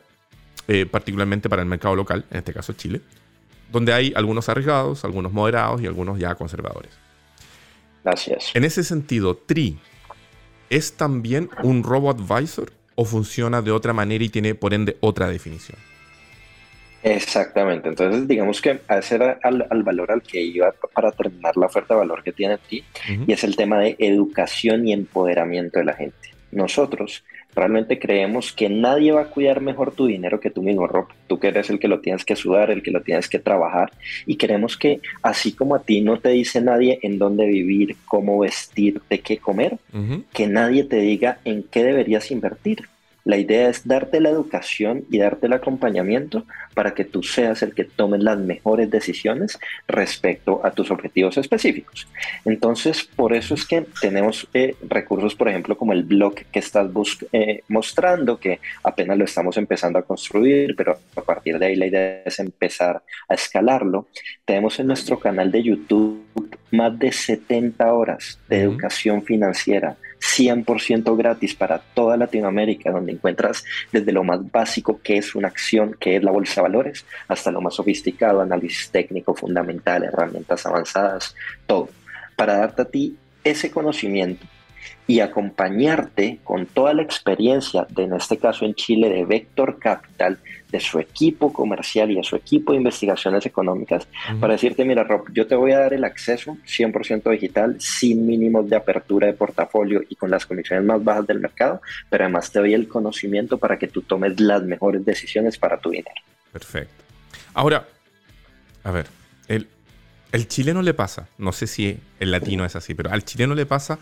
eh, 0.67 0.85
particularmente 0.85 1.49
para 1.49 1.61
el 1.61 1.67
mercado 1.67 1.95
local, 1.95 2.25
en 2.29 2.37
este 2.37 2.53
caso 2.53 2.73
Chile, 2.73 3.01
donde 3.71 3.93
hay 3.93 4.13
algunos 4.15 4.49
arriesgados, 4.49 5.05
algunos 5.05 5.31
moderados 5.31 5.81
y 5.81 5.87
algunos 5.87 6.19
ya 6.19 6.35
conservadores. 6.35 6.91
Gracias. 8.03 8.51
En 8.53 8.63
ese 8.63 8.83
sentido, 8.83 9.35
TRI 9.35 9.79
es 10.69 10.93
también 10.93 11.49
un 11.63 11.83
robo 11.83 12.09
advisor 12.09 12.71
o 12.95 13.05
funciona 13.05 13.61
de 13.61 13.71
otra 13.71 13.93
manera 13.93 14.23
y 14.23 14.29
tiene 14.29 14.55
por 14.55 14.73
ende 14.73 14.97
otra 15.01 15.27
definición. 15.27 15.77
Exactamente, 17.05 17.87
entonces 17.87 18.27
digamos 18.27 18.59
que 18.59 18.79
ese 18.89 19.13
era 19.13 19.37
al, 19.43 19.83
valor 19.83 20.11
al 20.11 20.23
que 20.23 20.41
iba 20.41 20.73
para 20.91 21.11
terminar 21.11 21.55
la 21.55 21.67
oferta 21.67 21.93
de 21.93 21.99
valor 21.99 22.23
que 22.23 22.31
tiene 22.31 22.57
ti 22.57 22.83
y 23.27 23.31
es 23.31 23.43
el 23.43 23.55
tema 23.55 23.77
de 23.77 23.95
educación 23.99 24.87
y 24.87 24.91
empoderamiento 24.91 25.77
de 25.77 25.85
la 25.85 25.93
gente. 25.93 26.31
Nosotros 26.51 27.23
realmente 27.55 27.99
creemos 27.99 28.51
que 28.51 28.69
nadie 28.69 29.11
va 29.11 29.21
a 29.21 29.29
cuidar 29.29 29.61
mejor 29.61 29.93
tu 29.93 30.07
dinero 30.07 30.39
que 30.39 30.49
tú 30.49 30.63
mismo, 30.63 30.87
Rob. 30.87 31.05
Tú 31.27 31.37
que 31.37 31.49
eres 31.49 31.69
el 31.69 31.79
que 31.79 31.87
lo 31.87 31.99
tienes 31.99 32.25
que 32.25 32.35
sudar, 32.35 32.71
el 32.71 32.81
que 32.81 32.89
lo 32.89 33.03
tienes 33.03 33.29
que 33.29 33.37
trabajar 33.37 33.91
y 34.25 34.37
queremos 34.37 34.75
que 34.75 34.99
así 35.21 35.51
como 35.53 35.75
a 35.75 35.83
ti 35.83 36.01
no 36.01 36.19
te 36.19 36.29
dice 36.29 36.59
nadie 36.59 36.97
en 37.03 37.19
dónde 37.19 37.45
vivir, 37.45 37.97
cómo 38.05 38.39
vestirte, 38.39 39.19
qué 39.19 39.37
comer, 39.37 39.77
que 40.33 40.47
nadie 40.47 40.83
te 40.85 40.97
diga 40.97 41.37
en 41.45 41.61
qué 41.61 41.83
deberías 41.83 42.31
invertir 42.31 42.87
la 43.25 43.37
idea 43.37 43.69
es 43.69 43.87
darte 43.87 44.21
la 44.21 44.29
educación 44.29 45.03
y 45.09 45.17
darte 45.17 45.47
el 45.47 45.53
acompañamiento 45.53 46.45
para 46.75 46.93
que 46.93 47.05
tú 47.05 47.23
seas 47.23 47.63
el 47.63 47.73
que 47.73 47.83
tome 47.83 48.19
las 48.19 48.37
mejores 48.37 48.89
decisiones 48.91 49.57
respecto 49.87 50.61
a 50.63 50.71
tus 50.71 50.91
objetivos 50.91 51.37
específicos. 51.37 52.07
Entonces, 52.45 53.03
por 53.03 53.33
eso 53.33 53.55
es 53.55 53.65
que 53.65 53.85
tenemos 53.99 54.47
eh, 54.53 54.75
recursos, 54.87 55.33
por 55.33 55.49
ejemplo, 55.49 55.75
como 55.75 55.93
el 55.93 56.03
blog 56.03 56.35
que 56.35 56.59
estás 56.59 56.87
eh, 57.31 57.63
mostrando, 57.67 58.39
que 58.39 58.59
apenas 58.83 59.17
lo 59.17 59.25
estamos 59.25 59.57
empezando 59.57 59.97
a 59.97 60.03
construir, 60.03 60.75
pero 60.75 60.99
a 61.15 61.21
partir 61.21 61.57
de 61.57 61.65
ahí 61.65 61.75
la 61.75 61.87
idea 61.87 62.21
es 62.25 62.39
empezar 62.39 63.01
a 63.27 63.33
escalarlo. 63.33 64.07
Tenemos 64.45 64.79
en 64.79 64.87
nuestro 64.87 65.19
canal 65.19 65.51
de 65.51 65.63
YouTube 65.63 66.23
más 66.69 66.97
de 66.99 67.11
70 67.11 67.91
horas 67.91 68.39
de 68.47 68.61
educación 68.61 69.23
financiera 69.23 69.97
100% 70.25 71.15
gratis 71.15 71.53
para 71.55 71.79
toda 71.79 72.17
Latinoamérica, 72.17 72.91
donde 72.91 73.13
encuentras 73.13 73.63
desde 73.91 74.11
lo 74.11 74.23
más 74.23 74.39
básico 74.51 74.99
que 75.01 75.17
es 75.17 75.35
una 75.35 75.47
acción, 75.47 75.95
que 75.99 76.15
es 76.15 76.23
la 76.23 76.31
bolsa 76.31 76.55
de 76.55 76.61
valores, 76.63 77.05
hasta 77.27 77.51
lo 77.51 77.61
más 77.61 77.75
sofisticado, 77.75 78.41
análisis 78.41 78.89
técnico 78.89 79.35
fundamental, 79.35 80.03
herramientas 80.03 80.65
avanzadas, 80.65 81.35
todo, 81.67 81.89
para 82.35 82.57
darte 82.57 82.81
a 82.81 82.85
ti 82.85 83.17
ese 83.43 83.69
conocimiento 83.69 84.45
y 85.07 85.19
acompañarte 85.19 86.39
con 86.43 86.65
toda 86.65 86.93
la 86.93 87.03
experiencia, 87.03 87.85
de, 87.89 88.03
en 88.03 88.13
este 88.13 88.37
caso 88.37 88.65
en 88.65 88.73
Chile, 88.73 89.09
de 89.09 89.25
Vector 89.25 89.77
Capital, 89.77 90.39
de 90.71 90.79
su 90.79 90.99
equipo 90.99 91.53
comercial 91.53 92.11
y 92.11 92.15
de 92.15 92.23
su 92.23 92.35
equipo 92.35 92.71
de 92.71 92.79
investigaciones 92.79 93.45
económicas, 93.45 94.07
para 94.39 94.53
decirte, 94.53 94.83
mira 94.83 95.03
Rob, 95.03 95.25
yo 95.31 95.45
te 95.47 95.55
voy 95.55 95.71
a 95.71 95.79
dar 95.79 95.93
el 95.93 96.03
acceso 96.03 96.57
100% 96.65 97.29
digital, 97.31 97.75
sin 97.79 98.25
mínimos 98.25 98.67
de 98.69 98.75
apertura 98.75 99.27
de 99.27 99.33
portafolio 99.33 100.01
y 100.09 100.15
con 100.15 100.31
las 100.31 100.45
comisiones 100.45 100.85
más 100.85 101.03
bajas 101.03 101.27
del 101.27 101.39
mercado, 101.39 101.81
pero 102.09 102.23
además 102.23 102.51
te 102.51 102.59
doy 102.59 102.73
el 102.73 102.87
conocimiento 102.87 103.57
para 103.57 103.77
que 103.77 103.87
tú 103.87 104.01
tomes 104.01 104.39
las 104.39 104.63
mejores 104.63 105.05
decisiones 105.05 105.57
para 105.57 105.77
tu 105.77 105.91
dinero. 105.91 106.15
Perfecto. 106.51 107.03
Ahora, 107.53 107.85
a 108.83 108.91
ver, 108.91 109.07
el, 109.47 109.67
el 110.35 110.49
chileno 110.49 110.81
le 110.81 110.93
pasa, 110.93 111.29
no 111.37 111.53
sé 111.53 111.65
si 111.65 111.97
el 112.19 112.29
latino 112.29 112.65
es 112.65 112.75
así, 112.75 112.93
pero 112.93 113.09
al 113.09 113.23
chileno 113.23 113.55
le 113.55 113.65
pasa 113.65 113.99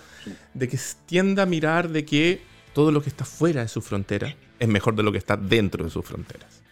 de 0.56 0.67
que 0.67 0.80
tiende 1.06 1.43
a 1.43 1.46
mirar 1.46 1.89
de 1.89 2.06
que 2.06 2.41
todo 2.74 2.91
lo 2.91 3.04
que 3.04 3.10
está 3.10 3.24
fuera 3.24 3.62
de 3.62 3.67
su 3.67 3.82
frontera 3.82 4.36
es 4.60 4.67
mejor 4.67 4.96
de 4.96 5.04
lo 5.04 5.12
que 5.12 5.19
está 5.19 5.38
dentro 5.38 5.84
de 5.84 5.91
sus 5.91 6.04
fronteras. 6.04 6.63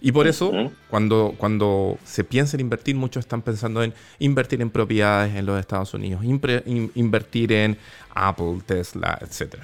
Y 0.00 0.12
por 0.12 0.28
eso, 0.28 0.52
cuando, 0.88 1.34
cuando 1.36 1.98
se 2.04 2.22
piensa 2.22 2.56
en 2.56 2.60
invertir, 2.60 2.94
muchos 2.94 3.24
están 3.24 3.42
pensando 3.42 3.82
en 3.82 3.92
invertir 4.20 4.62
en 4.62 4.70
propiedades 4.70 5.34
en 5.34 5.46
los 5.46 5.58
Estados 5.58 5.92
Unidos, 5.92 6.22
invertir 6.24 7.52
en 7.52 7.76
Apple, 8.14 8.60
Tesla, 8.64 9.18
etc. 9.20 9.56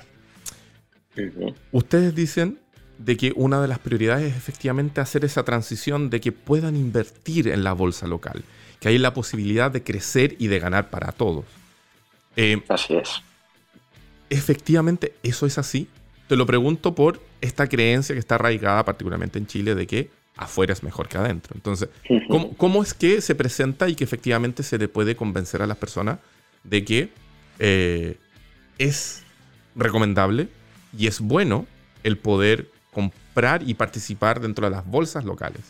Ustedes 1.71 2.13
dicen 2.13 2.59
de 2.99 3.17
que 3.17 3.33
una 3.37 3.63
de 3.63 3.69
las 3.69 3.79
prioridades 3.79 4.33
es 4.33 4.37
efectivamente 4.37 5.01
hacer 5.01 5.25
esa 5.25 5.45
transición 5.45 6.11
de 6.11 6.21
que 6.21 6.33
puedan 6.33 6.75
invertir 6.75 7.47
en 7.47 7.63
la 7.63 7.73
bolsa 7.73 8.09
local 8.09 8.43
que 8.83 8.89
hay 8.89 8.99
la 8.99 9.15
posibilidad 9.15 9.71
de 9.71 9.85
crecer 9.85 10.35
y 10.41 10.49
de 10.49 10.59
ganar 10.59 10.91
para 10.91 11.13
todos. 11.13 11.45
Eh, 12.35 12.61
así 12.69 12.97
es. 12.97 13.23
Efectivamente, 14.29 15.15
eso 15.23 15.47
es 15.47 15.57
así. 15.57 15.87
Te 16.27 16.35
lo 16.35 16.47
pregunto 16.47 16.93
por 16.93 17.21
esta 17.41 17.69
creencia 17.69 18.13
que 18.13 18.19
está 18.19 18.35
arraigada 18.35 18.85
particularmente 18.85 19.39
en 19.39 19.47
Chile 19.47 19.77
de 19.77 19.87
que 19.87 20.11
afuera 20.37 20.73
es 20.73 20.83
mejor 20.83 21.09
que 21.09 21.17
adentro. 21.17 21.55
Entonces, 21.55 21.91
¿cómo, 22.57 22.83
es 22.83 22.93
que 22.93 23.21
se 23.21 23.37
presenta 23.37 23.89
y 23.89 23.95
que 23.95 24.03
efectivamente 24.03 24.65
se 24.65 24.79
le 24.79 24.89
puede 24.89 25.15
convencer 25.15 25.63
a 25.63 25.69
las 25.69 25.77
personas 25.77 26.19
de 26.65 26.85
que 26.85 27.11
eh, 27.61 28.17
es 28.79 29.23
recomendable 29.77 30.49
y 30.99 31.07
es 31.07 31.21
bueno 31.21 31.67
el 32.03 32.19
poder 32.19 32.67
comprar 32.93 33.63
y 33.63 33.75
participar 33.75 34.41
dentro 34.41 34.67
de 34.67 34.73
las 34.73 34.85
bolsas 34.85 35.25
locales? 35.25 35.63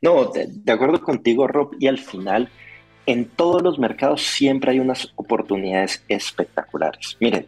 No, 0.00 0.26
de, 0.26 0.72
acuerdo 0.72 1.00
contigo, 1.02 1.46
Rob, 1.48 1.74
y 1.78 1.88
al 1.88 1.98
final, 1.98 2.48
en 3.06 3.24
todos 3.24 3.62
los 3.62 3.78
mercados 3.78 4.22
siempre 4.22 4.72
hay 4.72 4.80
unas 4.80 5.12
oportunidades 5.16 6.04
espectaculares. 6.08 7.16
Miren, 7.20 7.46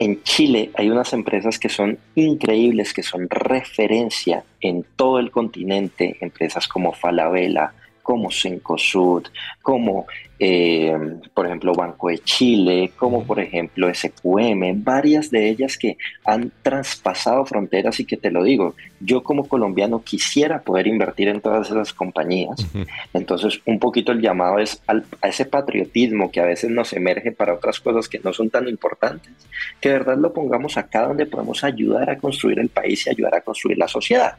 en 0.00 0.22
Chile 0.24 0.70
hay 0.74 0.90
unas 0.90 1.12
empresas 1.12 1.58
que 1.58 1.68
son 1.68 1.98
increíbles, 2.16 2.92
que 2.92 3.04
son 3.04 3.28
referencia 3.30 4.44
en 4.60 4.84
todo 4.96 5.20
el 5.20 5.30
continente, 5.30 6.16
empresas 6.20 6.66
como 6.66 6.92
Falabella, 6.92 7.72
como 8.04 8.30
Cencosud, 8.30 9.24
como 9.62 10.06
eh, 10.38 10.94
por 11.32 11.46
ejemplo 11.46 11.72
Banco 11.72 12.08
de 12.08 12.18
Chile, 12.18 12.92
como 12.96 13.24
por 13.24 13.40
ejemplo 13.40 13.88
SQM, 13.92 14.84
varias 14.84 15.30
de 15.30 15.48
ellas 15.48 15.78
que 15.78 15.96
han 16.24 16.52
traspasado 16.62 17.46
fronteras 17.46 17.98
y 17.98 18.04
que 18.04 18.18
te 18.18 18.30
lo 18.30 18.44
digo, 18.44 18.74
yo 19.00 19.22
como 19.22 19.48
colombiano 19.48 20.02
quisiera 20.02 20.60
poder 20.60 20.86
invertir 20.86 21.28
en 21.28 21.40
todas 21.40 21.70
esas 21.70 21.94
compañías. 21.94 22.66
Entonces 23.14 23.60
un 23.64 23.78
poquito 23.78 24.12
el 24.12 24.20
llamado 24.20 24.58
es 24.58 24.82
a 24.86 25.28
ese 25.28 25.46
patriotismo 25.46 26.30
que 26.30 26.40
a 26.40 26.46
veces 26.46 26.70
nos 26.70 26.92
emerge 26.92 27.32
para 27.32 27.54
otras 27.54 27.80
cosas 27.80 28.08
que 28.08 28.18
no 28.18 28.34
son 28.34 28.50
tan 28.50 28.68
importantes, 28.68 29.32
que 29.80 29.88
de 29.88 29.98
verdad 29.98 30.18
lo 30.18 30.32
pongamos 30.34 30.76
acá 30.76 31.06
donde 31.06 31.26
podemos 31.26 31.64
ayudar 31.64 32.10
a 32.10 32.18
construir 32.18 32.58
el 32.58 32.68
país 32.68 33.06
y 33.06 33.10
ayudar 33.10 33.34
a 33.36 33.40
construir 33.40 33.78
la 33.78 33.88
sociedad. 33.88 34.36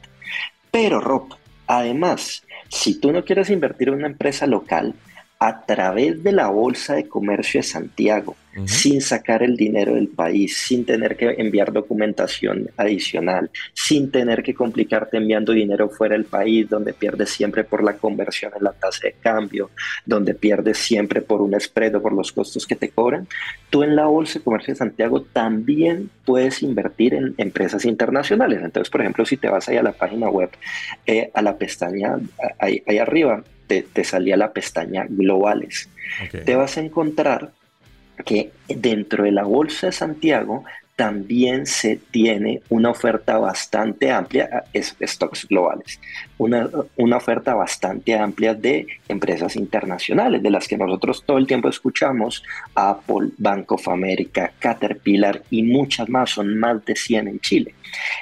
Pero 0.70 1.00
Rob, 1.00 1.34
además, 1.66 2.45
si 2.70 3.00
tú 3.00 3.12
no 3.12 3.24
quieres 3.24 3.50
invertir 3.50 3.90
en 3.90 3.96
una 3.96 4.08
empresa 4.08 4.48
local, 4.48 4.94
a 5.40 5.66
través 5.66 6.24
de 6.24 6.32
la 6.32 6.48
Bolsa 6.48 6.96
de 6.96 7.08
Comercio 7.08 7.60
de 7.60 7.68
Santiago, 7.68 8.36
sin 8.66 9.02
sacar 9.02 9.44
el 9.44 9.58
dinero 9.58 9.96
del 9.96 10.08
país, 10.08 10.58
sin 10.58 10.86
tener 10.86 11.18
que 11.18 11.36
enviar 11.38 11.74
documentación 11.74 12.70
adicional, 12.78 13.50
sin 13.74 14.12
tener 14.12 14.44
que 14.44 14.54
complicarte 14.54 15.18
enviando 15.18 15.52
dinero 15.52 15.90
fuera 15.90 16.16
del 16.16 16.26
país, 16.26 16.70
donde 16.70 16.94
pierdes 16.94 17.30
siempre 17.30 17.64
por 17.64 17.84
la 17.84 17.98
conversión 17.98 18.54
en 18.58 18.64
la 18.64 18.72
tasa 18.72 19.08
de 19.08 19.16
cambio, 19.20 19.72
donde 20.06 20.34
pierdes 20.34 20.78
siempre 20.78 21.22
por 21.22 21.42
un 21.42 21.60
spread 21.60 21.96
o 21.96 22.02
por 22.02 22.14
los 22.14 22.32
costos 22.32 22.66
que 22.66 22.76
te 22.76 22.90
cobran, 22.90 23.28
tú 23.70 23.84
en 23.84 23.96
la 23.96 24.06
Bolsa 24.06 24.40
de 24.40 24.46
Comercio 24.46 24.74
de 24.74 24.78
Santiago 24.78 25.22
también 25.22 26.10
puedes 26.24 26.64
invertir 26.64 27.14
en 27.14 27.36
empresas 27.38 27.86
internacionales. 27.86 28.62
Entonces, 28.64 28.90
por 28.90 29.02
ejemplo, 29.02 29.26
si 29.26 29.38
te 29.38 29.50
vas 29.50 29.68
ahí 29.68 29.78
a 29.78 29.84
la 29.84 29.92
página 29.92 30.30
web, 30.30 30.50
eh, 31.06 31.30
a 31.34 31.42
la 31.42 31.58
pestaña 31.58 32.18
ahí, 32.60 32.82
arriba, 32.98 33.44
te, 33.68 34.04
salía 34.04 34.38
la 34.38 34.54
pestaña 34.54 35.06
globales. 35.10 35.90
Te 36.46 36.56
vas 36.56 36.78
a 36.78 36.82
encontrar 36.82 37.52
que 38.24 38.52
dentro 38.68 39.24
de 39.24 39.32
la 39.32 39.44
Bolsa 39.44 39.88
de 39.88 39.92
Santiago 39.92 40.64
también 40.96 41.66
se 41.66 41.98
tiene 41.98 42.62
una 42.70 42.90
oferta 42.90 43.38
bastante 43.38 44.12
amplia, 44.12 44.64
es 44.72 44.96
stocks 45.02 45.46
globales, 45.48 46.00
una, 46.38 46.70
una, 46.96 47.18
oferta 47.18 47.54
bastante 47.54 48.18
amplia 48.18 48.54
de 48.54 48.88
empresas 49.10 49.58
internacionales, 49.58 50.42
de 50.42 50.50
las 50.50 50.68
que 50.68 50.78
nosotros 50.78 51.24
todo 51.26 51.38
el 51.38 51.48
tiempo 51.48 51.68
escuchamos, 51.68 52.44
Apple, 52.76 53.32
Bank 53.38 53.74
of 53.74 53.88
America, 53.90 54.54
Caterpillar 54.58 55.42
y 55.50 55.64
muchas 55.64 56.08
más, 56.08 56.30
son 56.30 56.58
más 56.58 56.86
de 56.86 56.96
100 56.96 57.28
en 57.28 57.40
Chile. 57.42 57.76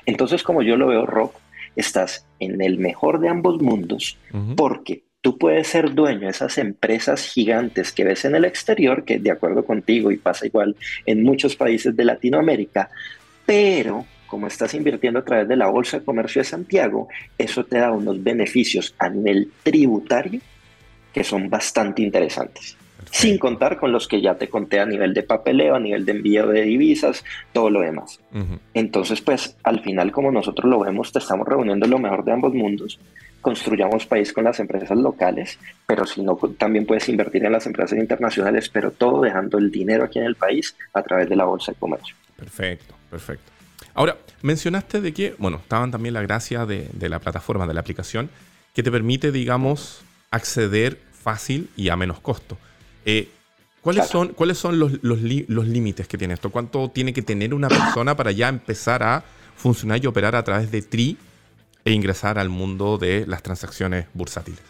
Entonces, 0.07 0.41
como 0.41 0.63
yo 0.63 0.75
lo 0.75 0.87
veo, 0.87 1.05
Rob, 1.05 1.31
estás 1.75 2.25
en 2.39 2.59
el 2.61 2.79
mejor 2.79 3.19
de 3.19 3.29
ambos 3.29 3.61
mundos 3.61 4.17
porque 4.55 5.03
tú 5.23 5.37
puedes 5.37 5.67
ser 5.67 5.95
dueño 5.95 6.25
de 6.25 6.31
esas 6.31 6.57
empresas 6.57 7.25
gigantes 7.25 7.93
que 7.93 8.03
ves 8.03 8.25
en 8.25 8.35
el 8.35 8.43
exterior, 8.43 9.05
que 9.05 9.19
de 9.19 9.31
acuerdo 9.31 9.63
contigo 9.63 10.11
y 10.11 10.17
pasa 10.17 10.45
igual 10.45 10.75
en 11.05 11.23
muchos 11.23 11.55
países 11.55 11.95
de 11.95 12.03
Latinoamérica, 12.03 12.89
pero 13.45 14.05
como 14.27 14.47
estás 14.47 14.73
invirtiendo 14.73 15.19
a 15.19 15.23
través 15.23 15.47
de 15.47 15.55
la 15.55 15.67
Bolsa 15.67 15.99
de 15.99 16.05
Comercio 16.05 16.41
de 16.41 16.45
Santiago, 16.45 17.07
eso 17.37 17.63
te 17.63 17.77
da 17.77 17.91
unos 17.91 18.21
beneficios 18.21 18.95
a 18.99 19.07
nivel 19.07 19.49
tributario 19.63 20.41
que 21.13 21.23
son 21.23 21.49
bastante 21.49 22.01
interesantes. 22.01 22.75
Sin 23.09 23.37
contar 23.37 23.79
con 23.79 23.93
los 23.93 24.07
que 24.07 24.21
ya 24.21 24.35
te 24.35 24.49
conté 24.49 24.79
a 24.79 24.85
nivel 24.85 25.13
de 25.13 25.23
papeleo, 25.23 25.75
a 25.75 25.79
nivel 25.79 26.03
de 26.03 26.13
envío 26.13 26.47
de 26.47 26.63
divisas, 26.63 27.23
todo 27.53 27.69
lo 27.69 27.79
demás. 27.79 28.19
Entonces, 28.73 29.21
pues 29.21 29.55
al 29.63 29.81
final, 29.81 30.11
como 30.11 30.31
nosotros 30.31 30.69
lo 30.69 30.79
vemos, 30.79 31.13
te 31.13 31.19
estamos 31.19 31.47
reuniendo 31.47 31.85
lo 31.87 31.99
mejor 31.99 32.25
de 32.25 32.31
ambos 32.33 32.53
mundos 32.53 32.99
construyamos 33.43 34.07
país 34.07 34.33
con 34.33 34.45
las 34.45 34.59
empresas 34.59 34.97
locales, 34.97 35.59
pero 35.85 36.07
si 36.07 36.23
no, 36.23 36.35
también 36.57 36.87
puedes 36.87 37.07
invertir 37.09 37.45
en 37.45 37.51
las 37.51 37.67
empresas 37.67 37.99
internacionales, 37.99 38.69
pero 38.69 38.89
todo 38.89 39.21
dejando 39.21 39.59
el 39.59 39.69
dinero 39.69 40.05
aquí 40.05 40.17
en 40.17 40.25
el 40.25 40.35
país 40.35 40.75
a 40.93 41.03
través 41.03 41.29
de 41.29 41.35
la 41.35 41.43
bolsa 41.43 41.73
de 41.73 41.77
comercio. 41.77 42.15
Perfecto, 42.37 42.95
perfecto. 43.11 43.51
Ahora, 43.93 44.17
mencionaste 44.41 45.01
de 45.01 45.13
que, 45.13 45.35
bueno, 45.37 45.57
estaban 45.57 45.91
también 45.91 46.13
la 46.13 46.21
gracia 46.21 46.65
de, 46.65 46.89
la 46.97 47.19
plataforma, 47.19 47.67
de 47.67 47.73
la 47.73 47.81
aplicación, 47.81 48.29
que 48.73 48.81
te 48.81 48.89
permite, 48.89 49.31
digamos, 49.31 50.01
acceder 50.31 50.97
fácil 51.11 51.69
y 51.75 51.89
a 51.89 51.97
menos 51.97 52.21
costo. 52.21 52.57
Eh, 53.05 53.29
¿Cuáles, 53.81 54.07
son, 54.07 54.29
¿Cuáles 54.29 54.57
son 54.57 54.79
los, 54.79 55.03
los 55.03 55.67
límites 55.67 56.07
que 56.07 56.17
tiene 56.17 56.35
esto? 56.35 56.49
¿Cuánto 56.49 56.89
tiene 56.89 57.11
que 57.11 57.21
tener 57.21 57.53
una 57.53 57.67
persona 57.67 58.15
para 58.15 58.31
ya 58.31 58.47
empezar 58.47 59.03
a 59.03 59.23
funcionar 59.57 60.01
y 60.01 60.07
operar 60.07 60.35
a 60.35 60.43
través 60.43 60.71
de 60.71 60.81
TRI 60.81 61.17
e 61.85 61.91
ingresar 61.91 62.39
al 62.39 62.49
mundo 62.49 62.97
de 62.97 63.25
las 63.27 63.43
transacciones 63.43 64.05
bursátiles. 64.13 64.61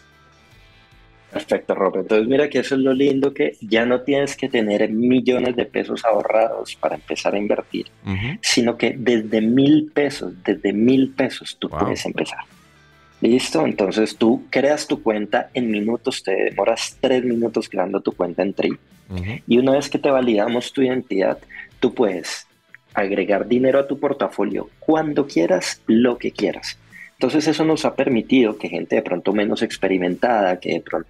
Perfecto, 1.34 1.74
Rob. 1.74 1.96
Entonces 1.96 2.28
mira 2.28 2.48
que 2.48 2.60
eso 2.60 2.76
es 2.76 2.80
lo 2.80 2.92
lindo 2.92 3.34
que 3.34 3.56
ya 3.60 3.84
no 3.84 4.02
tienes 4.02 4.36
que 4.36 4.48
tener 4.48 4.88
millones 4.88 5.56
de 5.56 5.66
pesos 5.66 6.04
ahorrados 6.04 6.76
para 6.76 6.94
empezar 6.94 7.34
a 7.34 7.38
invertir, 7.38 7.86
sino 8.40 8.76
que 8.76 8.94
desde 8.96 9.40
mil 9.40 9.90
pesos, 9.92 10.32
desde 10.44 10.72
mil 10.72 11.10
pesos 11.10 11.56
tú 11.58 11.68
puedes 11.68 12.06
empezar. 12.06 12.38
¿Listo? 13.20 13.64
Entonces 13.64 14.16
tú 14.16 14.44
creas 14.48 14.86
tu 14.86 15.02
cuenta 15.02 15.50
en 15.54 15.72
minutos, 15.72 16.22
te 16.22 16.30
demoras 16.50 16.98
tres 17.00 17.24
minutos 17.24 17.68
creando 17.68 18.00
tu 18.00 18.12
cuenta 18.12 18.42
en 18.42 18.54
Tri. 18.54 18.78
Y 19.48 19.58
una 19.58 19.72
vez 19.72 19.88
que 19.88 19.98
te 19.98 20.10
validamos 20.10 20.72
tu 20.72 20.82
identidad, 20.82 21.38
tú 21.80 21.94
puedes 21.94 22.46
agregar 22.92 23.48
dinero 23.48 23.80
a 23.80 23.88
tu 23.88 23.98
portafolio 23.98 24.70
cuando 24.78 25.26
quieras, 25.26 25.82
lo 25.86 26.16
que 26.16 26.30
quieras. 26.30 26.78
Entonces 27.24 27.48
eso 27.48 27.64
nos 27.64 27.86
ha 27.86 27.94
permitido 27.94 28.58
que 28.58 28.68
gente 28.68 28.96
de 28.96 29.02
pronto 29.02 29.32
menos 29.32 29.62
experimentada, 29.62 30.60
que 30.60 30.74
de 30.74 30.80
pronto 30.82 31.08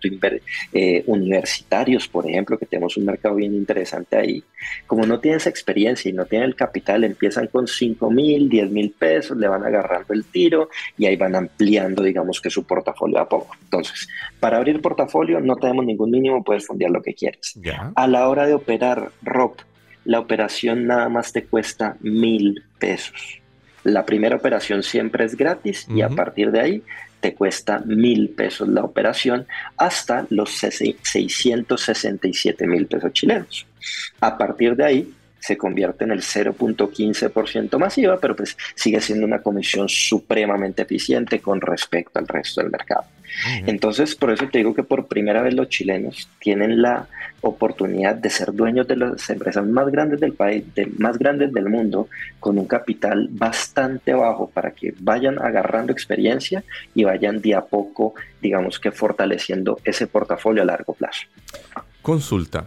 eh, 0.73 1.03
universitarios, 1.09 2.07
por 2.07 2.31
ejemplo, 2.31 2.57
que 2.57 2.67
tenemos 2.67 2.97
un 2.97 3.05
mercado 3.05 3.35
bien 3.35 3.53
interesante 3.53 4.17
ahí, 4.17 4.45
como 4.87 5.07
no 5.07 5.19
tienen 5.19 5.39
esa 5.39 5.51
experiencia 5.51 6.09
y 6.09 6.13
no 6.13 6.25
tienen 6.25 6.51
el 6.51 6.55
capital, 6.55 7.03
empiezan 7.03 7.49
con 7.49 7.67
5 7.67 8.13
mil, 8.13 8.49
10 8.49 8.71
mil 8.71 8.93
pesos, 8.93 9.37
le 9.37 9.49
van 9.49 9.65
agarrando 9.65 10.15
el 10.15 10.25
tiro 10.27 10.69
y 10.97 11.07
ahí 11.07 11.17
van 11.17 11.35
ampliando, 11.35 12.05
digamos 12.05 12.41
que 12.41 12.49
su 12.49 12.65
portafolio 12.65 13.19
a 13.19 13.29
poco. 13.29 13.57
Entonces, 13.65 14.07
para 14.39 14.59
abrir 14.59 14.81
portafolio 14.81 15.41
no 15.41 15.57
tenemos 15.57 15.85
ningún 15.85 16.13
mínimo, 16.13 16.45
puedes 16.45 16.65
fundir 16.65 16.91
lo 16.91 17.03
que 17.03 17.15
quieres. 17.15 17.59
A 17.97 18.07
la 18.07 18.29
hora 18.29 18.47
de 18.47 18.55
operar 18.55 19.11
ROP, 19.23 19.59
la 20.05 20.21
operación 20.21 20.87
nada 20.87 21.09
más 21.09 21.33
te 21.33 21.43
cuesta 21.43 21.97
mil 22.03 22.63
pesos. 22.79 23.41
La 23.85 24.05
primera 24.05 24.37
operación 24.37 24.83
siempre 24.83 25.25
es 25.25 25.35
gratis 25.37 25.87
y 25.89 26.03
a 26.03 26.09
partir 26.09 26.51
de 26.51 26.61
ahí 26.61 26.83
te 27.21 27.35
cuesta 27.35 27.79
mil 27.85 28.31
pesos 28.31 28.69
la 28.69 28.83
operación 28.83 29.47
hasta 29.77 30.27
los 30.31 30.51
667 30.51 32.67
mil 32.67 32.87
pesos 32.87 33.13
chilenos. 33.13 33.65
A 34.21 34.37
partir 34.37 34.75
de 34.77 34.85
ahí 34.85 35.15
se 35.39 35.57
convierte 35.59 36.05
en 36.05 36.13
el 36.13 36.23
0.15% 36.23 37.79
masiva, 37.79 38.19
pero 38.19 38.35
pues 38.35 38.57
sigue 38.75 39.03
siendo 39.03 39.27
una 39.27 39.43
comisión 39.43 39.87
supremamente 39.89 40.83
eficiente 40.83 41.41
con 41.41 41.61
respecto 41.61 42.19
al 42.19 42.27
resto 42.27 42.63
del 42.63 42.71
mercado. 42.71 43.05
Entonces, 43.67 44.15
por 44.15 44.31
eso 44.31 44.49
te 44.49 44.59
digo 44.59 44.75
que 44.75 44.83
por 44.83 45.07
primera 45.07 45.43
vez 45.43 45.55
los 45.55 45.69
chilenos 45.69 46.29
tienen 46.41 46.83
la 46.83 47.09
oportunidad 47.41 48.15
de 48.15 48.31
ser 48.31 48.53
dueños 48.53 48.89
de 48.89 48.97
las 48.97 49.29
empresas 49.31 49.67
más 49.67 49.91
grandes 49.91 50.21
del 50.21 50.33
país, 50.33 50.65
de, 50.75 50.87
más 50.99 51.19
grandes 51.19 51.53
del 51.53 51.69
mundo, 51.69 52.09
con 52.41 52.59
un 52.59 52.67
capital 52.67 53.29
bastante 53.31 54.15
bajo 54.15 54.49
para 54.49 54.71
que 54.71 54.95
vayan 54.99 55.39
agarrando 55.39 55.93
experiencia 55.93 56.65
y 56.95 57.05
vayan 57.05 57.41
de 57.41 57.55
a 57.55 57.63
poco, 57.63 58.15
digamos 58.41 58.79
que 58.79 58.91
fortaleciendo 58.91 59.79
ese 59.85 60.07
portafolio 60.07 60.63
a 60.63 60.67
largo 60.67 60.95
plazo. 60.95 61.23
Consulta, 62.03 62.67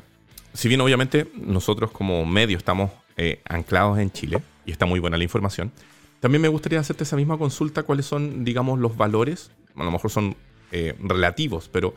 si 0.54 0.68
bien 0.68 0.82
obviamente 0.82 1.28
nosotros 1.36 1.92
como 1.92 2.26
medio 2.26 2.58
estamos 2.58 2.92
eh, 3.18 3.42
anclados 3.48 4.00
en 4.00 4.12
Chile 4.12 4.42
y 4.66 4.72
está 4.72 4.86
muy 4.86 5.00
buena 5.00 5.18
la 5.18 5.24
información, 5.24 5.72
también 6.20 6.42
me 6.42 6.48
gustaría 6.48 6.80
hacerte 6.80 7.04
esa 7.04 7.16
misma 7.16 7.38
consulta, 7.38 7.84
cuáles 7.84 8.06
son, 8.06 8.44
digamos, 8.44 8.80
los 8.80 8.98
valores, 8.98 9.52
a 9.76 9.84
lo 9.84 9.92
mejor 9.92 10.10
son 10.10 10.36
eh, 10.72 10.96
relativos, 11.00 11.70
pero 11.70 11.94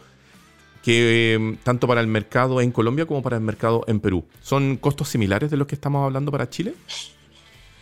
que 0.83 1.35
em, 1.35 1.57
tanto 1.57 1.87
para 1.87 2.01
el 2.01 2.07
mercado 2.07 2.61
en 2.61 2.71
Colombia 2.73 3.07
como 3.07 3.23
para 3.23 3.37
el 3.37 3.43
mercado 3.43 3.85
en 3.87 4.01
Perú, 4.01 4.25
¿son 4.41 4.77
costos 4.77 5.09
similares 5.09 5.51
de 5.51 5.57
los 5.57 5.67
que 5.67 5.75
estamos 5.75 6.05
hablando 6.05 6.33
para 6.33 6.49
Chile? 6.49 6.75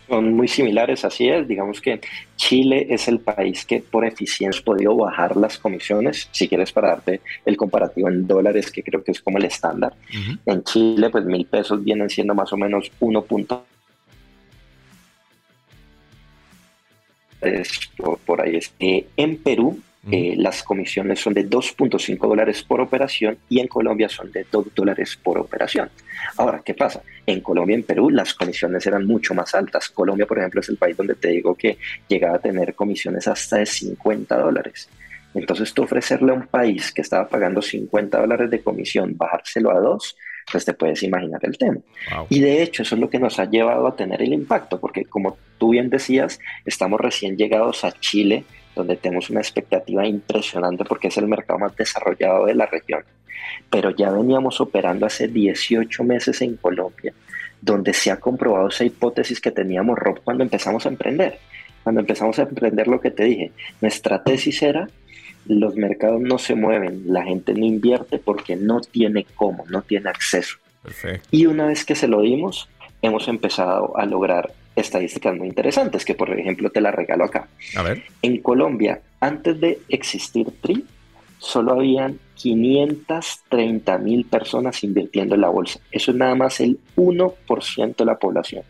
Son 0.08 0.32
muy 0.32 0.48
similares, 0.48 1.04
así 1.04 1.28
es. 1.28 1.46
Digamos 1.46 1.82
que 1.82 2.00
Chile 2.36 2.86
es 2.88 3.08
el 3.08 3.20
país 3.20 3.66
que 3.66 3.80
por 3.80 4.06
eficiencia 4.06 4.60
ha 4.60 4.64
podido 4.64 4.96
bajar 4.96 5.36
las 5.36 5.58
comisiones. 5.58 6.28
Si 6.32 6.48
quieres 6.48 6.72
para 6.72 6.88
darte 6.88 7.20
el 7.44 7.58
comparativo 7.58 8.08
en 8.08 8.26
dólares, 8.26 8.70
que 8.70 8.82
creo 8.82 9.04
que 9.04 9.12
es 9.12 9.20
como 9.20 9.36
el 9.36 9.44
estándar. 9.44 9.92
En 10.46 10.64
Chile, 10.64 11.10
pues 11.10 11.26
mil 11.26 11.44
pesos 11.44 11.84
vienen 11.84 12.08
siendo 12.08 12.34
más 12.34 12.50
o 12.54 12.56
menos 12.56 12.90
1. 13.00 13.22
Por, 13.22 13.44
por 18.24 18.40
ahí 18.40 18.56
es. 18.56 18.72
en 18.78 19.36
Perú, 19.36 19.78
eh, 20.10 20.34
las 20.36 20.62
comisiones 20.62 21.20
son 21.20 21.34
de 21.34 21.48
2.5 21.48 22.28
dólares 22.28 22.62
por 22.62 22.80
operación 22.80 23.38
y 23.48 23.60
en 23.60 23.68
Colombia 23.68 24.08
son 24.08 24.30
de 24.32 24.46
2 24.50 24.74
dólares 24.74 25.18
por 25.22 25.38
operación. 25.38 25.90
Ahora, 26.36 26.62
¿qué 26.64 26.74
pasa? 26.74 27.02
En 27.26 27.40
Colombia 27.40 27.74
y 27.74 27.80
en 27.80 27.82
Perú 27.84 28.10
las 28.10 28.34
comisiones 28.34 28.86
eran 28.86 29.06
mucho 29.06 29.34
más 29.34 29.54
altas. 29.54 29.88
Colombia, 29.88 30.26
por 30.26 30.38
ejemplo, 30.38 30.60
es 30.60 30.68
el 30.68 30.76
país 30.76 30.96
donde 30.96 31.14
te 31.14 31.28
digo 31.28 31.54
que 31.54 31.78
llegaba 32.08 32.36
a 32.36 32.40
tener 32.40 32.74
comisiones 32.74 33.28
hasta 33.28 33.56
de 33.56 33.66
50 33.66 34.38
dólares. 34.38 34.88
Entonces, 35.34 35.72
tú 35.74 35.82
ofrecerle 35.82 36.32
a 36.32 36.34
un 36.34 36.46
país 36.46 36.92
que 36.92 37.02
estaba 37.02 37.28
pagando 37.28 37.60
50 37.60 38.18
dólares 38.20 38.50
de 38.50 38.62
comisión, 38.62 39.16
bajárselo 39.16 39.70
a 39.70 39.78
2, 39.78 40.16
pues 40.50 40.64
te 40.64 40.72
puedes 40.72 41.02
imaginar 41.02 41.40
el 41.42 41.58
tema. 41.58 41.78
Y 42.28 42.40
de 42.40 42.62
hecho, 42.62 42.82
eso 42.82 42.94
es 42.94 43.00
lo 43.00 43.10
que 43.10 43.18
nos 43.18 43.38
ha 43.38 43.44
llevado 43.44 43.86
a 43.86 43.96
tener 43.96 44.22
el 44.22 44.32
impacto, 44.32 44.80
porque 44.80 45.04
como 45.04 45.36
tú 45.58 45.70
bien 45.70 45.90
decías, 45.90 46.38
estamos 46.64 47.00
recién 47.00 47.36
llegados 47.36 47.84
a 47.84 47.92
Chile, 47.92 48.44
donde 48.78 48.96
tenemos 48.96 49.30
una 49.30 49.40
expectativa 49.40 50.06
impresionante 50.06 50.84
porque 50.84 51.08
es 51.08 51.16
el 51.18 51.28
mercado 51.28 51.58
más 51.58 51.76
desarrollado 51.76 52.46
de 52.46 52.54
la 52.54 52.66
región. 52.66 53.02
Pero 53.70 53.90
ya 53.90 54.10
veníamos 54.10 54.60
operando 54.60 55.06
hace 55.06 55.28
18 55.28 56.04
meses 56.04 56.40
en 56.42 56.56
Colombia, 56.56 57.12
donde 57.60 57.92
se 57.92 58.10
ha 58.10 58.18
comprobado 58.18 58.68
esa 58.68 58.84
hipótesis 58.84 59.40
que 59.40 59.50
teníamos, 59.50 59.98
Rob, 59.98 60.20
cuando 60.24 60.42
empezamos 60.42 60.86
a 60.86 60.88
emprender. 60.88 61.38
Cuando 61.82 62.00
empezamos 62.00 62.38
a 62.38 62.42
emprender 62.42 62.88
lo 62.88 63.00
que 63.00 63.10
te 63.10 63.24
dije, 63.24 63.52
nuestra 63.80 64.22
tesis 64.22 64.62
era 64.62 64.88
los 65.48 65.74
mercados 65.76 66.20
no 66.20 66.38
se 66.38 66.54
mueven, 66.54 67.04
la 67.06 67.24
gente 67.24 67.54
no 67.54 67.64
invierte 67.64 68.18
porque 68.18 68.54
no 68.56 68.80
tiene 68.80 69.26
cómo, 69.34 69.64
no 69.68 69.82
tiene 69.82 70.10
acceso. 70.10 70.58
Y 71.30 71.46
una 71.46 71.66
vez 71.66 71.84
que 71.84 71.94
se 71.94 72.08
lo 72.08 72.20
dimos, 72.20 72.68
hemos 73.02 73.28
empezado 73.28 73.96
a 73.96 74.04
lograr 74.06 74.52
estadísticas 74.80 75.36
muy 75.36 75.48
interesantes, 75.48 76.04
que 76.04 76.14
por 76.14 76.30
ejemplo 76.38 76.70
te 76.70 76.80
la 76.80 76.90
regalo 76.90 77.24
acá. 77.24 77.48
A 77.76 77.82
ver. 77.82 78.02
En 78.22 78.40
Colombia, 78.40 79.00
antes 79.20 79.60
de 79.60 79.78
existir 79.88 80.48
TRI, 80.60 80.84
solo 81.38 81.72
habían 81.74 82.18
530 82.34 83.98
mil 83.98 84.24
personas 84.24 84.82
invirtiendo 84.84 85.34
en 85.34 85.40
la 85.40 85.48
bolsa. 85.48 85.80
Eso 85.90 86.10
es 86.10 86.16
nada 86.16 86.34
más 86.34 86.60
el 86.60 86.78
1% 86.96 87.96
de 87.96 88.04
la 88.04 88.18
población. 88.18 88.62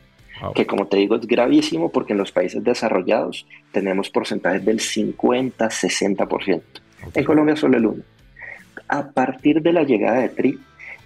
Que 0.54 0.66
como 0.66 0.86
te 0.86 0.98
digo 0.98 1.16
es 1.16 1.26
gravísimo 1.26 1.90
porque 1.90 2.12
en 2.12 2.18
los 2.18 2.30
países 2.30 2.62
desarrollados 2.62 3.44
tenemos 3.72 4.08
porcentajes 4.08 4.64
del 4.64 4.78
50, 4.78 5.68
60%. 5.68 6.62
En 7.14 7.24
Colombia 7.24 7.56
solo 7.56 7.76
el 7.76 7.86
1. 7.86 8.02
A 8.88 9.10
partir 9.10 9.60
de 9.62 9.72
la 9.72 9.82
llegada 9.82 10.20
de 10.20 10.28
TRI, 10.28 10.58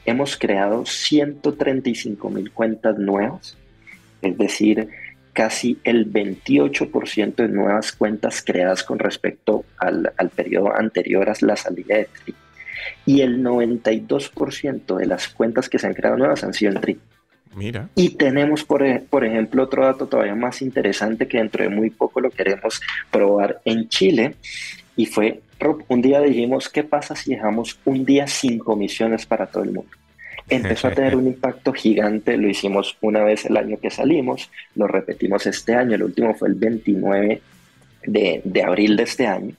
hemos 0.04 0.36
creado 0.36 0.84
135 0.84 2.28
mil 2.28 2.52
cuentas 2.52 2.98
nuevas, 2.98 3.56
es 4.22 4.38
decir, 4.38 4.88
casi 5.32 5.78
el 5.84 6.10
28% 6.12 7.34
de 7.34 7.48
nuevas 7.48 7.92
cuentas 7.92 8.42
creadas 8.42 8.82
con 8.82 8.98
respecto 8.98 9.64
al, 9.78 10.12
al 10.16 10.30
periodo 10.30 10.74
anterior 10.74 11.28
a 11.28 11.34
la 11.40 11.56
salida 11.56 11.96
de 11.96 12.04
TRI. 12.04 12.34
Y 13.06 13.20
el 13.20 13.42
92% 13.42 14.96
de 14.96 15.06
las 15.06 15.28
cuentas 15.28 15.68
que 15.68 15.78
se 15.78 15.86
han 15.86 15.94
creado 15.94 16.16
nuevas 16.16 16.44
han 16.44 16.54
sido 16.54 16.72
en 16.72 16.80
TRI. 16.80 16.98
Mira. 17.54 17.88
Y 17.94 18.10
tenemos, 18.10 18.64
por, 18.64 18.82
e, 18.82 19.00
por, 19.00 19.24
ejemplo, 19.24 19.64
otro 19.64 19.84
dato 19.84 20.06
todavía 20.06 20.34
más 20.34 20.62
interesante 20.62 21.28
que 21.28 21.38
dentro 21.38 21.62
de 21.62 21.70
muy 21.70 21.90
poco 21.90 22.20
lo 22.20 22.30
queremos 22.30 22.80
probar 23.10 23.60
en 23.64 23.88
Chile. 23.88 24.36
Y 24.96 25.06
fue, 25.06 25.40
un 25.88 26.02
día 26.02 26.20
dijimos, 26.20 26.68
¿qué 26.68 26.82
pasa 26.84 27.14
si 27.14 27.34
dejamos 27.34 27.78
un 27.84 28.04
día 28.04 28.26
sin 28.26 28.58
comisiones 28.58 29.26
para 29.26 29.46
todo 29.46 29.64
el 29.64 29.72
mundo? 29.72 29.90
Empezó 30.48 30.88
a 30.88 30.90
tener 30.94 31.16
un 31.16 31.26
impacto 31.26 31.72
gigante, 31.72 32.36
lo 32.36 32.48
hicimos 32.48 32.96
una 33.00 33.22
vez 33.22 33.44
el 33.46 33.56
año 33.56 33.78
que 33.80 33.90
salimos, 33.90 34.50
lo 34.74 34.86
repetimos 34.86 35.46
este 35.46 35.74
año, 35.74 35.94
el 35.94 36.02
último 36.02 36.34
fue 36.34 36.48
el 36.48 36.54
29 36.54 37.42
de, 38.04 38.42
de 38.44 38.62
abril 38.62 38.96
de 38.96 39.02
este 39.04 39.26
año. 39.26 39.54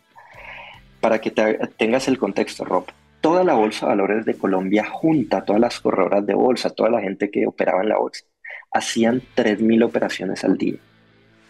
Para 1.00 1.20
que 1.20 1.32
tengas 1.32 2.08
el 2.08 2.18
contexto, 2.18 2.64
Rob, 2.64 2.86
toda 3.20 3.44
la 3.44 3.54
bolsa 3.54 3.86
de 3.86 3.92
valores 3.92 4.26
de 4.26 4.36
Colombia 4.36 4.86
junta, 4.86 5.44
todas 5.44 5.62
las 5.62 5.80
corredoras 5.80 6.26
de 6.26 6.34
bolsa, 6.34 6.70
toda 6.70 6.90
la 6.90 7.02
gente 7.02 7.30
que 7.32 7.48
operaba 7.48 7.82
en 7.82 7.90
la 7.90 7.98
bolsa, 7.98 8.26
hacían 8.72 9.22
3.000 9.36 9.86
operaciones 9.86 10.44
al 10.44 10.58
día, 10.58 10.76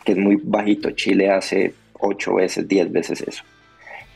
que 0.03 0.11
es 0.11 0.17
muy 0.17 0.39
bajito. 0.43 0.91
Chile 0.91 1.31
hace 1.31 1.73
8 1.93 2.35
veces, 2.35 2.67
10 2.67 2.91
veces 2.91 3.21
eso. 3.21 3.43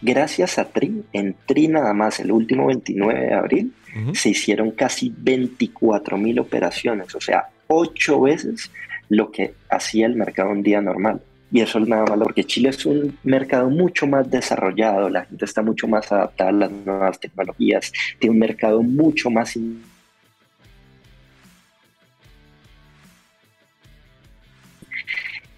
Gracias 0.01 0.59
a 0.59 0.65
TRI, 0.65 1.03
en 1.11 1.35
TRI 1.45 1.69
nada 1.69 1.93
más, 1.93 2.19
el 2.19 2.31
último 2.31 2.67
29 2.67 3.19
de 3.19 3.33
abril, 3.33 3.73
se 4.13 4.29
hicieron 4.29 4.71
casi 4.71 5.09
24.000 5.11 6.39
operaciones, 6.39 7.15
o 7.15 7.21
sea, 7.21 7.49
8 7.65 8.21
veces 8.21 8.71
lo 9.09 9.31
que 9.31 9.55
hacía 9.69 10.05
el 10.05 10.15
mercado 10.15 10.51
un 10.51 10.61
día 10.61 10.81
normal. 10.81 11.21
Y 11.51 11.61
eso 11.61 11.79
es 11.79 11.87
nada 11.87 12.05
malo, 12.05 12.25
porque 12.25 12.43
Chile 12.43 12.69
es 12.69 12.85
un 12.85 13.17
mercado 13.23 13.69
mucho 13.69 14.05
más 14.05 14.29
desarrollado, 14.29 15.09
la 15.09 15.25
gente 15.25 15.45
está 15.45 15.63
mucho 15.63 15.87
más 15.87 16.11
adaptada 16.11 16.49
a 16.49 16.53
las 16.53 16.71
nuevas 16.71 17.19
tecnologías, 17.19 17.91
tiene 18.19 18.33
un 18.33 18.39
mercado 18.39 18.83
mucho 18.83 19.29
más... 19.31 19.57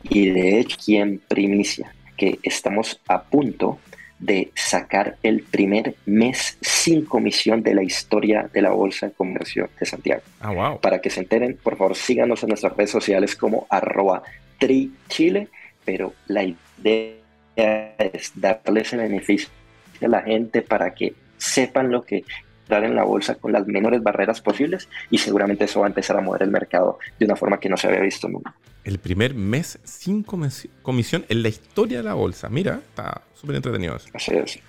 Y 0.04 0.30
de 0.30 0.60
hecho, 0.60 0.78
aquí 0.80 0.96
en 0.96 1.20
primicia, 1.20 1.94
que 2.16 2.40
estamos 2.44 3.02
a 3.08 3.22
punto 3.22 3.80
de 4.20 4.52
sacar 4.54 5.16
el 5.24 5.44
primer 5.44 5.96
mes 6.06 6.58
sin 6.62 7.06
comisión 7.06 7.64
de 7.64 7.74
la 7.74 7.84
historia 7.84 8.50
de 8.54 8.62
la 8.62 8.72
Bolsa 8.72 9.08
de 9.08 9.14
Comercio 9.14 9.70
de 9.80 9.86
Santiago. 9.86 10.22
Ah, 10.42 10.52
wow. 10.52 10.80
Para 10.82 11.00
que 11.00 11.10
se 11.10 11.22
enteren, 11.22 11.58
por 11.62 11.78
favor, 11.78 11.96
síganos 11.96 12.44
en 12.44 12.50
nuestras 12.50 12.76
redes 12.76 12.92
sociales 12.92 13.36
como 13.36 13.66
arroba 13.70 14.24
trichile 14.58 15.48
pero 15.90 16.14
la 16.28 16.44
idea 16.44 17.16
es 17.98 18.32
darle 18.36 18.82
ese 18.82 18.96
beneficio 18.96 19.50
a 20.04 20.08
la 20.08 20.22
gente 20.22 20.62
para 20.62 20.94
que 20.94 21.16
sepan 21.38 21.92
lo 21.92 22.04
que 22.04 22.24
dar 22.70 22.86
en 22.86 22.96
la 22.96 23.04
bolsa 23.04 23.36
con 23.36 23.52
las 23.52 23.68
menores 23.68 24.02
barreras 24.02 24.40
posibles 24.40 24.88
y 25.10 25.18
seguramente 25.18 25.66
eso 25.66 25.82
va 25.82 25.88
a 25.88 25.90
empezar 25.90 26.16
a 26.16 26.22
mover 26.22 26.44
el 26.44 26.52
mercado 26.52 27.00
de 27.20 27.26
una 27.26 27.36
forma 27.36 27.60
que 27.60 27.68
no 27.68 27.76
se 27.76 27.88
había 27.88 28.00
visto 28.00 28.30
nunca. 28.30 28.56
El 28.86 29.00
primer 29.00 29.34
mes 29.34 29.80
sin 29.84 30.24
comisión 30.24 31.26
en 31.28 31.44
la 31.44 31.50
historia 31.50 31.98
de 31.98 32.04
la 32.04 32.14
bolsa. 32.14 32.48
Mira, 32.48 32.80
está 32.88 33.22
súper 33.34 33.58
entretenido 33.58 33.98
eso. 33.98 34.08
Así 34.14 34.34
es. 34.34 34.60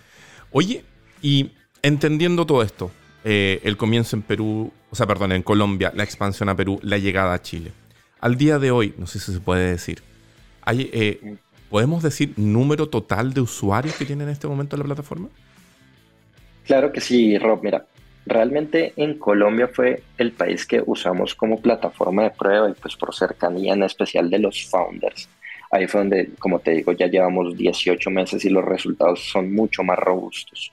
Oye, 0.51 0.83
y 1.23 1.53
entendiendo 1.83 2.45
todo 2.45 2.63
esto, 2.63 2.91
eh, 3.23 3.61
el 3.63 3.77
comienzo 3.77 4.17
en 4.17 4.23
Perú, 4.23 4.73
o 4.91 4.97
sea, 4.97 5.07
perdón, 5.07 5.33
en 5.33 5.43
Colombia, 5.43 5.93
la 5.95 6.03
expansión 6.03 6.49
a 6.49 6.57
Perú, 6.57 6.81
la 6.83 6.99
llegada 6.99 7.35
a 7.35 7.43
Chile. 7.43 7.71
Al 8.21 8.37
día 8.37 8.59
de 8.59 8.71
hoy, 8.71 8.95
no 8.99 9.07
sé 9.07 9.21
si 9.21 9.33
se 9.33 9.41
puede 9.41 9.71
decir, 9.71 10.03
eh, 10.67 11.37
¿Podemos 11.71 12.03
decir 12.03 12.35
número 12.37 12.89
total 12.89 13.33
de 13.33 13.41
usuarios 13.41 13.95
que 13.95 14.05
tienen 14.05 14.27
en 14.27 14.33
este 14.33 14.49
momento 14.49 14.77
la 14.77 14.83
plataforma? 14.83 15.29
Claro 16.71 16.93
que 16.93 17.01
sí, 17.01 17.37
Rob. 17.37 17.65
Mira, 17.65 17.85
realmente 18.25 18.93
en 18.95 19.19
Colombia 19.19 19.67
fue 19.67 20.05
el 20.19 20.31
país 20.31 20.65
que 20.65 20.81
usamos 20.87 21.35
como 21.35 21.61
plataforma 21.61 22.23
de 22.23 22.31
prueba 22.31 22.71
y 22.71 22.75
pues 22.75 22.95
por 22.95 23.13
cercanía 23.13 23.75
en 23.75 23.83
especial 23.83 24.31
de 24.31 24.39
los 24.39 24.71
founders. 24.71 25.29
Ahí 25.73 25.89
fue 25.89 26.03
donde, 26.03 26.31
como 26.39 26.61
te 26.61 26.71
digo, 26.71 26.93
ya 26.93 27.09
llevamos 27.09 27.57
18 27.57 28.09
meses 28.11 28.45
y 28.45 28.51
los 28.51 28.65
resultados 28.65 29.19
son 29.19 29.53
mucho 29.53 29.83
más 29.83 29.99
robustos. 29.99 30.71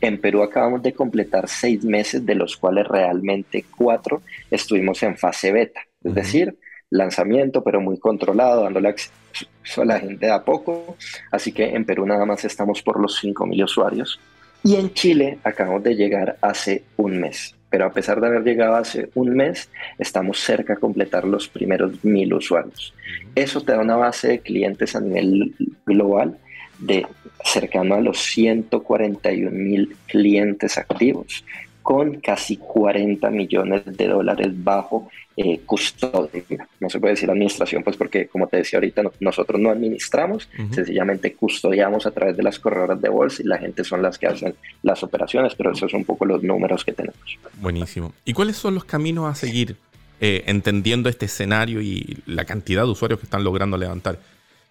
En 0.00 0.20
Perú 0.20 0.44
acabamos 0.44 0.84
de 0.84 0.92
completar 0.92 1.48
seis 1.48 1.84
meses, 1.84 2.24
de 2.24 2.36
los 2.36 2.56
cuales 2.56 2.86
realmente 2.86 3.64
cuatro 3.76 4.22
estuvimos 4.52 5.02
en 5.02 5.16
fase 5.16 5.50
beta. 5.50 5.80
Es 6.04 6.14
decir, 6.14 6.56
lanzamiento, 6.90 7.64
pero 7.64 7.80
muy 7.80 7.98
controlado, 7.98 8.62
dándole 8.62 8.90
acceso 8.90 9.82
a 9.82 9.84
la 9.84 9.98
gente 9.98 10.30
a 10.30 10.44
poco. 10.44 10.96
Así 11.32 11.50
que 11.50 11.70
en 11.70 11.84
Perú 11.84 12.06
nada 12.06 12.24
más 12.24 12.44
estamos 12.44 12.82
por 12.82 13.00
los 13.00 13.20
5.000 13.20 13.64
usuarios. 13.64 14.20
Y 14.62 14.76
en 14.76 14.92
Chile 14.92 15.38
acabamos 15.42 15.82
de 15.82 15.94
llegar 15.94 16.36
hace 16.40 16.84
un 16.96 17.18
mes. 17.18 17.54
Pero 17.70 17.86
a 17.86 17.92
pesar 17.92 18.20
de 18.20 18.26
haber 18.26 18.42
llegado 18.42 18.74
hace 18.74 19.10
un 19.14 19.34
mes, 19.34 19.70
estamos 19.98 20.40
cerca 20.40 20.74
de 20.74 20.80
completar 20.80 21.24
los 21.24 21.48
primeros 21.48 22.04
mil 22.04 22.34
usuarios. 22.34 22.92
Eso 23.34 23.60
te 23.60 23.72
da 23.72 23.80
una 23.80 23.96
base 23.96 24.28
de 24.28 24.40
clientes 24.40 24.96
a 24.96 25.00
nivel 25.00 25.54
global 25.86 26.36
de 26.80 27.06
cercano 27.44 27.94
a 27.94 28.00
los 28.00 28.18
141 28.18 29.50
mil 29.50 29.96
clientes 30.06 30.78
activos 30.78 31.44
con 31.82 32.20
casi 32.20 32.56
40 32.56 33.30
millones 33.30 33.82
de 33.84 34.08
dólares 34.08 34.48
bajo 34.52 35.10
eh, 35.36 35.60
custodia. 35.64 36.42
No 36.80 36.90
se 36.90 37.00
puede 37.00 37.14
decir 37.14 37.30
administración, 37.30 37.82
pues 37.82 37.96
porque, 37.96 38.26
como 38.26 38.46
te 38.46 38.58
decía 38.58 38.78
ahorita, 38.78 39.02
nosotros 39.20 39.60
no 39.60 39.70
administramos, 39.70 40.48
sencillamente 40.70 41.32
custodiamos 41.34 42.04
a 42.04 42.10
través 42.10 42.36
de 42.36 42.42
las 42.42 42.58
corredoras 42.58 43.00
de 43.00 43.08
bolsa 43.08 43.42
y 43.42 43.46
la 43.46 43.58
gente 43.58 43.84
son 43.84 44.02
las 44.02 44.18
que 44.18 44.26
hacen 44.26 44.54
las 44.82 45.02
operaciones, 45.02 45.54
pero 45.54 45.72
esos 45.72 45.90
son 45.90 46.00
un 46.00 46.04
poco 46.04 46.26
los 46.26 46.42
números 46.42 46.84
que 46.84 46.92
tenemos. 46.92 47.38
Buenísimo. 47.60 48.12
¿Y 48.24 48.34
cuáles 48.34 48.56
son 48.56 48.74
los 48.74 48.84
caminos 48.84 49.30
a 49.30 49.34
seguir 49.34 49.76
eh, 50.20 50.44
entendiendo 50.46 51.08
este 51.08 51.24
escenario 51.26 51.80
y 51.80 52.18
la 52.26 52.44
cantidad 52.44 52.82
de 52.82 52.90
usuarios 52.90 53.18
que 53.20 53.24
están 53.24 53.42
logrando 53.42 53.78
levantar? 53.78 54.18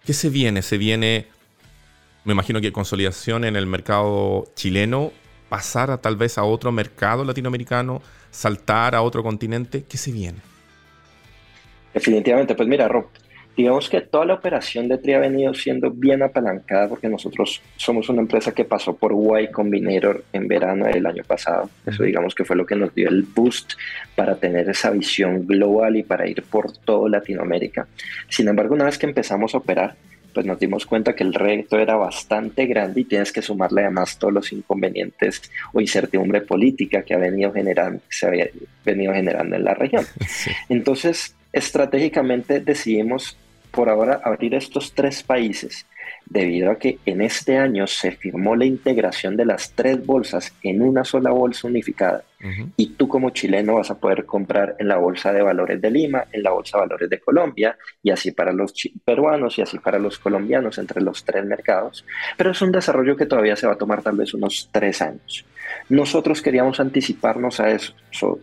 ¿Qué 0.04 0.12
se 0.12 0.30
viene? 0.30 0.62
Se 0.62 0.78
viene, 0.78 1.26
me 2.24 2.32
imagino 2.32 2.60
que 2.60 2.70
consolidación 2.70 3.44
en 3.44 3.56
el 3.56 3.66
mercado 3.66 4.46
chileno 4.54 5.12
pasar 5.50 5.90
a 5.90 5.98
tal 5.98 6.16
vez 6.16 6.38
a 6.38 6.44
otro 6.44 6.72
mercado 6.72 7.24
latinoamericano, 7.24 8.00
saltar 8.30 8.94
a 8.94 9.02
otro 9.02 9.22
continente? 9.22 9.84
¿Qué 9.86 9.98
se 9.98 10.12
viene? 10.12 10.38
Definitivamente, 11.92 12.54
pues 12.54 12.68
mira, 12.68 12.88
Rob, 12.88 13.08
digamos 13.56 13.90
que 13.90 14.00
toda 14.00 14.24
la 14.24 14.34
operación 14.34 14.88
de 14.88 14.96
TRI 14.96 15.14
ha 15.14 15.18
venido 15.18 15.52
siendo 15.52 15.90
bien 15.90 16.22
apalancada 16.22 16.88
porque 16.88 17.08
nosotros 17.08 17.60
somos 17.76 18.08
una 18.08 18.22
empresa 18.22 18.52
que 18.52 18.64
pasó 18.64 18.94
por 18.94 19.12
Y 19.12 19.48
Combinator 19.48 20.24
en 20.32 20.46
verano 20.46 20.86
del 20.86 21.04
año 21.04 21.24
pasado. 21.24 21.68
Eso 21.84 22.04
digamos 22.04 22.34
que 22.34 22.44
fue 22.44 22.56
lo 22.56 22.64
que 22.64 22.76
nos 22.76 22.94
dio 22.94 23.08
el 23.08 23.24
boost 23.24 23.72
para 24.14 24.36
tener 24.36 24.70
esa 24.70 24.90
visión 24.90 25.46
global 25.46 25.96
y 25.96 26.04
para 26.04 26.28
ir 26.28 26.44
por 26.44 26.72
todo 26.72 27.08
Latinoamérica. 27.08 27.88
Sin 28.28 28.48
embargo, 28.48 28.74
una 28.74 28.84
vez 28.84 28.96
que 28.96 29.06
empezamos 29.06 29.54
a 29.54 29.58
operar, 29.58 29.96
pues 30.32 30.46
nos 30.46 30.58
dimos 30.58 30.86
cuenta 30.86 31.14
que 31.14 31.24
el 31.24 31.34
reto 31.34 31.78
era 31.78 31.96
bastante 31.96 32.66
grande 32.66 33.02
y 33.02 33.04
tienes 33.04 33.32
que 33.32 33.42
sumarle 33.42 33.82
además 33.82 34.18
todos 34.18 34.32
los 34.32 34.52
inconvenientes 34.52 35.42
o 35.72 35.80
incertidumbre 35.80 36.42
política 36.42 37.02
que 37.02 37.14
ha 37.14 37.18
venido 37.18 37.52
generando, 37.52 38.00
se 38.08 38.26
había 38.26 38.48
venido 38.84 39.12
generando 39.12 39.56
en 39.56 39.64
la 39.64 39.74
región. 39.74 40.04
Entonces, 40.68 41.34
estratégicamente 41.52 42.60
decidimos 42.60 43.36
por 43.70 43.88
ahora 43.88 44.20
abrir 44.24 44.54
estos 44.54 44.92
tres 44.92 45.22
países 45.22 45.86
debido 46.26 46.70
a 46.70 46.78
que 46.78 46.98
en 47.06 47.20
este 47.20 47.56
año 47.56 47.86
se 47.86 48.12
firmó 48.12 48.56
la 48.56 48.64
integración 48.64 49.36
de 49.36 49.44
las 49.44 49.72
tres 49.72 50.04
bolsas 50.04 50.52
en 50.62 50.82
una 50.82 51.04
sola 51.04 51.30
bolsa 51.30 51.68
unificada. 51.68 52.24
Y 52.76 52.90
tú 52.94 53.06
como 53.06 53.30
chileno 53.30 53.74
vas 53.74 53.90
a 53.90 53.98
poder 53.98 54.24
comprar 54.24 54.76
en 54.78 54.88
la 54.88 54.96
Bolsa 54.96 55.32
de 55.32 55.42
Valores 55.42 55.80
de 55.80 55.90
Lima, 55.90 56.24
en 56.32 56.42
la 56.42 56.50
Bolsa 56.50 56.78
de 56.78 56.82
Valores 56.82 57.10
de 57.10 57.20
Colombia, 57.20 57.76
y 58.02 58.10
así 58.10 58.32
para 58.32 58.52
los 58.52 58.72
peruanos 59.04 59.58
y 59.58 59.62
así 59.62 59.78
para 59.78 59.98
los 59.98 60.18
colombianos 60.18 60.78
entre 60.78 61.02
los 61.02 61.24
tres 61.24 61.44
mercados. 61.44 62.04
Pero 62.36 62.52
es 62.52 62.62
un 62.62 62.72
desarrollo 62.72 63.16
que 63.16 63.26
todavía 63.26 63.56
se 63.56 63.66
va 63.66 63.74
a 63.74 63.78
tomar 63.78 64.02
tal 64.02 64.16
vez 64.16 64.32
unos 64.32 64.68
tres 64.72 65.02
años. 65.02 65.44
Nosotros 65.88 66.42
queríamos 66.42 66.80
anticiparnos 66.80 67.60
a 67.60 67.70
eso 67.70 67.94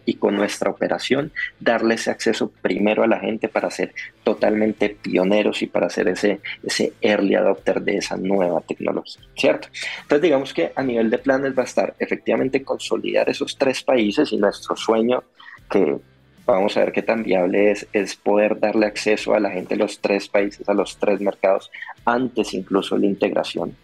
y 0.05 0.15
con 0.15 0.35
nuestra 0.35 0.69
operación 0.69 1.31
darle 1.59 1.95
ese 1.95 2.11
acceso 2.11 2.51
primero 2.61 3.03
a 3.03 3.07
la 3.07 3.19
gente 3.19 3.47
para 3.47 3.69
ser 3.69 3.93
totalmente 4.23 4.89
pioneros 4.89 5.61
y 5.61 5.67
para 5.67 5.89
ser 5.89 6.09
ese, 6.09 6.39
ese 6.63 6.93
early 7.01 7.35
adopter 7.35 7.81
de 7.81 7.97
esa 7.97 8.17
nueva 8.17 8.61
tecnología, 8.61 9.21
¿cierto? 9.35 9.69
Entonces 10.01 10.21
digamos 10.21 10.53
que 10.53 10.71
a 10.75 10.83
nivel 10.83 11.09
de 11.09 11.17
planes 11.17 11.57
va 11.57 11.63
a 11.63 11.65
estar 11.65 11.95
efectivamente 11.99 12.63
consolidar 12.63 13.29
esos 13.29 13.57
tres 13.57 13.83
países 13.87 14.33
y 14.33 14.37
nuestro 14.37 14.75
sueño 14.75 15.23
que 15.69 15.97
vamos 16.45 16.75
a 16.77 16.81
ver 16.81 16.91
qué 16.91 17.01
tan 17.01 17.23
viable 17.23 17.71
es, 17.71 17.87
es 17.93 18.15
poder 18.15 18.59
darle 18.59 18.85
acceso 18.85 19.33
a 19.33 19.39
la 19.39 19.49
gente 19.49 19.75
de 19.75 19.79
los 19.79 19.99
tres 19.99 20.27
países, 20.29 20.67
a 20.67 20.73
los 20.73 20.97
tres 20.97 21.19
mercados, 21.19 21.71
antes 22.05 22.53
incluso 22.53 22.95
de 22.95 23.01
la 23.01 23.07
integración. 23.07 23.75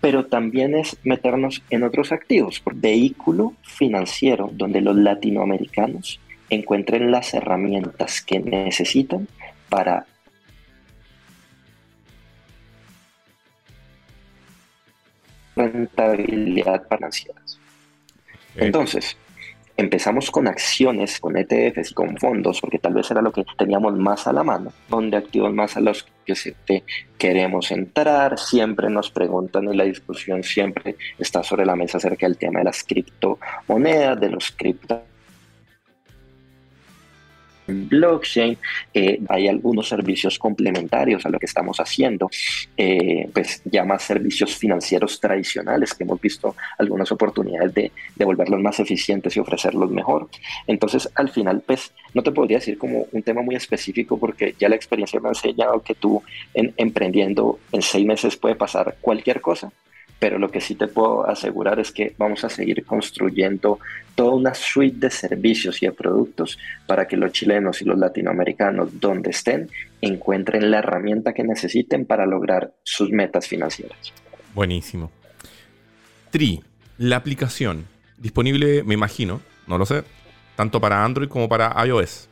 Pero 0.00 0.26
también 0.26 0.74
es 0.74 0.96
meternos 1.04 1.62
en 1.70 1.82
otros 1.84 2.10
activos, 2.12 2.60
por 2.60 2.74
vehículo 2.74 3.54
financiero, 3.62 4.50
donde 4.52 4.80
los 4.80 4.96
latinoamericanos 4.96 6.20
encuentren 6.50 7.10
las 7.10 7.34
herramientas 7.34 8.22
que 8.22 8.40
necesitan 8.40 9.28
para 9.68 10.06
rentabilidad 15.54 16.82
financieras. 16.88 17.58
Entonces, 18.56 19.16
empezamos 19.78 20.30
con 20.32 20.48
acciones, 20.48 21.20
con 21.20 21.36
ETFs 21.36 21.92
y 21.92 21.94
con 21.94 22.16
fondos, 22.18 22.60
porque 22.60 22.80
tal 22.80 22.94
vez 22.94 23.08
era 23.12 23.22
lo 23.22 23.32
que 23.32 23.44
teníamos 23.56 23.94
más 23.96 24.26
a 24.26 24.32
la 24.32 24.42
mano, 24.42 24.72
donde 24.88 25.16
activos 25.16 25.54
más 25.54 25.76
a 25.76 25.80
los 25.80 26.04
que 26.26 26.34
se 26.34 26.52
te 26.66 26.82
queremos 27.16 27.70
entrar. 27.70 28.38
Siempre 28.38 28.90
nos 28.90 29.10
preguntan 29.10 29.72
y 29.72 29.76
la 29.76 29.84
discusión 29.84 30.42
siempre 30.42 30.96
está 31.16 31.44
sobre 31.44 31.64
la 31.64 31.76
mesa 31.76 31.98
acerca 31.98 32.26
del 32.26 32.36
tema 32.36 32.58
de 32.58 32.64
las 32.64 32.82
criptomonedas, 32.82 34.20
de 34.20 34.28
los 34.28 34.50
cripto 34.50 35.00
blockchain, 37.68 38.56
eh, 38.94 39.20
hay 39.28 39.48
algunos 39.48 39.88
servicios 39.88 40.38
complementarios 40.38 41.24
a 41.26 41.28
lo 41.28 41.38
que 41.38 41.46
estamos 41.46 41.78
haciendo, 41.78 42.30
eh, 42.76 43.28
pues 43.32 43.62
ya 43.64 43.84
más 43.84 44.02
servicios 44.02 44.56
financieros 44.56 45.20
tradicionales 45.20 45.94
que 45.94 46.04
hemos 46.04 46.20
visto 46.20 46.56
algunas 46.78 47.10
oportunidades 47.12 47.74
de, 47.74 47.92
de, 48.16 48.24
volverlos 48.24 48.60
más 48.60 48.80
eficientes 48.80 49.36
y 49.36 49.40
ofrecerlos 49.40 49.90
mejor. 49.90 50.28
Entonces, 50.66 51.08
al 51.14 51.28
final, 51.30 51.62
pues 51.66 51.92
no 52.14 52.22
te 52.22 52.32
podría 52.32 52.58
decir 52.58 52.78
como 52.78 53.06
un 53.12 53.22
tema 53.22 53.42
muy 53.42 53.54
específico 53.54 54.18
porque 54.18 54.54
ya 54.58 54.68
la 54.68 54.76
experiencia 54.76 55.20
me 55.20 55.28
ha 55.28 55.32
enseñado 55.32 55.82
que 55.82 55.94
tú 55.94 56.22
en, 56.54 56.72
emprendiendo 56.76 57.58
en 57.72 57.82
seis 57.82 58.06
meses 58.06 58.36
puede 58.36 58.54
pasar 58.54 58.96
cualquier 59.00 59.40
cosa 59.40 59.70
pero 60.18 60.38
lo 60.38 60.50
que 60.50 60.60
sí 60.60 60.74
te 60.74 60.88
puedo 60.88 61.28
asegurar 61.28 61.78
es 61.78 61.92
que 61.92 62.14
vamos 62.18 62.44
a 62.44 62.48
seguir 62.48 62.84
construyendo 62.84 63.78
toda 64.14 64.34
una 64.34 64.54
suite 64.54 64.98
de 64.98 65.10
servicios 65.10 65.82
y 65.82 65.86
de 65.86 65.92
productos 65.92 66.58
para 66.86 67.06
que 67.06 67.16
los 67.16 67.32
chilenos 67.32 67.80
y 67.82 67.84
los 67.84 67.98
latinoamericanos, 67.98 68.98
donde 69.00 69.30
estén, 69.30 69.70
encuentren 70.00 70.70
la 70.70 70.78
herramienta 70.78 71.32
que 71.32 71.44
necesiten 71.44 72.04
para 72.04 72.26
lograr 72.26 72.72
sus 72.82 73.10
metas 73.10 73.46
financieras. 73.46 74.12
Buenísimo. 74.54 75.10
Tri, 76.30 76.62
la 76.98 77.16
aplicación, 77.16 77.86
disponible, 78.16 78.82
me 78.82 78.94
imagino, 78.94 79.40
no 79.68 79.78
lo 79.78 79.86
sé, 79.86 80.02
tanto 80.56 80.80
para 80.80 81.04
Android 81.04 81.28
como 81.28 81.48
para 81.48 81.72
iOS. 81.86 82.28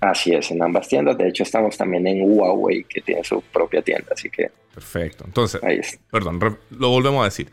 Así 0.00 0.32
es, 0.32 0.50
en 0.52 0.62
ambas 0.62 0.86
tiendas. 0.86 1.18
De 1.18 1.28
hecho, 1.28 1.42
estamos 1.42 1.76
también 1.76 2.06
en 2.06 2.22
Huawei, 2.22 2.84
que 2.84 3.00
tiene 3.00 3.24
su 3.24 3.40
propia 3.42 3.82
tienda, 3.82 4.10
así 4.12 4.30
que... 4.30 4.50
Perfecto. 4.76 5.24
Entonces, 5.24 5.58
perdón, 6.10 6.58
lo 6.68 6.90
volvemos 6.90 7.22
a 7.22 7.24
decir. 7.24 7.50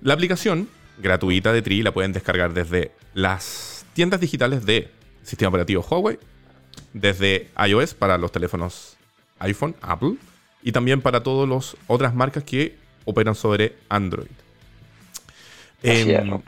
La 0.00 0.14
aplicación 0.14 0.66
gratuita 0.96 1.52
de 1.52 1.60
Tri 1.60 1.82
la 1.82 1.92
pueden 1.92 2.14
descargar 2.14 2.54
desde 2.54 2.90
las 3.12 3.84
tiendas 3.92 4.18
digitales 4.18 4.64
de 4.64 4.88
sistema 5.22 5.50
operativo 5.50 5.86
Huawei, 5.86 6.18
desde 6.94 7.50
iOS 7.68 7.92
para 7.92 8.16
los 8.16 8.32
teléfonos 8.32 8.96
iPhone, 9.40 9.76
Apple, 9.82 10.14
y 10.62 10.72
también 10.72 11.02
para 11.02 11.22
todas 11.22 11.46
las 11.46 11.76
otras 11.86 12.14
marcas 12.14 12.44
que 12.44 12.78
operan 13.04 13.34
sobre 13.34 13.76
Android. 13.90 14.28
Em, 15.82 16.40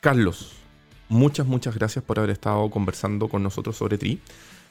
Carlos, 0.00 0.52
muchas, 1.08 1.48
muchas 1.48 1.74
gracias 1.74 2.04
por 2.04 2.20
haber 2.20 2.30
estado 2.30 2.70
conversando 2.70 3.26
con 3.26 3.42
nosotros 3.42 3.76
sobre 3.76 3.98
Tri 3.98 4.20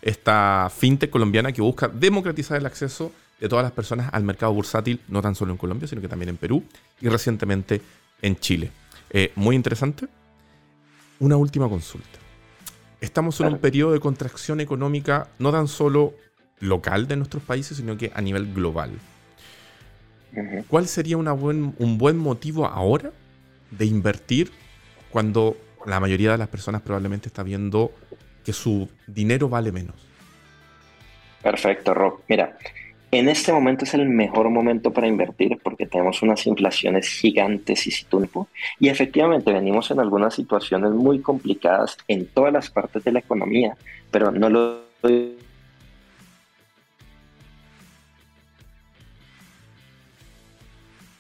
esta 0.01 0.70
fintech 0.74 1.10
colombiana 1.10 1.51
que 1.51 1.62
busca 1.62 1.89
democratizar 1.89 2.58
el 2.58 2.66
acceso 2.66 3.12
de 3.44 3.50
todas 3.50 3.64
las 3.64 3.74
personas 3.74 4.10
al 4.14 4.24
mercado 4.24 4.54
bursátil, 4.54 5.02
no 5.10 5.22
tan 5.22 5.36
solo 5.36 5.52
en 5.52 5.58
Colombia, 5.58 5.86
sino 5.86 6.02
que 6.02 6.08
también 6.08 6.30
en 6.30 6.38
Perú 6.38 6.64
y 7.02 7.10
recientemente 7.10 7.82
en 8.22 8.38
Chile. 8.38 8.72
Eh, 9.10 9.34
muy 9.36 9.58
interesante. 9.58 10.08
Una 11.20 11.36
última 11.36 11.68
consulta. 11.68 12.20
Estamos 13.02 13.38
en 13.41 13.48
un 13.48 13.60
periodo 13.60 13.91
de 13.91 14.00
contracción 14.00 14.62
económica 14.62 15.28
no 15.39 15.52
tan 15.52 15.68
solo 15.68 16.14
local 16.62 17.06
de 17.06 17.18
nuestros 17.18 17.44
países, 17.44 17.76
sino 17.76 17.98
que 17.98 18.14
a 18.16 18.22
nivel 18.22 18.54
global. 18.54 18.91
¿Cuál 20.70 20.88
sería 20.88 21.18
una 21.18 21.34
buen, 21.34 21.76
un 21.80 21.98
buen 21.98 22.18
motivo 22.18 22.66
ahora 22.66 23.12
de 23.72 23.86
invertir 23.86 24.52
cuando 25.10 25.58
la 25.86 26.00
mayoría 26.00 26.32
de 26.32 26.38
las 26.38 26.48
personas 26.48 26.82
probablemente 26.82 27.28
está 27.28 27.44
viendo 27.44 27.91
que 28.46 28.54
su 28.54 28.89
dinero 29.06 29.50
vale 29.50 29.74
menos. 29.74 29.96
Perfecto, 31.41 31.94
Rob. 31.94 32.22
Mira, 32.30 32.58
en 33.14 33.30
este 33.30 33.53
momento 33.53 33.86
es 33.86 33.93
el 33.93 34.07
mejor 34.09 34.49
momento 34.49 34.91
para 34.91 35.07
invertir 35.07 35.59
porque 35.61 35.86
tenemos 35.86 36.22
unas 36.22 36.45
inflaciones 36.47 37.07
gigantes 37.07 37.86
y 37.88 37.91
sin 37.91 38.07
tiempo. 38.07 38.47
Y 38.80 38.89
efectivamente 38.89 39.51
venimos 39.53 39.91
en 39.91 39.99
algunas 39.99 40.34
situaciones 40.36 40.91
muy 40.91 41.22
complicadas 41.22 41.97
en 42.07 42.26
todas 42.26 42.51
las 42.51 42.70
partes 42.70 43.03
de 43.03 43.11
la 43.11 43.20
economía, 43.20 43.78
pero 44.11 44.32
no 44.32 44.49
lo 44.49 44.84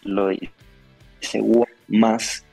lo 0.03 0.27
dice 0.27 0.51
más 1.87 2.45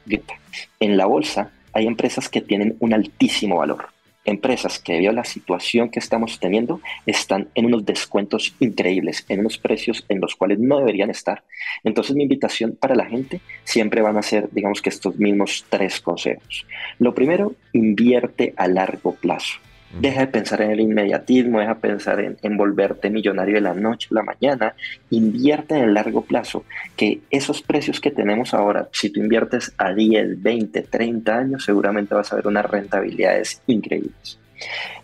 en 0.80 0.96
la 0.96 1.06
bolsa 1.06 1.50
hay 1.72 1.86
empresas 1.86 2.28
que 2.28 2.40
tienen 2.40 2.76
un 2.80 2.94
altísimo 2.94 3.58
valor 3.58 3.88
empresas 4.30 4.78
que 4.78 4.94
debido 4.94 5.10
a 5.10 5.14
la 5.14 5.24
situación 5.24 5.90
que 5.90 5.98
estamos 5.98 6.38
teniendo 6.40 6.80
están 7.06 7.48
en 7.54 7.66
unos 7.66 7.84
descuentos 7.84 8.54
increíbles, 8.60 9.24
en 9.28 9.40
unos 9.40 9.58
precios 9.58 10.04
en 10.08 10.20
los 10.20 10.34
cuales 10.36 10.58
no 10.58 10.78
deberían 10.78 11.10
estar. 11.10 11.44
Entonces 11.84 12.16
mi 12.16 12.22
invitación 12.22 12.76
para 12.80 12.94
la 12.94 13.06
gente 13.06 13.40
siempre 13.64 14.02
van 14.02 14.16
a 14.16 14.22
ser, 14.22 14.48
digamos 14.52 14.80
que 14.82 14.90
estos 14.90 15.16
mismos 15.16 15.66
tres 15.68 16.00
consejos. 16.00 16.66
Lo 16.98 17.14
primero, 17.14 17.54
invierte 17.72 18.54
a 18.56 18.68
largo 18.68 19.14
plazo. 19.14 19.58
Deja 19.92 20.20
de 20.20 20.26
pensar 20.28 20.62
en 20.62 20.70
el 20.70 20.80
inmediatismo, 20.80 21.58
deja 21.58 21.74
de 21.74 21.80
pensar 21.80 22.20
en, 22.20 22.56
volverte 22.56 23.10
millonario 23.10 23.56
de 23.56 23.60
la 23.60 23.74
noche 23.74 24.08
a 24.12 24.14
la 24.14 24.22
mañana. 24.22 24.74
Invierte 25.10 25.74
en 25.74 25.82
el 25.82 25.94
largo 25.94 26.22
plazo, 26.22 26.64
que 26.96 27.20
esos 27.30 27.60
precios 27.60 28.00
que 28.00 28.12
tenemos 28.12 28.54
ahora, 28.54 28.88
si 28.92 29.10
tú 29.10 29.20
inviertes 29.20 29.72
a 29.78 29.92
10, 29.92 30.40
20, 30.40 30.82
30 30.82 31.36
años, 31.36 31.64
seguramente 31.64 32.14
vas 32.14 32.32
a 32.32 32.36
ver 32.36 32.46
unas 32.46 32.66
rentabilidades 32.66 33.62
increíbles. 33.66 34.38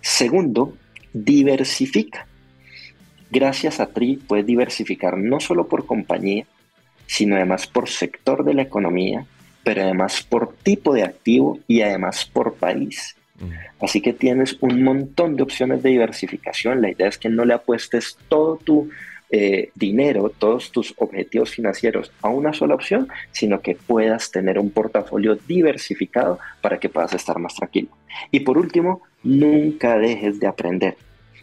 Segundo, 0.00 0.76
diversifica. 1.12 2.26
Gracias 3.28 3.80
a 3.80 3.86
TRI 3.86 4.18
puedes 4.18 4.46
diversificar 4.46 5.18
no 5.18 5.40
solo 5.40 5.66
por 5.66 5.84
compañía, 5.84 6.46
sino 7.06 7.34
además 7.34 7.66
por 7.66 7.88
sector 7.88 8.44
de 8.44 8.54
la 8.54 8.62
economía, 8.62 9.26
pero 9.64 9.82
además 9.82 10.22
por 10.22 10.54
tipo 10.54 10.94
de 10.94 11.02
activo 11.02 11.58
y 11.66 11.80
además 11.80 12.24
por 12.24 12.54
país 12.54 13.16
Así 13.80 14.00
que 14.00 14.12
tienes 14.12 14.56
un 14.60 14.82
montón 14.82 15.36
de 15.36 15.42
opciones 15.42 15.82
de 15.82 15.90
diversificación. 15.90 16.82
La 16.82 16.90
idea 16.90 17.08
es 17.08 17.18
que 17.18 17.28
no 17.28 17.44
le 17.44 17.54
apuestes 17.54 18.16
todo 18.28 18.56
tu 18.56 18.88
eh, 19.28 19.70
dinero, 19.74 20.32
todos 20.38 20.70
tus 20.70 20.94
objetivos 20.98 21.50
financieros 21.50 22.12
a 22.22 22.28
una 22.28 22.52
sola 22.52 22.76
opción, 22.76 23.08
sino 23.32 23.60
que 23.60 23.74
puedas 23.74 24.30
tener 24.30 24.58
un 24.58 24.70
portafolio 24.70 25.36
diversificado 25.48 26.38
para 26.60 26.78
que 26.78 26.88
puedas 26.88 27.12
estar 27.12 27.38
más 27.38 27.54
tranquilo. 27.56 27.88
Y 28.30 28.40
por 28.40 28.56
último, 28.56 29.02
nunca 29.24 29.98
dejes 29.98 30.38
de 30.38 30.46
aprender. 30.46 30.96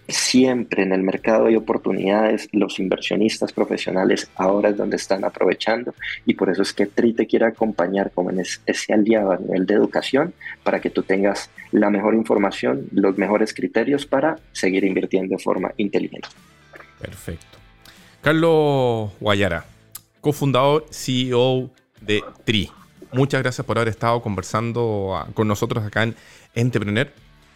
Siempre 0.07 0.83
en 0.83 0.91
el 0.91 1.01
mercado 1.01 1.45
hay 1.45 1.55
oportunidades, 1.55 2.49
los 2.51 2.77
inversionistas 2.79 3.53
profesionales 3.53 4.29
ahora 4.35 4.69
es 4.69 4.77
donde 4.77 4.97
están 4.97 5.23
aprovechando 5.23 5.93
y 6.25 6.33
por 6.33 6.49
eso 6.49 6.61
es 6.61 6.73
que 6.73 6.87
TRI 6.87 7.13
te 7.13 7.25
quiere 7.25 7.45
acompañar 7.45 8.11
como 8.11 8.29
en 8.29 8.41
ese 8.41 8.93
aliado 8.93 9.31
a 9.31 9.37
nivel 9.37 9.65
de 9.65 9.75
educación 9.75 10.33
para 10.63 10.81
que 10.81 10.89
tú 10.89 11.03
tengas 11.03 11.49
la 11.71 11.89
mejor 11.89 12.15
información, 12.15 12.87
los 12.91 13.17
mejores 13.17 13.53
criterios 13.53 14.05
para 14.05 14.37
seguir 14.51 14.83
invirtiendo 14.83 15.37
de 15.37 15.43
forma 15.43 15.71
inteligente. 15.77 16.27
Perfecto. 16.99 17.57
Carlos 18.21 19.11
Guayara, 19.21 19.65
cofundador, 20.19 20.85
CEO 20.91 21.69
de 22.01 22.23
TRI. 22.43 22.69
Muchas 23.13 23.41
gracias 23.41 23.65
por 23.65 23.77
haber 23.77 23.89
estado 23.89 24.21
conversando 24.21 25.15
ah, 25.15 25.27
con 25.33 25.47
nosotros 25.47 25.83
acá 25.85 26.03
en 26.03 26.15
Entrepreneur. 26.55 27.09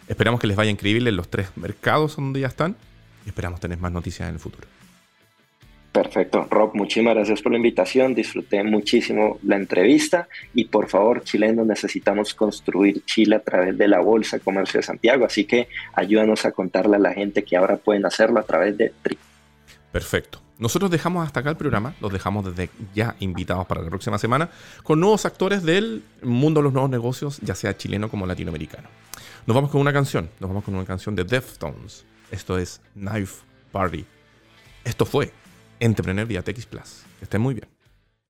Esperamos 0.08 0.40
que 0.40 0.46
les 0.46 0.56
vaya 0.56 0.70
increíble 0.70 1.10
en 1.10 1.16
los 1.16 1.28
tres 1.28 1.48
mercados 1.56 2.16
donde 2.16 2.40
ya 2.40 2.48
están 2.48 2.76
y 3.24 3.28
esperamos 3.28 3.60
tener 3.60 3.78
más 3.78 3.92
noticias 3.92 4.28
en 4.28 4.34
el 4.34 4.40
futuro. 4.40 4.66
Perfecto, 5.92 6.46
Rob, 6.50 6.74
muchísimas 6.74 7.14
gracias 7.14 7.42
por 7.42 7.50
la 7.50 7.58
invitación, 7.58 8.14
disfruté 8.14 8.62
muchísimo 8.62 9.38
la 9.42 9.56
entrevista 9.56 10.28
y 10.54 10.66
por 10.66 10.88
favor, 10.88 11.24
chilenos, 11.24 11.66
necesitamos 11.66 12.34
construir 12.34 13.04
Chile 13.04 13.36
a 13.36 13.40
través 13.40 13.76
de 13.76 13.88
la 13.88 14.00
Bolsa 14.00 14.36
de 14.36 14.44
Comercio 14.44 14.78
de 14.78 14.84
Santiago, 14.84 15.24
así 15.24 15.44
que 15.44 15.68
ayúdanos 15.94 16.44
a 16.44 16.52
contarle 16.52 16.96
a 16.96 16.98
la 17.00 17.14
gente 17.14 17.42
que 17.42 17.56
ahora 17.56 17.78
pueden 17.78 18.04
hacerlo 18.04 18.38
a 18.38 18.44
través 18.44 18.76
de 18.76 18.92
TRI. 19.02 19.18
Perfecto. 19.90 20.40
Nosotros 20.58 20.90
dejamos 20.90 21.26
hasta 21.26 21.40
acá 21.40 21.50
el 21.50 21.56
programa, 21.56 21.94
los 22.00 22.12
dejamos 22.12 22.44
desde 22.44 22.70
ya 22.94 23.16
invitados 23.20 23.66
para 23.66 23.80
la 23.80 23.88
próxima 23.88 24.18
semana 24.18 24.50
con 24.82 25.00
nuevos 25.00 25.24
actores 25.24 25.62
del 25.62 26.02
mundo 26.22 26.60
de 26.60 26.64
los 26.64 26.72
nuevos 26.72 26.90
negocios, 26.90 27.38
ya 27.40 27.54
sea 27.54 27.76
chileno 27.76 28.10
como 28.10 28.26
latinoamericano. 28.26 28.88
Nos 29.48 29.54
vamos 29.54 29.70
con 29.70 29.80
una 29.80 29.94
canción, 29.94 30.28
nos 30.40 30.50
vamos 30.50 30.62
con 30.62 30.74
una 30.74 30.84
canción 30.84 31.16
de 31.16 31.24
Deftones. 31.24 32.04
Esto 32.30 32.58
es 32.58 32.82
Knife 32.92 33.46
Party. 33.72 34.04
Esto 34.84 35.06
fue 35.06 35.32
Entrepreneur 35.80 36.26
vía 36.26 36.42
TX 36.42 36.66
Plus. 36.66 37.02
Que 37.18 37.24
estén 37.24 37.40
muy 37.40 37.54
bien. 37.54 37.77